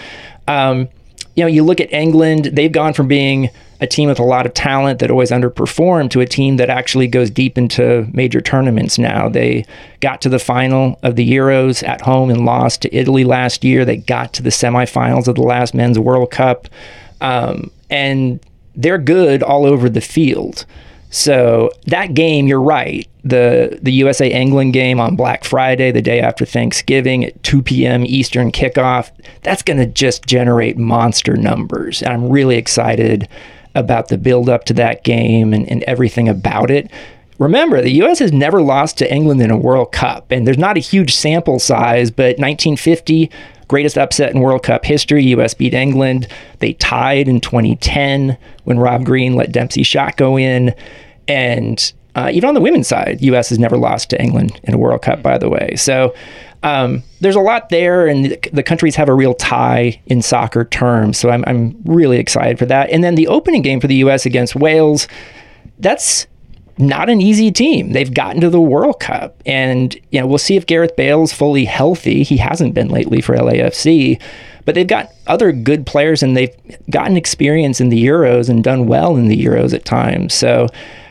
Um, 0.49 0.89
you 1.37 1.45
know, 1.45 1.49
you 1.49 1.63
look 1.63 1.81
at 1.81 1.93
England, 1.93 2.47
they've 2.47 2.73
gone 2.73 2.93
from 2.93 3.07
being 3.07 3.51
a 3.81 3.87
team 3.87 4.09
with 4.09 4.19
a 4.19 4.25
lot 4.25 4.47
of 4.47 4.53
talent 4.53 4.99
that 4.99 5.11
always 5.11 5.31
underperformed 5.31 6.11
to 6.11 6.21
a 6.21 6.27
team 6.27 6.57
that 6.59 6.69
actually 6.69 7.07
goes 7.07 7.31
deep 7.31 7.57
into 7.57 8.07
major 8.13 8.41
tournaments 8.41 8.99
now. 8.99 9.29
They 9.29 9.65
got 10.01 10.21
to 10.23 10.29
the 10.29 10.39
final 10.39 10.99
of 11.03 11.17
the 11.17 11.29
Euros 11.29 11.87
at 11.87 12.03
home 12.03 12.31
and 12.31 12.45
lost 12.45 12.83
to 12.83 12.95
Italy 12.95 13.25
last 13.25 13.65
year. 13.65 13.85
They 13.85 13.97
got 13.97 14.35
to 14.35 14.43
the 14.43 14.51
semifinals 14.51 15.29
of 15.29 15.35
the 15.35 15.43
last 15.43 15.75
men's 15.75 15.99
World 15.99 16.31
Cup. 16.31 16.69
Um, 17.23 17.71
and 17.89 18.41
they're 18.77 18.99
good 18.99 19.43
all 19.43 19.65
over 19.65 19.89
the 19.89 20.01
field. 20.01 20.67
So 21.11 21.73
that 21.87 22.15
game, 22.15 22.47
you're 22.47 22.63
right. 22.63 23.09
The 23.25 23.79
the 23.83 23.93
USA 23.93 24.31
England 24.31 24.73
game 24.73 25.01
on 25.01 25.17
Black 25.17 25.45
Friday, 25.45 25.91
the 25.91 26.01
day 26.01 26.21
after 26.21 26.47
Thanksgiving 26.47 27.25
at 27.25 27.43
2 27.43 27.63
p.m. 27.63 28.07
Eastern 28.07 28.53
kickoff, 28.53 29.11
that's 29.43 29.63
going 29.63 29.79
to 29.79 29.87
just 29.87 30.25
generate 30.25 30.79
monster 30.79 31.37
numbers. 31.37 32.01
And 32.01 32.13
I'm 32.13 32.29
really 32.31 32.57
excited 32.57 33.29
about 33.81 34.09
the 34.09 34.19
build 34.19 34.49
up 34.49 34.65
to 34.67 34.75
that 34.75 35.03
game 35.03 35.53
and, 35.53 35.69
and 35.69 35.83
everything 35.85 36.29
about 36.29 36.71
it. 36.71 36.91
Remember, 37.39 37.81
the 37.81 37.93
U.S. 37.93 38.19
has 38.19 38.33
never 38.33 38.61
lost 38.61 38.99
to 38.99 39.13
England 39.13 39.41
in 39.41 39.51
a 39.51 39.57
World 39.57 39.93
Cup, 39.93 40.31
and 40.31 40.47
there's 40.47 40.59
not 40.59 40.77
a 40.77 40.81
huge 40.81 41.15
sample 41.15 41.59
size, 41.59 42.11
but 42.11 42.39
1950, 42.39 43.31
greatest 43.67 43.97
upset 43.97 44.35
in 44.35 44.41
World 44.41 44.63
Cup 44.63 44.85
history, 44.85 45.25
U.S. 45.27 45.55
beat 45.55 45.73
England. 45.73 46.29
They 46.59 46.75
tied 46.75 47.29
in 47.29 47.41
2010 47.41 48.37
when 48.65 48.79
Rob 48.79 49.07
Green 49.07 49.37
let 49.37 49.53
Dempsey 49.53 49.85
shot 49.85 50.19
go 50.19 50.39
in. 50.39 50.75
And 51.29 51.93
uh, 52.15 52.31
even 52.33 52.49
on 52.49 52.55
the 52.55 52.61
women's 52.61 52.89
side, 52.89 53.23
U.S. 53.23 53.49
has 53.49 53.59
never 53.59 53.79
lost 53.79 54.11
to 54.11 54.21
England 54.21 54.61
in 54.65 54.75
a 54.75 54.79
World 54.79 55.01
Cup, 55.01 55.23
by 55.23 55.39
the 55.39 55.49
way. 55.49 55.77
So 55.77 56.15
um, 56.63 57.03
there's 57.21 57.37
a 57.37 57.41
lot 57.41 57.71
there, 57.71 58.07
and 58.07 58.27
the, 58.27 58.39
the, 58.53 58.63
countries 58.63 58.95
have 58.97 59.09
a 59.09 59.15
real 59.15 59.33
tie 59.35 60.01
in 60.07 60.21
soccer 60.21 60.65
terms. 60.65 61.19
So 61.19 61.31
I'm, 61.31 61.43
I'm 61.47 61.81
really 61.85 62.19
excited 62.19 62.59
for 62.59 62.67
that. 62.67 62.91
And 62.91 63.03
then 63.03 63.15
the 63.15 63.29
opening 63.29 63.63
game 63.63 63.81
for 63.81 63.87
the 63.87 63.95
U.S. 63.97 64.27
against 64.27 64.55
Wales, 64.55 65.09
that's 65.79 66.27
not 66.77 67.09
an 67.09 67.21
easy 67.21 67.51
team. 67.51 67.93
They've 67.93 68.13
gotten 68.13 68.41
to 68.43 68.51
the 68.51 68.61
World 68.61 69.01
Cup, 69.01 69.43
and 69.47 69.95
you 70.11 70.21
know 70.21 70.27
we'll 70.27 70.39
see 70.39 70.57
if 70.57 70.67
Gareth 70.67 70.97
Bale's 70.97 71.33
fully 71.33 71.65
healthy. 71.65 72.23
He 72.23 72.37
hasn't 72.37 72.75
been 72.75 72.89
lately 72.89 73.23
for 73.23 73.37
LAFC, 73.37 74.21
but 74.65 74.75
they've 74.75 74.87
got 74.87 75.11
other 75.27 75.53
good 75.53 75.87
players 75.87 76.23
and 76.23 76.37
they've 76.37 76.55
gotten 76.91 77.17
experience 77.17 77.81
in 77.81 77.89
the 77.89 78.05
Euros 78.05 78.49
and 78.49 78.63
done 78.63 78.87
well 78.87 79.17
in 79.17 79.29
the 79.29 79.45
Euros 79.45 79.73
at 79.73 79.85
times. 79.85 80.35
So, 80.35 80.67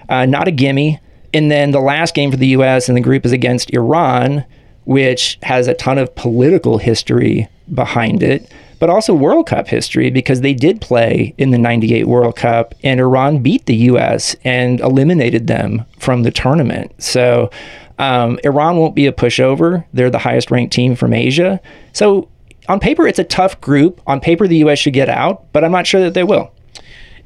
uh, 0.09 0.25
not 0.25 0.47
a 0.47 0.51
gimme. 0.51 0.99
And 1.33 1.51
then 1.51 1.71
the 1.71 1.79
last 1.79 2.15
game 2.15 2.31
for 2.31 2.37
the 2.37 2.47
U.S. 2.47 2.89
in 2.89 2.95
the 2.95 3.01
group 3.01 3.23
is 3.23 3.31
against 3.31 3.71
Iran, 3.71 4.45
which 4.89 5.37
has 5.43 5.67
a 5.67 5.75
ton 5.75 5.99
of 5.99 6.15
political 6.15 6.79
history 6.79 7.47
behind 7.71 8.23
it, 8.23 8.51
but 8.79 8.89
also 8.89 9.13
World 9.13 9.45
Cup 9.45 9.67
history 9.67 10.09
because 10.09 10.41
they 10.41 10.55
did 10.55 10.81
play 10.81 11.35
in 11.37 11.51
the 11.51 11.59
98 11.59 12.07
World 12.07 12.35
Cup 12.35 12.73
and 12.83 12.99
Iran 12.99 13.43
beat 13.43 13.67
the 13.67 13.75
U.S. 13.75 14.35
and 14.43 14.79
eliminated 14.79 15.45
them 15.45 15.85
from 15.99 16.23
the 16.23 16.31
tournament. 16.31 16.91
So, 16.97 17.51
um, 17.99 18.39
Iran 18.43 18.77
won't 18.77 18.95
be 18.95 19.05
a 19.05 19.11
pushover. 19.11 19.85
They're 19.93 20.09
the 20.09 20.17
highest 20.17 20.49
ranked 20.49 20.73
team 20.73 20.95
from 20.95 21.13
Asia. 21.13 21.61
So, 21.93 22.27
on 22.67 22.79
paper, 22.79 23.07
it's 23.07 23.19
a 23.19 23.23
tough 23.23 23.61
group. 23.61 24.01
On 24.07 24.19
paper, 24.19 24.47
the 24.47 24.57
U.S. 24.57 24.79
should 24.79 24.93
get 24.93 25.07
out, 25.07 25.53
but 25.53 25.63
I'm 25.63 25.71
not 25.71 25.85
sure 25.85 26.01
that 26.01 26.15
they 26.15 26.23
will. 26.23 26.51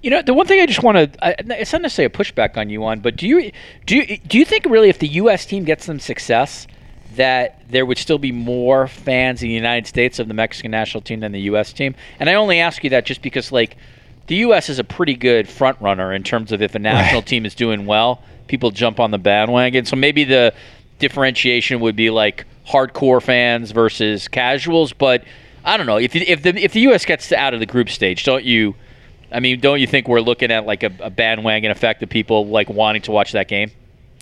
You 0.02 0.10
know, 0.10 0.22
the 0.22 0.34
one 0.34 0.48
thing 0.48 0.60
I 0.60 0.66
just 0.66 0.84
want 0.84 0.98
to, 0.98 1.58
it's 1.58 1.72
not 1.72 1.82
necessarily 1.82 2.14
a 2.14 2.18
pushback 2.18 2.58
on 2.58 2.70
you 2.70 2.84
on, 2.84 3.00
but 3.00 3.16
do 3.16 3.26
you 3.26 3.54
do 3.86 3.96
you, 3.96 4.18
do 4.18 4.38
you 4.38 4.44
think 4.44 4.66
really 4.66 4.90
if 4.90 5.00
the 5.00 5.08
U.S. 5.08 5.46
team 5.46 5.64
gets 5.64 5.86
some 5.86 6.02
success, 6.02 6.68
that 7.16 7.62
there 7.70 7.86
would 7.86 7.98
still 7.98 8.18
be 8.18 8.32
more 8.32 8.88
fans 8.88 9.42
in 9.42 9.50
the 9.50 9.54
United 9.54 9.88
States 9.88 10.20
of 10.20 10.28
the 10.28 10.34
Mexican 10.34 10.72
national 10.72 11.02
team 11.02 11.20
than 11.20 11.32
the 11.32 11.42
U.S. 11.42 11.74
team? 11.74 11.96
And 12.20 12.30
I 12.30 12.36
only 12.36 12.60
ask 12.60 12.84
you 12.84 12.90
that 12.92 13.06
just 13.06 13.22
because, 13.22 13.52
like, 13.52 13.78
the 14.28 14.36
U.S. 14.36 14.70
is 14.70 14.80
a 14.80 14.84
pretty 14.84 15.16
good 15.16 15.48
front 15.50 15.80
runner 15.82 16.14
in 16.14 16.24
terms 16.24 16.52
of 16.52 16.62
if 16.62 16.76
a 16.76 16.80
national 16.80 17.22
right. 17.22 17.28
team 17.28 17.46
is 17.46 17.56
doing 17.56 17.86
well, 17.86 18.24
people 18.48 18.72
jump 18.72 19.00
on 19.00 19.12
the 19.12 19.18
bandwagon. 19.18 19.86
So 19.86 19.96
maybe 19.96 20.24
the 20.24 20.54
differentiation 21.00 21.80
would 21.82 21.96
be 21.96 22.10
like 22.10 22.46
hardcore 22.68 23.22
fans 23.22 23.72
versus 23.72 24.28
casuals, 24.28 24.94
but 24.94 25.24
I 25.66 25.78
don't 25.78 25.86
know 25.86 25.98
if 25.98 26.16
if 26.16 26.42
the 26.44 26.56
if 26.62 26.74
the 26.74 26.82
U.S. 26.82 27.06
gets 27.06 27.32
out 27.32 27.54
of 27.54 27.60
the 27.60 27.66
group 27.66 27.90
stage, 27.90 28.24
don't 28.24 28.44
you? 28.44 28.76
I 29.32 29.40
mean, 29.40 29.60
don't 29.60 29.80
you 29.80 29.88
think 29.88 30.08
we're 30.08 30.22
looking 30.22 30.52
at 30.52 30.66
like 30.66 30.84
a, 30.84 30.92
a 31.00 31.10
bandwagon 31.10 31.72
effect 31.72 32.04
of 32.04 32.10
people 32.10 32.48
like 32.48 32.70
wanting 32.70 33.02
to 33.04 33.12
watch 33.12 33.32
that 33.32 33.48
game? 33.48 33.72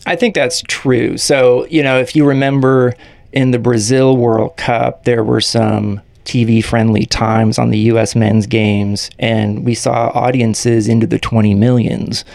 I 0.05 0.15
think 0.15 0.35
that's 0.35 0.61
true. 0.63 1.17
So, 1.17 1.65
you 1.67 1.83
know, 1.83 1.99
if 1.99 2.15
you 2.15 2.25
remember 2.25 2.93
in 3.31 3.51
the 3.51 3.59
Brazil 3.59 4.17
World 4.17 4.57
Cup, 4.57 5.03
there 5.05 5.23
were 5.23 5.41
some 5.41 6.01
TV 6.25 6.63
friendly 6.63 7.05
times 7.05 7.57
on 7.57 7.69
the 7.69 7.77
US 7.79 8.15
men's 8.15 8.47
games, 8.47 9.09
and 9.19 9.65
we 9.65 9.73
saw 9.73 10.11
audiences 10.13 10.87
into 10.87 11.07
the 11.07 11.19
20 11.19 11.53
millions. 11.55 12.25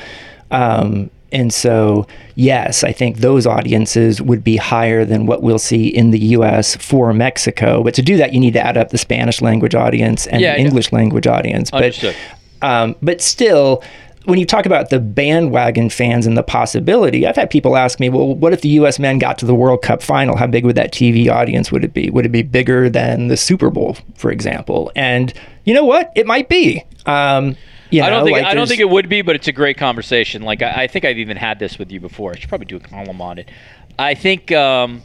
Um, 0.51 1.11
and 1.33 1.53
so, 1.53 2.07
yes, 2.37 2.85
I 2.85 2.93
think 2.93 3.19
those 3.19 3.47
audiences 3.47 4.23
would 4.23 4.45
be 4.45 4.57
higher 4.57 5.05
than 5.05 5.27
what 5.27 5.43
we'll 5.43 5.59
see 5.59 5.89
in 5.89 6.12
the 6.12 6.19
US 6.19 6.77
for 6.77 7.12
Mexico. 7.12 7.83
But 7.83 7.95
to 7.95 8.03
do 8.03 8.17
that, 8.17 8.33
you 8.33 8.41
need 8.41 8.55
to 8.55 8.64
add 8.64 8.77
up 8.77 8.91
the 8.91 8.99
Spanish 8.99 9.43
language 9.43 9.75
audience 9.75 10.27
and 10.29 10.41
yeah, 10.41 10.55
the 10.55 10.61
English 10.61 10.93
language 10.93 11.27
audience. 11.27 11.73
Understood. 11.73 12.14
But 12.61 12.67
um, 12.67 12.97
but 13.03 13.21
still, 13.21 13.83
when 14.27 14.41
you 14.41 14.45
talk 14.45 14.66
about 14.66 14.91
the 14.91 14.99
bandwagon 14.99 15.89
fans 15.89 16.27
and 16.27 16.37
the 16.37 16.43
possibility, 16.43 17.27
I've 17.27 17.37
had 17.37 17.49
people 17.49 17.77
ask 17.77 18.01
me, 18.01 18.09
well, 18.09 18.35
what 18.35 18.53
if 18.53 18.61
the 18.61 18.68
U.S. 18.70 18.99
men 18.99 19.18
got 19.18 19.39
to 19.39 19.47
the 19.47 19.55
World 19.55 19.83
Cup 19.83 20.03
final? 20.03 20.37
How 20.37 20.49
big 20.49 20.64
would 20.64 20.77
that 20.77 20.93
TV 20.93 21.31
audience 21.31 21.70
would 21.70 21.85
it 21.85 21.95
be? 21.95 22.11
Would 22.11 22.27
it 22.27 22.33
be 22.33 22.43
bigger 22.43 22.91
than 22.91 23.29
the 23.29 23.37
Super 23.37 23.70
Bowl, 23.70 23.97
for 24.16 24.33
example? 24.33 24.91
And 24.97 25.33
you 25.64 25.72
know 25.72 25.85
what? 25.85 26.12
It 26.16 26.27
might 26.27 26.49
be. 26.49 26.85
Um, 27.07 27.57
you 27.91 28.01
know, 28.01 28.09
I 28.09 28.11
don't 28.11 28.24
think 28.24 28.37
like 28.37 28.47
I 28.47 28.55
don't 28.55 28.66
think 28.66 28.81
it 28.81 28.91
would 28.91 29.09
be, 29.09 29.22
but 29.22 29.37
it's 29.37 29.47
a 29.47 29.53
great 29.53 29.79
conversation. 29.79 30.43
Like 30.43 30.61
I, 30.61 30.83
I, 30.83 30.87
think 30.89 31.05
I've 31.05 31.18
even 31.18 31.37
had 31.37 31.61
this 31.61 31.79
with 31.79 31.93
you 31.93 32.01
before. 32.01 32.33
I 32.33 32.39
should 32.39 32.49
probably 32.49 32.66
do 32.66 32.77
a 32.77 32.81
column 32.81 33.20
on 33.20 33.39
it. 33.39 33.49
I 33.97 34.14
think 34.14 34.51
um, 34.51 35.03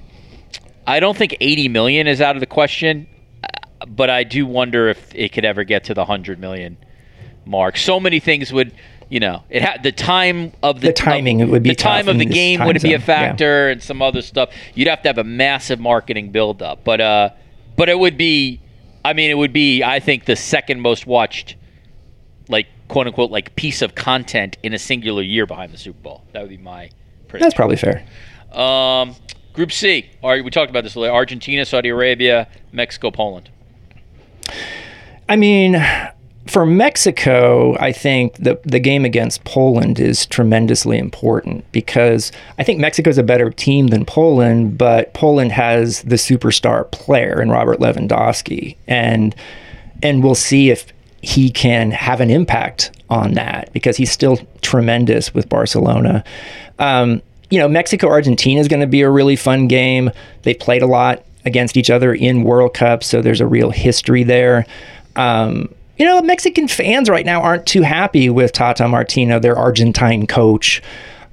I 0.87 0.99
don't 0.99 1.15
think 1.15 1.37
80 1.39 1.67
million 1.67 2.07
is 2.07 2.21
out 2.21 2.35
of 2.35 2.39
the 2.39 2.47
question, 2.47 3.07
uh, 3.43 3.85
but 3.85 4.09
I 4.09 4.23
do 4.23 4.47
wonder 4.47 4.89
if 4.89 5.13
it 5.13 5.31
could 5.31 5.45
ever 5.45 5.63
get 5.63 5.83
to 5.85 5.93
the 5.93 6.01
100 6.01 6.39
million 6.39 6.77
mark. 7.45 7.77
So 7.77 7.99
many 7.99 8.19
things 8.19 8.51
would, 8.51 8.73
you 9.11 9.19
know, 9.19 9.43
it 9.49 9.61
had 9.61 9.83
the 9.83 9.91
time 9.91 10.53
of 10.63 10.79
the, 10.79 10.87
the 10.87 10.93
timing. 10.93 11.41
Of, 11.41 11.49
it 11.49 11.51
would 11.51 11.63
be 11.63 11.71
the 11.71 11.75
time 11.75 12.07
of 12.07 12.17
the 12.17 12.25
game 12.25 12.63
would 12.63 12.81
be 12.81 12.93
a 12.93 12.99
factor, 12.99 13.67
yeah. 13.67 13.73
and 13.73 13.83
some 13.83 14.01
other 14.01 14.21
stuff. 14.21 14.51
You'd 14.73 14.87
have 14.87 15.01
to 15.01 15.09
have 15.09 15.17
a 15.17 15.23
massive 15.25 15.81
marketing 15.81 16.31
buildup, 16.31 16.85
but 16.85 17.01
uh, 17.01 17.29
but 17.75 17.89
it 17.89 17.99
would 17.99 18.17
be. 18.17 18.61
I 19.03 19.11
mean, 19.11 19.29
it 19.29 19.33
would 19.33 19.51
be. 19.51 19.83
I 19.83 19.99
think 19.99 20.23
the 20.23 20.37
second 20.37 20.79
most 20.79 21.05
watched, 21.05 21.57
like 22.47 22.67
quote 22.87 23.05
unquote, 23.05 23.31
like 23.31 23.53
piece 23.57 23.81
of 23.81 23.95
content 23.95 24.57
in 24.63 24.73
a 24.73 24.79
singular 24.79 25.23
year 25.23 25.45
behind 25.45 25.73
the 25.73 25.77
Super 25.77 25.99
Bowl. 25.99 26.23
That 26.31 26.41
would 26.41 26.49
be 26.49 26.57
my. 26.57 26.89
Prediction. 27.27 27.45
That's 27.45 27.55
probably 27.55 27.75
fair. 27.75 28.05
Um, 28.53 29.13
Group 29.51 29.73
C. 29.73 30.09
All 30.23 30.29
right, 30.29 30.41
we 30.41 30.51
talked 30.51 30.69
about 30.69 30.85
this 30.85 30.95
earlier. 30.95 31.11
Argentina, 31.11 31.65
Saudi 31.65 31.89
Arabia, 31.89 32.47
Mexico, 32.71 33.11
Poland. 33.11 33.49
I 35.27 35.35
mean, 35.35 35.73
for 36.47 36.65
Mexico, 36.65 37.77
I 37.79 37.91
think 37.91 38.35
the 38.35 38.59
the 38.63 38.79
game 38.79 39.05
against 39.05 39.43
Poland 39.43 39.99
is 39.99 40.25
tremendously 40.25 40.97
important 40.97 41.69
because 41.71 42.31
I 42.57 42.63
think 42.63 42.79
Mexico 42.79 43.09
is 43.09 43.17
a 43.17 43.23
better 43.23 43.51
team 43.51 43.87
than 43.87 44.05
Poland, 44.05 44.77
but 44.77 45.13
Poland 45.13 45.51
has 45.51 46.01
the 46.03 46.15
superstar 46.15 46.89
player 46.91 47.41
in 47.41 47.49
Robert 47.49 47.79
Lewandowski, 47.79 48.75
and 48.87 49.35
and 50.01 50.23
we'll 50.23 50.35
see 50.35 50.71
if 50.71 50.91
he 51.21 51.51
can 51.51 51.91
have 51.91 52.19
an 52.19 52.31
impact 52.31 52.91
on 53.09 53.33
that 53.33 53.71
because 53.73 53.97
he's 53.97 54.11
still 54.11 54.39
tremendous 54.61 55.33
with 55.33 55.47
Barcelona. 55.47 56.23
Um, 56.79 57.21
you 57.51 57.59
know, 57.59 57.67
Mexico 57.67 58.07
Argentina 58.07 58.59
is 58.59 58.67
going 58.67 58.79
to 58.79 58.87
be 58.87 59.01
a 59.01 59.09
really 59.09 59.35
fun 59.35 59.67
game. 59.67 60.09
They 60.41 60.55
played 60.55 60.81
a 60.81 60.87
lot 60.87 61.23
against 61.45 61.77
each 61.77 61.91
other 61.91 62.13
in 62.13 62.43
World 62.43 62.73
Cup, 62.73 63.03
so 63.03 63.21
there's 63.21 63.41
a 63.41 63.45
real 63.45 63.69
history 63.69 64.23
there. 64.23 64.65
Um, 65.15 65.73
you 66.01 66.07
know, 66.07 66.19
Mexican 66.23 66.67
fans 66.67 67.11
right 67.11 67.27
now 67.27 67.43
aren't 67.43 67.67
too 67.67 67.83
happy 67.83 68.27
with 68.27 68.53
Tata 68.53 68.87
Martino, 68.87 69.37
their 69.37 69.55
Argentine 69.55 70.25
coach. 70.25 70.81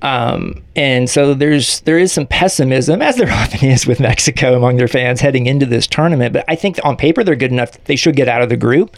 Um, 0.03 0.63
and 0.77 1.09
so 1.09 1.33
there's 1.33 1.81
there 1.81 1.99
is 1.99 2.13
some 2.13 2.27
pessimism, 2.27 3.01
as 3.01 3.17
there 3.17 3.31
often 3.33 3.67
is 3.67 3.87
with 3.87 3.99
Mexico 3.99 4.55
among 4.55 4.77
their 4.77 4.87
fans 4.87 5.23
heading 5.23 5.47
into 5.47 5.65
this 5.65 5.87
tournament. 5.87 6.35
But 6.35 6.45
I 6.49 6.55
think 6.55 6.79
on 6.85 6.99
paper 6.99 7.25
they're 7.25 7.35
good 7.35 7.51
enough; 7.51 7.83
they 7.85 7.97
should 7.97 8.15
get 8.15 8.29
out 8.29 8.43
of 8.43 8.51
the 8.51 8.59
group. 8.59 8.95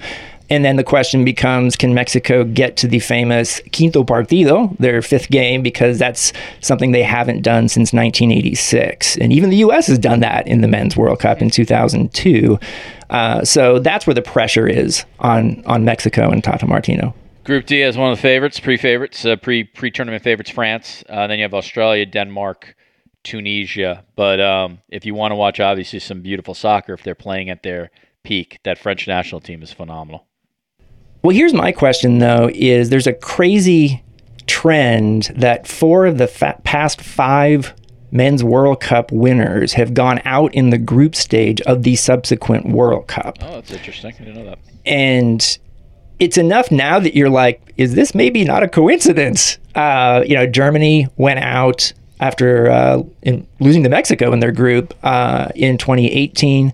And 0.51 0.65
then 0.65 0.77
the 0.77 0.85
question 0.85 1.25
becomes 1.25 1.77
can 1.77 1.95
Mexico 1.95 2.45
get 2.45 2.77
to 2.79 2.89
the 2.89 2.99
famous 2.99 3.61
quinto 3.73 4.03
partido, 4.05 4.77
their 4.79 5.01
fifth 5.01 5.31
game, 5.31 5.63
because 5.63 5.99
that's 5.99 6.33
something 6.61 6.91
they 6.91 7.05
haven't 7.05 7.43
done 7.43 7.69
since 7.69 7.93
1986. 7.93 9.17
And 9.19 9.33
even 9.33 9.51
the 9.51 9.59
U.S. 9.59 9.87
has 9.87 9.99
done 9.99 10.21
that 10.21 10.47
in 10.49 10.61
the 10.61 10.69
Men's 10.69 10.97
World 10.97 11.21
Cup 11.21 11.41
in 11.41 11.51
2002. 11.51 12.59
Uh, 13.11 13.45
so 13.45 13.79
that's 13.79 14.07
where 14.07 14.15
the 14.15 14.23
pressure 14.23 14.67
is 14.67 15.05
on, 15.21 15.63
on 15.67 15.85
Mexico 15.85 16.31
and 16.31 16.43
Tata 16.43 16.67
Martino. 16.67 17.15
Group 17.45 17.67
D 17.67 17.81
has 17.81 17.97
one 17.97 18.11
of 18.11 18.19
the 18.19 18.23
favorites, 18.23 18.61
pre 18.61 18.77
favorites, 18.77 19.25
uh, 19.25 19.37
pre 19.37 19.65
pre 19.65 19.91
tournament 19.91 20.23
favorites, 20.23 20.51
France. 20.51 21.03
Uh, 21.09 21.27
then 21.27 21.39
you 21.39 21.45
have 21.45 21.55
Australia, 21.55 22.05
Denmark, 22.05 22.77
Tunisia. 23.23 24.05
But 24.15 24.41
um, 24.41 24.81
if 24.89 25.07
you 25.07 25.15
want 25.15 25.33
to 25.33 25.37
watch, 25.37 25.59
obviously, 25.59 26.01
some 26.01 26.21
beautiful 26.21 26.55
soccer, 26.55 26.93
if 26.93 27.03
they're 27.03 27.15
playing 27.15 27.51
at 27.51 27.63
their 27.63 27.91
peak, 28.23 28.61
that 28.65 28.79
French 28.79 29.09
national 29.09 29.41
team 29.41 29.63
is 29.63 29.73
phenomenal. 29.73 30.27
Well, 31.23 31.35
here's 31.37 31.55
my 31.55 31.73
question 31.73 32.19
though: 32.19 32.51
is 32.53 32.91
there's 32.91 33.07
a 33.07 33.13
crazy 33.13 34.03
trend 34.47 35.33
that 35.37 35.67
four 35.67 36.07
of 36.07 36.19
the 36.19 36.27
fa- 36.27 36.61
past 36.65 37.01
five 37.01 37.75
men's 38.13 38.43
World 38.43 38.81
Cup 38.81 39.13
winners 39.13 39.75
have 39.75 39.95
gone 39.95 40.21
out 40.25 40.53
in 40.55 40.71
the 40.71 40.79
group 40.79 41.15
stage 41.15 41.61
of 41.63 41.83
the 41.83 41.97
subsequent 41.97 42.67
World 42.67 43.07
Cup. 43.07 43.39
Oh, 43.41 43.53
that's 43.55 43.71
interesting. 43.71 44.15
I 44.19 44.25
didn't 44.25 44.35
know 44.35 44.45
that. 44.47 44.59
And 44.85 45.59
it's 46.19 46.37
enough 46.37 46.71
now 46.71 46.99
that 46.99 47.15
you're 47.15 47.31
like, 47.31 47.73
is 47.77 47.95
this 47.95 48.15
maybe 48.15 48.45
not 48.45 48.63
a 48.63 48.69
coincidence? 48.69 49.59
Uh, 49.75 50.23
you 50.27 50.35
know, 50.35 50.47
Germany 50.47 51.09
went 51.17 51.39
out 51.41 51.93
after 52.21 52.71
uh, 52.71 53.03
losing 53.61 53.83
to 53.83 53.89
Mexico 53.89 54.33
in 54.33 54.41
their 54.41 54.53
group 54.53 54.95
uh, 55.03 55.49
in 55.55 55.79
2018. 55.79 56.73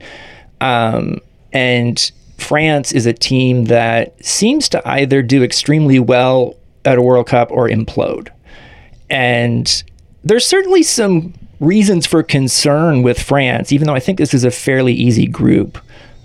Um, 0.61 1.19
and 1.53 2.11
France 2.39 2.93
is 2.93 3.07
a 3.07 3.13
team 3.13 3.65
that 3.67 4.25
seems 4.25 4.69
to 4.71 4.87
either 4.89 5.23
do 5.23 5.43
extremely 5.43 5.99
well 5.99 6.55
at 6.85 6.99
a 6.99 7.03
World 7.03 7.27
Cup 7.27 7.51
or 7.51 7.69
implode. 7.69 8.29
And 9.11 9.83
there's 10.25 10.47
certainly 10.47 10.83
some 10.83 11.35
reasons 11.61 12.07
for 12.07 12.23
concern 12.23 13.03
with 13.03 13.21
France, 13.21 13.73
even 13.73 13.87
though 13.87 13.95
I 13.95 14.01
think 14.01 14.19
this 14.19 14.35
is 14.35 14.45
a 14.45 14.51
fairly 14.51 14.93
easy 14.93 15.27
group, 15.27 15.79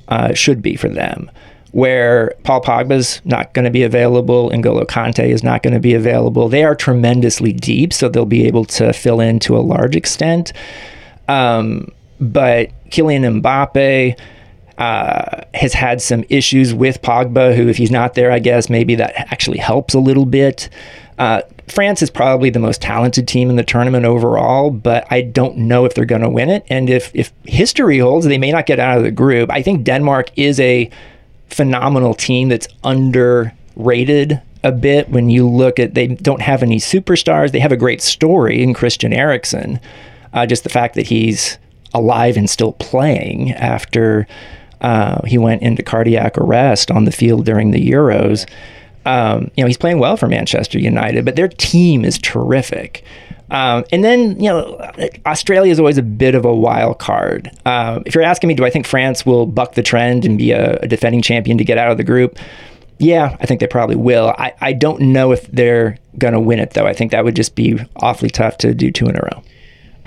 uh, 0.07 0.33
should 0.33 0.61
be 0.61 0.75
for 0.75 0.89
them, 0.89 1.31
where 1.71 2.33
Paul 2.43 2.61
Pogba's 2.61 3.21
not 3.23 3.53
going 3.53 3.65
to 3.65 3.71
be 3.71 3.83
available, 3.83 4.49
N'Golo 4.49 4.85
Kante 4.85 5.25
is 5.25 5.43
not 5.43 5.63
going 5.63 5.73
to 5.73 5.79
be 5.79 5.93
available. 5.93 6.49
They 6.49 6.63
are 6.63 6.75
tremendously 6.75 7.53
deep, 7.53 7.93
so 7.93 8.09
they'll 8.09 8.25
be 8.25 8.45
able 8.45 8.65
to 8.65 8.91
fill 8.91 9.21
in 9.21 9.39
to 9.39 9.55
a 9.55 9.59
large 9.59 9.95
extent. 9.95 10.51
Um, 11.29 11.91
but 12.19 12.69
Kylian 12.89 13.41
Mbappe, 13.41 14.19
uh, 14.81 15.43
has 15.53 15.73
had 15.73 16.01
some 16.01 16.23
issues 16.27 16.73
with 16.73 17.03
Pogba, 17.03 17.55
who, 17.55 17.67
if 17.67 17.77
he's 17.77 17.91
not 17.91 18.15
there, 18.15 18.31
I 18.31 18.39
guess 18.39 18.67
maybe 18.67 18.95
that 18.95 19.13
actually 19.31 19.59
helps 19.59 19.93
a 19.93 19.99
little 19.99 20.25
bit. 20.25 20.69
Uh, 21.19 21.43
France 21.67 22.01
is 22.01 22.09
probably 22.09 22.49
the 22.49 22.57
most 22.57 22.81
talented 22.81 23.27
team 23.27 23.51
in 23.51 23.57
the 23.57 23.63
tournament 23.63 24.05
overall, 24.05 24.71
but 24.71 25.05
I 25.11 25.21
don't 25.21 25.55
know 25.55 25.85
if 25.85 25.93
they're 25.93 26.03
going 26.03 26.23
to 26.23 26.29
win 26.29 26.49
it. 26.49 26.65
And 26.67 26.89
if, 26.89 27.11
if 27.13 27.31
history 27.45 27.99
holds, 27.99 28.25
they 28.25 28.39
may 28.39 28.51
not 28.51 28.65
get 28.65 28.79
out 28.79 28.97
of 28.97 29.03
the 29.03 29.11
group. 29.11 29.51
I 29.51 29.61
think 29.61 29.83
Denmark 29.83 30.31
is 30.35 30.59
a 30.59 30.89
phenomenal 31.45 32.15
team 32.15 32.49
that's 32.49 32.67
underrated 32.83 34.41
a 34.63 34.71
bit 34.71 35.09
when 35.09 35.29
you 35.29 35.47
look 35.47 35.77
at 35.77 35.93
they 35.93 36.07
don't 36.07 36.41
have 36.41 36.63
any 36.63 36.77
superstars. 36.77 37.51
They 37.51 37.59
have 37.59 37.71
a 37.71 37.77
great 37.77 38.01
story 38.01 38.63
in 38.63 38.73
Christian 38.73 39.13
Eriksen. 39.13 39.79
Uh, 40.33 40.47
just 40.47 40.63
the 40.63 40.69
fact 40.69 40.95
that 40.95 41.05
he's 41.05 41.59
alive 41.93 42.35
and 42.35 42.49
still 42.49 42.73
playing 42.73 43.51
after 43.51 44.25
uh, 44.81 45.21
he 45.25 45.37
went 45.37 45.61
into 45.61 45.83
cardiac 45.83 46.37
arrest 46.37 46.91
on 46.91 47.05
the 47.05 47.11
field 47.11 47.45
during 47.45 47.71
the 47.71 47.89
Euros. 47.89 48.49
Um, 49.05 49.49
you 49.55 49.63
know, 49.63 49.67
he's 49.67 49.77
playing 49.77 49.99
well 49.99 50.17
for 50.17 50.27
Manchester 50.27 50.79
United, 50.79 51.25
but 51.25 51.35
their 51.35 51.47
team 51.47 52.05
is 52.05 52.19
terrific. 52.19 53.03
Um, 53.51 53.83
and 53.91 54.03
then, 54.03 54.39
you 54.39 54.49
know, 54.49 54.91
Australia 55.25 55.71
is 55.71 55.79
always 55.79 55.97
a 55.97 56.03
bit 56.03 56.35
of 56.35 56.45
a 56.45 56.55
wild 56.55 56.99
card. 56.99 57.51
Uh, 57.65 57.99
if 58.05 58.15
you're 58.15 58.23
asking 58.23 58.47
me, 58.47 58.53
do 58.53 58.63
I 58.63 58.69
think 58.69 58.87
France 58.87 59.25
will 59.25 59.45
buck 59.45 59.73
the 59.73 59.83
trend 59.83 60.23
and 60.23 60.37
be 60.37 60.51
a, 60.51 60.77
a, 60.77 60.87
defending 60.87 61.21
champion 61.21 61.57
to 61.57 61.65
get 61.65 61.77
out 61.77 61.91
of 61.91 61.97
the 61.97 62.03
group? 62.05 62.39
Yeah, 62.97 63.35
I 63.41 63.45
think 63.45 63.59
they 63.59 63.67
probably 63.67 63.97
will. 63.97 64.33
I, 64.37 64.53
I 64.61 64.73
don't 64.73 65.01
know 65.01 65.33
if 65.33 65.47
they're 65.47 65.97
going 66.17 66.33
to 66.33 66.39
win 66.39 66.59
it, 66.59 66.71
though. 66.71 66.87
I 66.87 66.93
think 66.93 67.11
that 67.11 67.25
would 67.25 67.35
just 67.35 67.55
be 67.55 67.77
awfully 67.97 68.29
tough 68.29 68.57
to 68.59 68.73
do 68.73 68.89
two 68.89 69.07
in 69.07 69.17
a 69.17 69.19
row. 69.19 69.43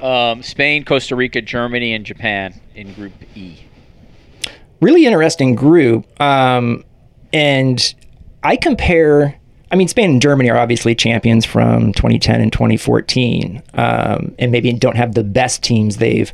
Um, 0.08 0.42
Spain, 0.42 0.84
Costa 0.84 1.14
Rica, 1.14 1.42
Germany, 1.42 1.92
and 1.92 2.06
Japan 2.06 2.58
in 2.74 2.94
Group 2.94 3.12
E. 3.34 3.63
Really 4.84 5.06
interesting 5.06 5.54
group. 5.54 6.20
Um, 6.20 6.84
and 7.32 7.94
I 8.42 8.56
compare 8.56 9.40
I 9.70 9.76
mean, 9.76 9.88
Spain 9.88 10.10
and 10.10 10.22
Germany 10.22 10.50
are 10.50 10.56
obviously 10.56 10.94
champions 10.94 11.44
from 11.44 11.92
2010 11.94 12.40
and 12.40 12.52
2014, 12.52 13.60
um, 13.74 14.32
and 14.38 14.52
maybe 14.52 14.72
don't 14.72 14.96
have 14.96 15.16
the 15.16 15.24
best 15.24 15.64
teams 15.64 15.96
they've 15.96 16.32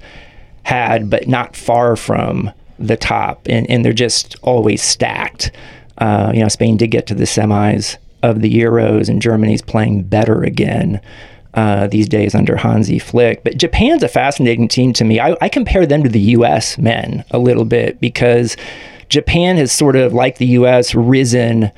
had, 0.65 1.09
but 1.09 1.27
not 1.27 1.57
far 1.57 1.97
from 1.97 2.51
the 2.79 2.99
top, 2.99 3.47
and, 3.49 3.71
and 3.71 3.83
they're 3.83 3.95
just 3.95 4.37
always 4.43 4.83
stacked. 4.83 5.53
Uh, 5.97 6.33
you 6.35 6.43
know, 6.43 6.49
Spain 6.49 6.77
did 6.77 6.89
get 6.89 7.07
to 7.07 7.15
the 7.15 7.25
semis 7.25 7.97
of 8.23 8.43
the 8.43 8.53
Euros, 8.53 9.09
and 9.09 9.23
Germany's 9.23 9.63
playing 9.63 10.03
better 10.03 10.43
again. 10.43 11.01
Uh, 11.53 11.89
these 11.89 12.09
days 12.09 12.33
under 12.33 12.57
Hansi 12.57 13.01
Flick. 13.01 13.43
But 13.43 13.59
Japan's 13.59 14.05
a 14.05 14.09
fascinating 14.09 14.69
team 14.69 14.93
to 14.93 15.05
me. 15.05 15.19
I, 15.19 15.37
I, 15.41 15.49
compare 15.49 15.85
them 15.85 16.05
to 16.05 16.09
the 16.09 16.21
U.S. 16.21 16.79
men 16.79 17.25
a 17.33 17.41
little 17.41 17.65
bit 17.65 18.01
because 18.01 18.57
Japan 19.09 19.57
has 19.57 19.73
sort 19.73 19.97
of, 19.97 20.13
like 20.13 20.39
the 20.39 20.47
U.S., 20.47 20.95
risen 20.95 21.73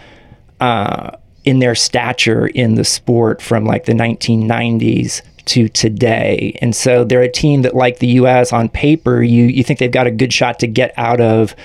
uh, 0.61 1.17
in 1.45 1.61
their 1.61 1.75
stature 1.75 2.49
in 2.49 2.75
the 2.75 2.85
sport 2.85 3.41
from 3.41 3.65
like 3.65 3.87
the 3.87 3.95
1990s 3.95 5.23
to 5.47 5.69
today. 5.69 6.57
And 6.61 6.77
so 6.77 7.05
they're 7.05 7.23
a 7.23 7.33
team 7.33 7.63
that, 7.63 7.75
like 7.75 7.99
the 7.99 8.09
U.S., 8.09 8.53
on 8.53 8.69
paper, 8.69 9.23
you 9.23 9.45
you 9.45 9.65
think 9.65 9.79
they've 9.79 9.91
got 9.91 10.07
a 10.07 10.11
good 10.11 10.33
shot 10.33 10.59
to 10.61 10.67
get 10.67 10.93
out 10.97 11.21
of 11.21 11.57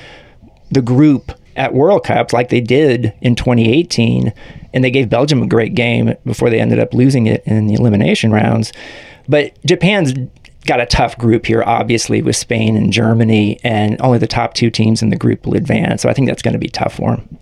the 0.72 0.82
group 0.82 1.32
at 1.56 1.74
World 1.74 2.04
Cups, 2.04 2.34
like 2.34 2.50
they 2.50 2.62
did 2.62 3.14
in 3.22 3.36
2018, 3.36 4.32
and 4.78 4.84
they 4.84 4.92
gave 4.92 5.10
Belgium 5.10 5.42
a 5.42 5.48
great 5.48 5.74
game 5.74 6.14
before 6.24 6.52
they 6.52 6.60
ended 6.60 6.78
up 6.78 6.94
losing 6.94 7.26
it 7.26 7.42
in 7.48 7.66
the 7.66 7.74
elimination 7.74 8.32
rounds. 8.32 8.72
But 9.28 9.58
Japan's 9.66 10.14
got 10.68 10.80
a 10.80 10.86
tough 10.86 11.18
group 11.18 11.48
here, 11.48 11.64
obviously, 11.64 12.22
with 12.22 12.36
Spain 12.36 12.78
and 12.78 12.94
Germany, 12.94 13.60
and 13.64 14.00
only 14.02 14.20
the 14.20 14.28
top 14.28 14.54
two 14.54 14.70
teams 14.70 15.02
in 15.02 15.10
the 15.10 15.16
group 15.16 15.48
will 15.48 15.56
advance. 15.56 16.04
So 16.04 16.10
I 16.10 16.14
think 16.14 16.28
that's 16.28 16.44
going 16.44 16.54
to 16.54 16.60
be 16.60 16.68
tough 16.68 16.94
for 16.94 17.16
them. 17.16 17.40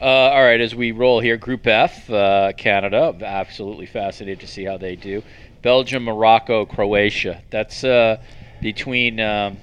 Uh, 0.00 0.04
all 0.04 0.44
right, 0.44 0.60
as 0.60 0.76
we 0.76 0.92
roll 0.92 1.18
here, 1.18 1.36
Group 1.36 1.66
F, 1.66 2.08
uh, 2.08 2.52
Canada. 2.56 3.16
Absolutely 3.20 3.86
fascinated 3.86 4.38
to 4.38 4.46
see 4.46 4.62
how 4.62 4.76
they 4.76 4.94
do. 4.94 5.24
Belgium, 5.60 6.04
Morocco, 6.04 6.66
Croatia. 6.66 7.42
That's 7.50 7.82
uh, 7.82 8.22
between. 8.62 9.18
Um, 9.18 9.56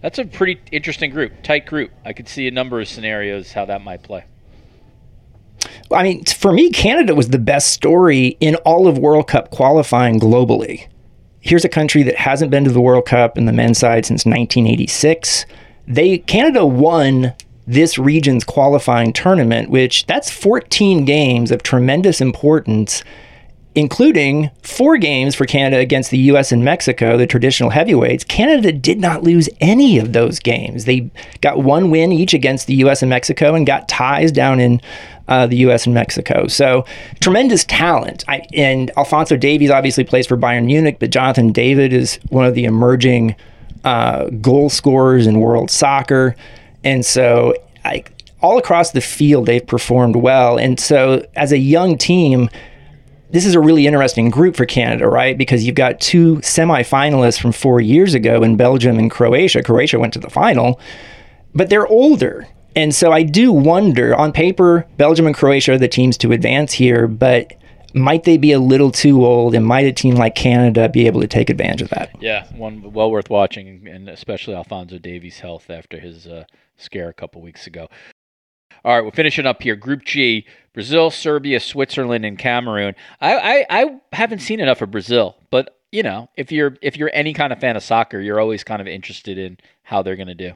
that's 0.00 0.18
a 0.18 0.24
pretty 0.24 0.60
interesting 0.72 1.12
group, 1.12 1.44
tight 1.44 1.66
group. 1.66 1.92
I 2.04 2.12
could 2.12 2.26
see 2.26 2.48
a 2.48 2.50
number 2.50 2.80
of 2.80 2.88
scenarios 2.88 3.52
how 3.52 3.66
that 3.66 3.82
might 3.82 4.02
play. 4.02 4.24
I 5.94 6.02
mean, 6.02 6.24
for 6.24 6.52
me, 6.52 6.70
Canada 6.70 7.14
was 7.14 7.28
the 7.28 7.38
best 7.38 7.70
story 7.70 8.36
in 8.40 8.56
all 8.56 8.86
of 8.86 8.98
World 8.98 9.28
Cup 9.28 9.50
qualifying 9.50 10.18
globally. 10.18 10.88
Here's 11.40 11.64
a 11.64 11.68
country 11.68 12.02
that 12.04 12.16
hasn't 12.16 12.50
been 12.50 12.64
to 12.64 12.70
the 12.70 12.80
World 12.80 13.06
Cup 13.06 13.36
in 13.36 13.46
the 13.46 13.52
men's 13.52 13.78
side 13.78 14.06
since 14.06 14.24
1986. 14.24 15.44
They 15.88 16.18
Canada 16.18 16.64
won 16.64 17.34
this 17.66 17.98
region's 17.98 18.44
qualifying 18.44 19.12
tournament, 19.12 19.70
which 19.70 20.06
that's 20.06 20.30
14 20.30 21.04
games 21.04 21.50
of 21.50 21.62
tremendous 21.62 22.20
importance, 22.20 23.02
including 23.74 24.50
four 24.62 24.96
games 24.98 25.34
for 25.34 25.46
Canada 25.46 25.78
against 25.78 26.10
the 26.10 26.18
US 26.18 26.52
and 26.52 26.64
Mexico, 26.64 27.16
the 27.16 27.26
traditional 27.26 27.70
heavyweights. 27.70 28.24
Canada 28.24 28.72
did 28.72 29.00
not 29.00 29.22
lose 29.22 29.48
any 29.60 29.98
of 29.98 30.12
those 30.12 30.38
games. 30.38 30.84
They 30.84 31.10
got 31.40 31.62
one 31.62 31.90
win 31.90 32.12
each 32.12 32.34
against 32.34 32.66
the 32.66 32.74
US 32.76 33.02
and 33.02 33.10
Mexico 33.10 33.54
and 33.54 33.66
got 33.66 33.88
ties 33.88 34.32
down 34.32 34.60
in 34.60 34.80
uh, 35.28 35.46
the 35.46 35.56
U.S. 35.58 35.86
and 35.86 35.94
Mexico. 35.94 36.46
So 36.46 36.84
tremendous 37.20 37.64
talent. 37.64 38.24
I, 38.28 38.46
and 38.54 38.90
Alphonso 38.96 39.36
Davies 39.36 39.70
obviously 39.70 40.04
plays 40.04 40.26
for 40.26 40.36
Bayern 40.36 40.66
Munich, 40.66 40.98
but 40.98 41.10
Jonathan 41.10 41.52
David 41.52 41.92
is 41.92 42.18
one 42.30 42.44
of 42.44 42.54
the 42.54 42.64
emerging 42.64 43.36
uh, 43.84 44.26
goal 44.40 44.70
scorers 44.70 45.26
in 45.26 45.40
world 45.40 45.70
soccer. 45.70 46.34
And 46.84 47.04
so 47.04 47.54
I, 47.84 48.04
all 48.40 48.58
across 48.58 48.90
the 48.90 49.00
field, 49.00 49.46
they've 49.46 49.66
performed 49.66 50.16
well. 50.16 50.58
And 50.58 50.78
so 50.78 51.24
as 51.36 51.52
a 51.52 51.58
young 51.58 51.96
team, 51.96 52.48
this 53.30 53.46
is 53.46 53.54
a 53.54 53.60
really 53.60 53.86
interesting 53.86 54.28
group 54.28 54.56
for 54.56 54.66
Canada, 54.66 55.08
right? 55.08 55.38
Because 55.38 55.64
you've 55.64 55.74
got 55.74 56.00
two 56.00 56.36
semifinalists 56.36 57.40
from 57.40 57.52
four 57.52 57.80
years 57.80 58.12
ago 58.12 58.42
in 58.42 58.56
Belgium 58.56 58.98
and 58.98 59.10
Croatia. 59.10 59.62
Croatia 59.62 59.98
went 59.98 60.12
to 60.12 60.18
the 60.18 60.28
final, 60.28 60.78
but 61.54 61.70
they're 61.70 61.86
older. 61.86 62.46
And 62.74 62.94
so 62.94 63.12
I 63.12 63.22
do 63.22 63.52
wonder 63.52 64.14
on 64.14 64.32
paper, 64.32 64.86
Belgium 64.96 65.26
and 65.26 65.34
Croatia 65.34 65.72
are 65.72 65.78
the 65.78 65.88
teams 65.88 66.16
to 66.18 66.32
advance 66.32 66.72
here, 66.72 67.06
but 67.06 67.52
might 67.94 68.24
they 68.24 68.38
be 68.38 68.52
a 68.52 68.58
little 68.58 68.90
too 68.90 69.24
old 69.24 69.54
and 69.54 69.66
might 69.66 69.86
a 69.86 69.92
team 69.92 70.14
like 70.14 70.34
Canada 70.34 70.88
be 70.88 71.06
able 71.06 71.20
to 71.20 71.26
take 71.26 71.50
advantage 71.50 71.82
of 71.82 71.90
that? 71.90 72.10
Yeah, 72.20 72.46
one 72.54 72.92
well 72.92 73.10
worth 73.10 73.30
watching, 73.30 73.86
and 73.86 74.08
especially 74.08 74.54
Alphonso 74.54 74.98
Davies' 74.98 75.40
health 75.40 75.68
after 75.68 76.00
his 76.00 76.26
uh, 76.26 76.44
scare 76.76 77.08
a 77.08 77.14
couple 77.14 77.42
weeks 77.42 77.66
ago. 77.66 77.88
All 78.84 78.94
right, 78.94 79.04
we're 79.04 79.12
finishing 79.12 79.46
up 79.46 79.62
here. 79.62 79.76
Group 79.76 80.04
G: 80.04 80.46
Brazil, 80.72 81.10
Serbia, 81.10 81.60
Switzerland, 81.60 82.24
and 82.24 82.38
Cameroon. 82.38 82.94
I, 83.20 83.66
I, 83.70 83.82
I 83.82 84.00
haven't 84.12 84.40
seen 84.40 84.60
enough 84.60 84.82
of 84.82 84.90
Brazil, 84.90 85.36
but 85.50 85.78
you 85.92 86.02
know, 86.02 86.28
if 86.36 86.50
you're 86.50 86.76
if 86.80 86.96
you're 86.96 87.10
any 87.12 87.34
kind 87.34 87.52
of 87.52 87.60
fan 87.60 87.76
of 87.76 87.82
soccer, 87.82 88.20
you're 88.20 88.40
always 88.40 88.64
kind 88.64 88.80
of 88.80 88.88
interested 88.88 89.38
in 89.38 89.58
how 89.82 90.02
they're 90.02 90.16
going 90.16 90.28
to 90.28 90.34
do. 90.34 90.52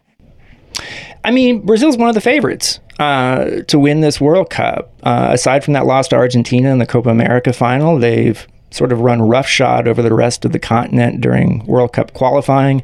I 1.25 1.31
mean, 1.31 1.61
Brazil's 1.61 1.97
one 1.97 2.09
of 2.09 2.15
the 2.15 2.21
favorites 2.21 2.81
uh, 2.99 3.63
to 3.69 3.79
win 3.79 4.01
this 4.01 4.21
World 4.21 4.51
Cup. 4.51 4.93
Uh, 5.03 5.31
aside 5.33 5.65
from 5.65 5.75
that 5.75 5.87
loss 5.87 6.09
to 6.09 6.17
Argentina 6.17 6.71
in 6.71 6.79
the 6.79 6.87
Copa 6.87 7.11
America 7.11 7.53
final, 7.53 7.99
they've 7.99 8.47
sort 8.71 8.93
of 8.93 9.01
run 9.01 9.23
roughshod 9.23 9.89
over 9.89 10.03
the 10.03 10.15
rest 10.15 10.45
of 10.45 10.53
the 10.53 10.59
continent 10.59 11.21
during 11.21 11.65
World 11.67 11.93
Cup 11.93 12.13
qualifying. 12.15 12.83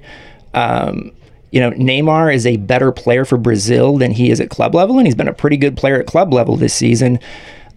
Um, 0.55 1.13
you 1.51 1.61
know, 1.61 1.71
Neymar 1.73 2.35
is 2.35 2.47
a 2.47 2.57
better 2.57 2.93
player 2.93 3.25
for 3.25 3.37
Brazil 3.37 3.99
than 3.99 4.11
he 4.11 4.31
is 4.31 4.41
at 4.41 4.51
club 4.51 4.75
level, 4.75 4.99
and 4.99 5.07
he's 5.07 5.15
been 5.15 5.29
a 5.29 5.35
pretty 5.35 5.57
good 5.57 5.77
player 5.77 6.01
at 6.01 6.07
club 6.07 6.33
level 6.33 6.57
this 6.57 6.75
season. 6.75 7.19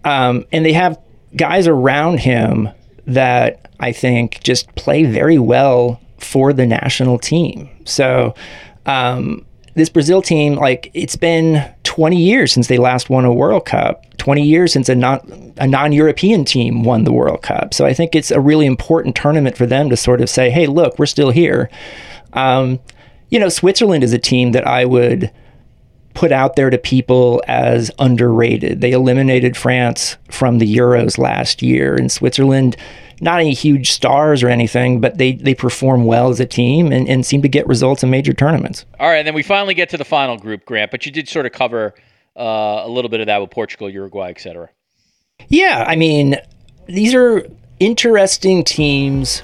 Um, 0.04 0.46
and 0.52 0.64
they 0.64 0.72
have 0.72 0.98
guys 1.36 1.66
around 1.68 2.20
him 2.20 2.70
that 3.06 3.70
I 3.80 3.92
think 3.92 4.40
just 4.42 4.74
play 4.74 5.04
very 5.04 5.38
well 5.38 6.00
for 6.18 6.52
the 6.52 6.66
national 6.66 7.18
team. 7.18 7.68
So, 7.84 8.34
um, 8.86 9.44
this 9.76 9.90
Brazil 9.90 10.22
team, 10.22 10.54
like 10.54 10.90
it's 10.94 11.16
been 11.16 11.62
20 11.84 12.16
years 12.16 12.52
since 12.52 12.66
they 12.66 12.78
last 12.78 13.08
won 13.08 13.24
a 13.24 13.32
World 13.32 13.66
Cup. 13.66 14.04
20 14.16 14.42
years 14.42 14.72
since 14.72 14.88
a 14.88 14.94
non 14.94 15.54
a 15.58 15.66
non-European 15.66 16.44
team 16.44 16.82
won 16.82 17.04
the 17.04 17.12
World 17.12 17.42
Cup. 17.42 17.72
So 17.72 17.86
I 17.86 17.92
think 17.92 18.14
it's 18.14 18.30
a 18.30 18.40
really 18.40 18.66
important 18.66 19.14
tournament 19.14 19.56
for 19.56 19.66
them 19.66 19.88
to 19.90 19.96
sort 19.96 20.20
of 20.20 20.28
say, 20.28 20.50
"Hey, 20.50 20.66
look, 20.66 20.98
we're 20.98 21.06
still 21.06 21.30
here." 21.30 21.70
Um, 22.32 22.80
you 23.30 23.38
know, 23.38 23.48
Switzerland 23.48 24.02
is 24.02 24.12
a 24.12 24.18
team 24.18 24.52
that 24.52 24.66
I 24.66 24.84
would 24.84 25.30
put 26.14 26.32
out 26.32 26.56
there 26.56 26.70
to 26.70 26.78
people 26.78 27.42
as 27.46 27.90
underrated. 27.98 28.80
They 28.80 28.92
eliminated 28.92 29.56
France 29.56 30.16
from 30.30 30.58
the 30.58 30.76
Euros 30.76 31.18
last 31.18 31.62
year, 31.62 31.94
and 31.94 32.10
Switzerland 32.10 32.76
not 33.20 33.40
any 33.40 33.54
huge 33.54 33.90
stars 33.90 34.42
or 34.42 34.48
anything, 34.48 35.00
but 35.00 35.18
they 35.18 35.32
they 35.32 35.54
perform 35.54 36.04
well 36.04 36.28
as 36.28 36.40
a 36.40 36.46
team 36.46 36.92
and, 36.92 37.08
and 37.08 37.24
seem 37.24 37.42
to 37.42 37.48
get 37.48 37.66
results 37.66 38.02
in 38.02 38.10
major 38.10 38.32
tournaments. 38.32 38.84
All 39.00 39.08
right, 39.08 39.18
and 39.18 39.26
then 39.26 39.34
we 39.34 39.42
finally 39.42 39.74
get 39.74 39.88
to 39.90 39.96
the 39.96 40.04
final 40.04 40.36
group, 40.36 40.64
Grant. 40.64 40.90
But 40.90 41.06
you 41.06 41.12
did 41.12 41.28
sort 41.28 41.46
of 41.46 41.52
cover 41.52 41.94
uh, 42.36 42.82
a 42.84 42.88
little 42.88 43.08
bit 43.08 43.20
of 43.20 43.26
that 43.26 43.40
with 43.40 43.50
Portugal, 43.50 43.88
Uruguay, 43.88 44.30
etc. 44.30 44.68
Yeah, 45.48 45.84
I 45.86 45.96
mean, 45.96 46.36
these 46.86 47.14
are 47.14 47.46
interesting 47.80 48.64
teams. 48.64 49.42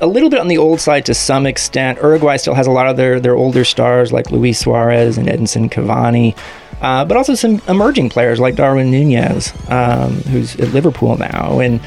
A 0.00 0.06
little 0.06 0.30
bit 0.30 0.38
on 0.38 0.46
the 0.46 0.58
old 0.58 0.80
side 0.80 1.06
to 1.06 1.14
some 1.14 1.44
extent. 1.44 1.98
Uruguay 2.00 2.36
still 2.36 2.54
has 2.54 2.68
a 2.68 2.70
lot 2.70 2.86
of 2.86 2.96
their 2.96 3.20
their 3.20 3.34
older 3.36 3.64
stars 3.64 4.12
like 4.12 4.30
Luis 4.30 4.58
Suarez 4.58 5.18
and 5.18 5.28
Edinson 5.28 5.70
Cavani. 5.70 6.36
Uh, 6.80 7.04
but 7.04 7.16
also 7.16 7.34
some 7.34 7.60
emerging 7.66 8.08
players 8.08 8.38
like 8.38 8.54
Darwin 8.54 8.88
Nunez, 8.92 9.52
um, 9.68 10.12
who's 10.22 10.54
at 10.60 10.72
Liverpool 10.72 11.16
now, 11.16 11.58
and 11.58 11.80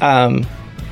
um, 0.00 0.46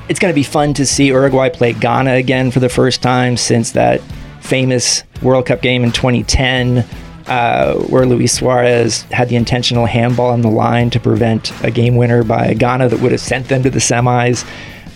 it's 0.08 0.18
going 0.18 0.32
to 0.32 0.34
be 0.34 0.42
fun 0.42 0.74
to 0.74 0.86
see 0.86 1.06
Uruguay 1.06 1.48
play 1.48 1.72
Ghana 1.72 2.14
again 2.14 2.50
for 2.50 2.60
the 2.60 2.68
first 2.68 3.02
time 3.02 3.36
since 3.36 3.72
that 3.72 4.00
famous 4.40 5.02
World 5.22 5.46
Cup 5.46 5.62
game 5.62 5.82
in 5.84 5.92
2010. 5.92 6.86
uh, 7.26 7.74
where 7.74 8.06
Luis 8.06 8.32
Suarez 8.32 9.02
had 9.04 9.28
the 9.28 9.36
intentional 9.36 9.86
handball 9.86 10.30
on 10.30 10.42
the 10.42 10.50
line 10.50 10.90
to 10.90 11.00
prevent 11.00 11.52
a 11.64 11.70
game 11.70 11.96
winner 11.96 12.22
by 12.22 12.54
Ghana 12.54 12.88
that 12.88 13.00
would 13.00 13.10
have 13.12 13.20
sent 13.20 13.48
them 13.48 13.62
to 13.64 13.70
the 13.70 13.80
semis, 13.80 14.46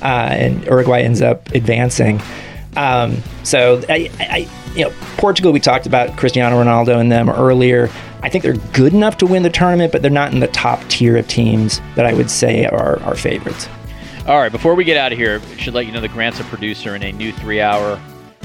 uh, 0.03 0.05
and 0.31 0.65
Uruguay 0.65 1.03
ends 1.03 1.23
up 1.23 1.51
advancing. 1.51 2.21
Um, 2.77 3.17
so 3.43 3.83
I, 3.89 4.09
I, 4.21 4.49
you 4.77 4.85
know, 4.85 4.93
Portugal. 5.17 5.51
We 5.51 5.59
talked 5.59 5.87
about 5.87 6.17
Cristiano 6.17 6.63
Ronaldo 6.63 7.01
and 7.01 7.11
them 7.11 7.29
earlier. 7.29 7.91
I 8.23 8.29
think 8.29 8.45
they're 8.45 8.57
good 8.73 8.95
enough 8.95 9.19
to 9.19 9.27
win 9.27 9.43
the 9.43 9.51
tournament, 9.51 9.91
but 9.91 10.03
they're 10.03 10.11
not 10.11 10.33
in 10.33 10.39
the 10.39 10.47
top 10.49 10.85
tier 10.85 11.17
of 11.17 11.27
teams 11.27 11.81
that 11.97 12.07
I 12.07 12.13
would 12.13 12.31
say 12.31 12.67
are 12.67 13.01
our 13.03 13.17
favorites. 13.17 13.69
All 14.31 14.39
right, 14.39 14.53
before 14.53 14.77
we 14.77 14.85
get 14.85 14.97
out 14.97 15.11
of 15.11 15.19
here, 15.19 15.43
I 15.45 15.57
should 15.57 15.75
let 15.75 15.87
you 15.87 15.93
know 15.93 16.01
that 16.01 16.13
Grant's 16.13 16.39
a 16.39 16.45
producer 16.45 16.95
in 16.95 17.03
a 17.03 17.11
new 17.11 17.33
three-hour, 17.33 18.01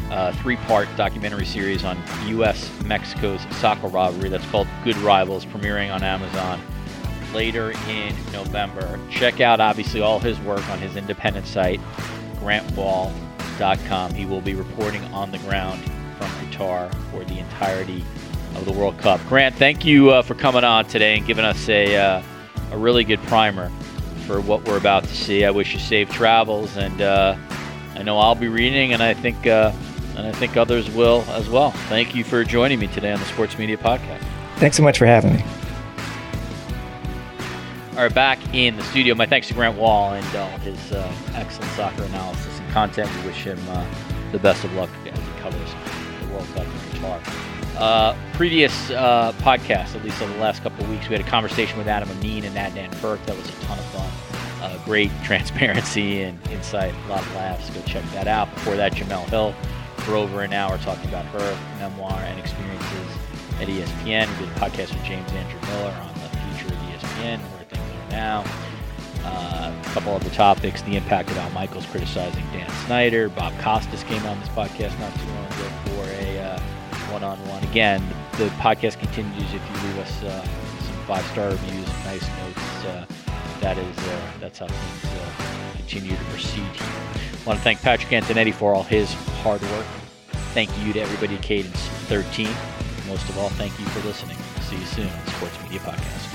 uh, 0.10 0.32
three-part 0.42 0.88
documentary 0.98 1.46
series 1.46 1.84
on 1.84 2.02
U.S. 2.30 2.72
Mexico's 2.86 3.40
soccer 3.58 3.86
rivalry 3.86 4.30
that's 4.30 4.48
called 4.48 4.68
Good 4.84 4.98
Rivals, 4.98 5.46
premiering 5.46 5.94
on 5.94 6.02
Amazon 6.02 6.60
later 7.36 7.74
in 7.88 8.16
November. 8.32 9.00
Check 9.12 9.42
out 9.42 9.60
obviously 9.60 10.02
all 10.02 10.18
his 10.18 10.40
work 10.40 10.68
on 10.70 10.80
his 10.80 10.96
independent 10.96 11.46
site, 11.46 11.80
GrantWahl.com. 12.40 14.16
He 14.16 14.26
will 14.26 14.42
be 14.42 14.56
reporting 14.56 15.04
on 15.14 15.32
the 15.32 15.38
ground 15.38 15.80
from 16.18 16.30
Qatar 16.50 16.92
for 17.12 17.24
the 17.26 17.38
entirety 17.38 18.04
of 18.56 18.66
the 18.66 18.72
World 18.72 18.98
Cup. 18.98 19.22
Grant, 19.28 19.54
thank 19.54 19.86
you 19.86 20.10
uh, 20.10 20.24
for 20.24 20.34
coming 20.34 20.64
on 20.64 20.86
today 20.86 21.16
and 21.16 21.28
giving 21.28 21.46
us 21.46 21.70
a 21.70 21.96
uh, 21.96 22.24
a 22.72 22.78
really 22.78 23.04
good 23.04 23.22
primer 23.28 23.72
for 24.26 24.42
what 24.42 24.66
we're 24.68 24.78
about 24.78 25.04
to 25.04 25.16
see. 25.16 25.46
I 25.46 25.52
wish 25.52 25.74
you 25.74 25.80
safe 25.80 26.10
travels, 26.10 26.76
and 26.78 27.02
uh, 27.02 27.36
I 27.96 28.04
know 28.04 28.18
I'll 28.18 28.36
be 28.36 28.48
reading, 28.48 28.94
and 28.94 29.02
I 29.02 29.14
think 29.14 29.48
uh, 29.48 29.72
and 30.18 30.28
I 30.28 30.32
think 30.32 30.58
others 30.58 30.90
will 30.92 31.24
as 31.30 31.50
well. 31.50 31.72
Thank 31.90 32.16
you 32.16 32.24
for 32.24 32.44
joining 32.44 32.80
me 32.80 32.88
today 32.88 33.12
on 33.12 33.20
the 33.20 33.26
Sports 33.26 33.58
Media 33.58 33.78
Podcast. 33.78 34.24
Thanks 34.58 34.78
so 34.78 34.84
much 34.84 34.98
for 34.98 35.06
having 35.06 35.34
me. 35.34 35.44
All 37.92 38.02
right, 38.02 38.14
back 38.14 38.40
in 38.54 38.76
the 38.76 38.84
studio. 38.84 39.16
My 39.16 39.26
thanks 39.26 39.48
to 39.48 39.54
Grant 39.54 39.78
Wahl 39.78 40.14
and 40.14 40.36
all 40.36 40.58
his 40.60 40.92
uh, 40.92 41.10
excellent 41.34 41.72
soccer 41.72 42.04
analysis 42.04 42.60
and 42.60 42.70
content. 42.72 43.10
We 43.18 43.28
wish 43.28 43.44
him 43.44 43.60
uh, 43.70 43.86
the 44.32 44.40
best 44.40 44.64
of 44.64 44.74
luck 44.74 44.90
as 45.06 45.18
he 45.18 45.40
covers 45.40 45.72
the 46.22 46.34
World 46.34 46.48
Cup 46.54 46.66
in 46.66 47.00
Qatar. 47.00 47.45
Uh, 47.78 48.16
previous 48.34 48.90
uh, 48.92 49.34
podcast, 49.40 49.96
at 49.96 50.04
least 50.04 50.22
over 50.22 50.32
the 50.32 50.40
last 50.40 50.64
couple 50.64 50.84
of 50.84 50.90
weeks, 50.90 51.10
we 51.10 51.16
had 51.16 51.26
a 51.26 51.30
conversation 51.30 51.78
with 51.78 51.88
Adam 51.88 52.10
Amin 52.10 52.46
and 52.46 52.56
Adnan 52.56 52.90
Virk. 52.96 53.24
That 53.26 53.36
was 53.36 53.50
a 53.50 53.52
ton 53.64 53.78
of 53.78 53.86
fun. 53.86 54.12
Uh, 54.62 54.78
great 54.86 55.12
transparency 55.24 56.22
and 56.22 56.40
insight, 56.48 56.94
a 56.94 57.10
lot 57.10 57.20
of 57.22 57.36
laughs. 57.36 57.70
Go 57.72 57.82
check 57.82 58.04
that 58.14 58.28
out. 58.28 58.54
Before 58.54 58.76
that, 58.76 58.94
Jemele 58.94 59.28
Hill 59.30 59.54
for 60.06 60.16
over 60.16 60.42
an 60.42 60.54
hour 60.54 60.78
talking 60.78 61.10
about 61.10 61.26
her 61.26 61.58
memoir 61.80 62.18
and 62.20 62.40
experiences 62.40 63.12
at 63.60 63.68
ESPN. 63.68 64.40
We 64.40 64.46
did 64.46 64.56
a 64.56 64.60
podcast 64.60 64.94
with 64.94 65.04
James 65.04 65.30
Andrew 65.34 65.60
Miller 65.70 65.92
on 65.92 66.14
the 66.14 66.30
future 66.30 66.74
of 66.74 66.80
ESPN, 66.82 67.40
where 67.40 67.64
things 67.66 67.82
are 67.82 68.12
now. 68.12 68.44
Uh, 69.26 69.74
a 69.82 69.90
couple 69.90 70.14
other 70.14 70.30
topics: 70.30 70.82
the 70.84 70.96
impact 70.96 71.30
of 71.32 71.38
Al 71.40 71.50
Michaels 71.50 71.86
criticizing 71.88 72.46
Dan 72.54 72.70
Snyder. 72.86 73.28
Bob 73.28 73.58
Costas 73.60 74.04
came 74.04 74.24
on 74.28 74.40
this 74.40 74.50
podcast 74.50 74.98
not 75.00 75.14
too 75.16 75.28
long 75.30 75.46
ago 75.46 75.70
for 75.86 76.04
a 76.22 76.35
uh, 77.24 77.36
one-on-one. 77.36 77.64
Again, 77.64 78.04
the 78.38 78.48
podcast 78.60 79.00
continues 79.00 79.44
if 79.44 79.54
you 79.54 79.88
leave 79.88 80.00
us 80.00 80.24
uh, 80.24 80.44
some 80.44 80.96
five-star 81.06 81.50
reviews, 81.50 81.88
nice 82.06 82.28
notes. 82.40 82.86
Uh, 82.86 83.06
that 83.62 83.78
is 83.78 83.98
uh, 83.98 84.32
that's 84.40 84.60
how 84.60 84.68
things 84.68 85.14
uh, 85.14 85.76
continue 85.78 86.16
to 86.16 86.24
proceed. 86.26 86.62
I 86.64 87.48
want 87.48 87.60
to 87.60 87.64
thank 87.64 87.82
Patrick 87.82 88.12
Antonetti 88.12 88.54
for 88.54 88.74
all 88.74 88.84
his 88.84 89.14
hard 89.44 89.62
work. 89.62 89.86
Thank 90.54 90.70
you 90.80 90.94
to 90.94 91.00
everybody 91.00 91.36
at 91.36 91.42
Cadence 91.42 91.80
13. 92.08 92.48
Most 93.08 93.28
of 93.30 93.38
all, 93.38 93.50
thank 93.50 93.78
you 93.80 93.86
for 93.88 94.06
listening. 94.08 94.38
See 94.62 94.78
you 94.78 94.86
soon 94.86 95.08
on 95.08 95.28
Sports 95.28 95.62
Media 95.64 95.80
Podcast. 95.80 96.35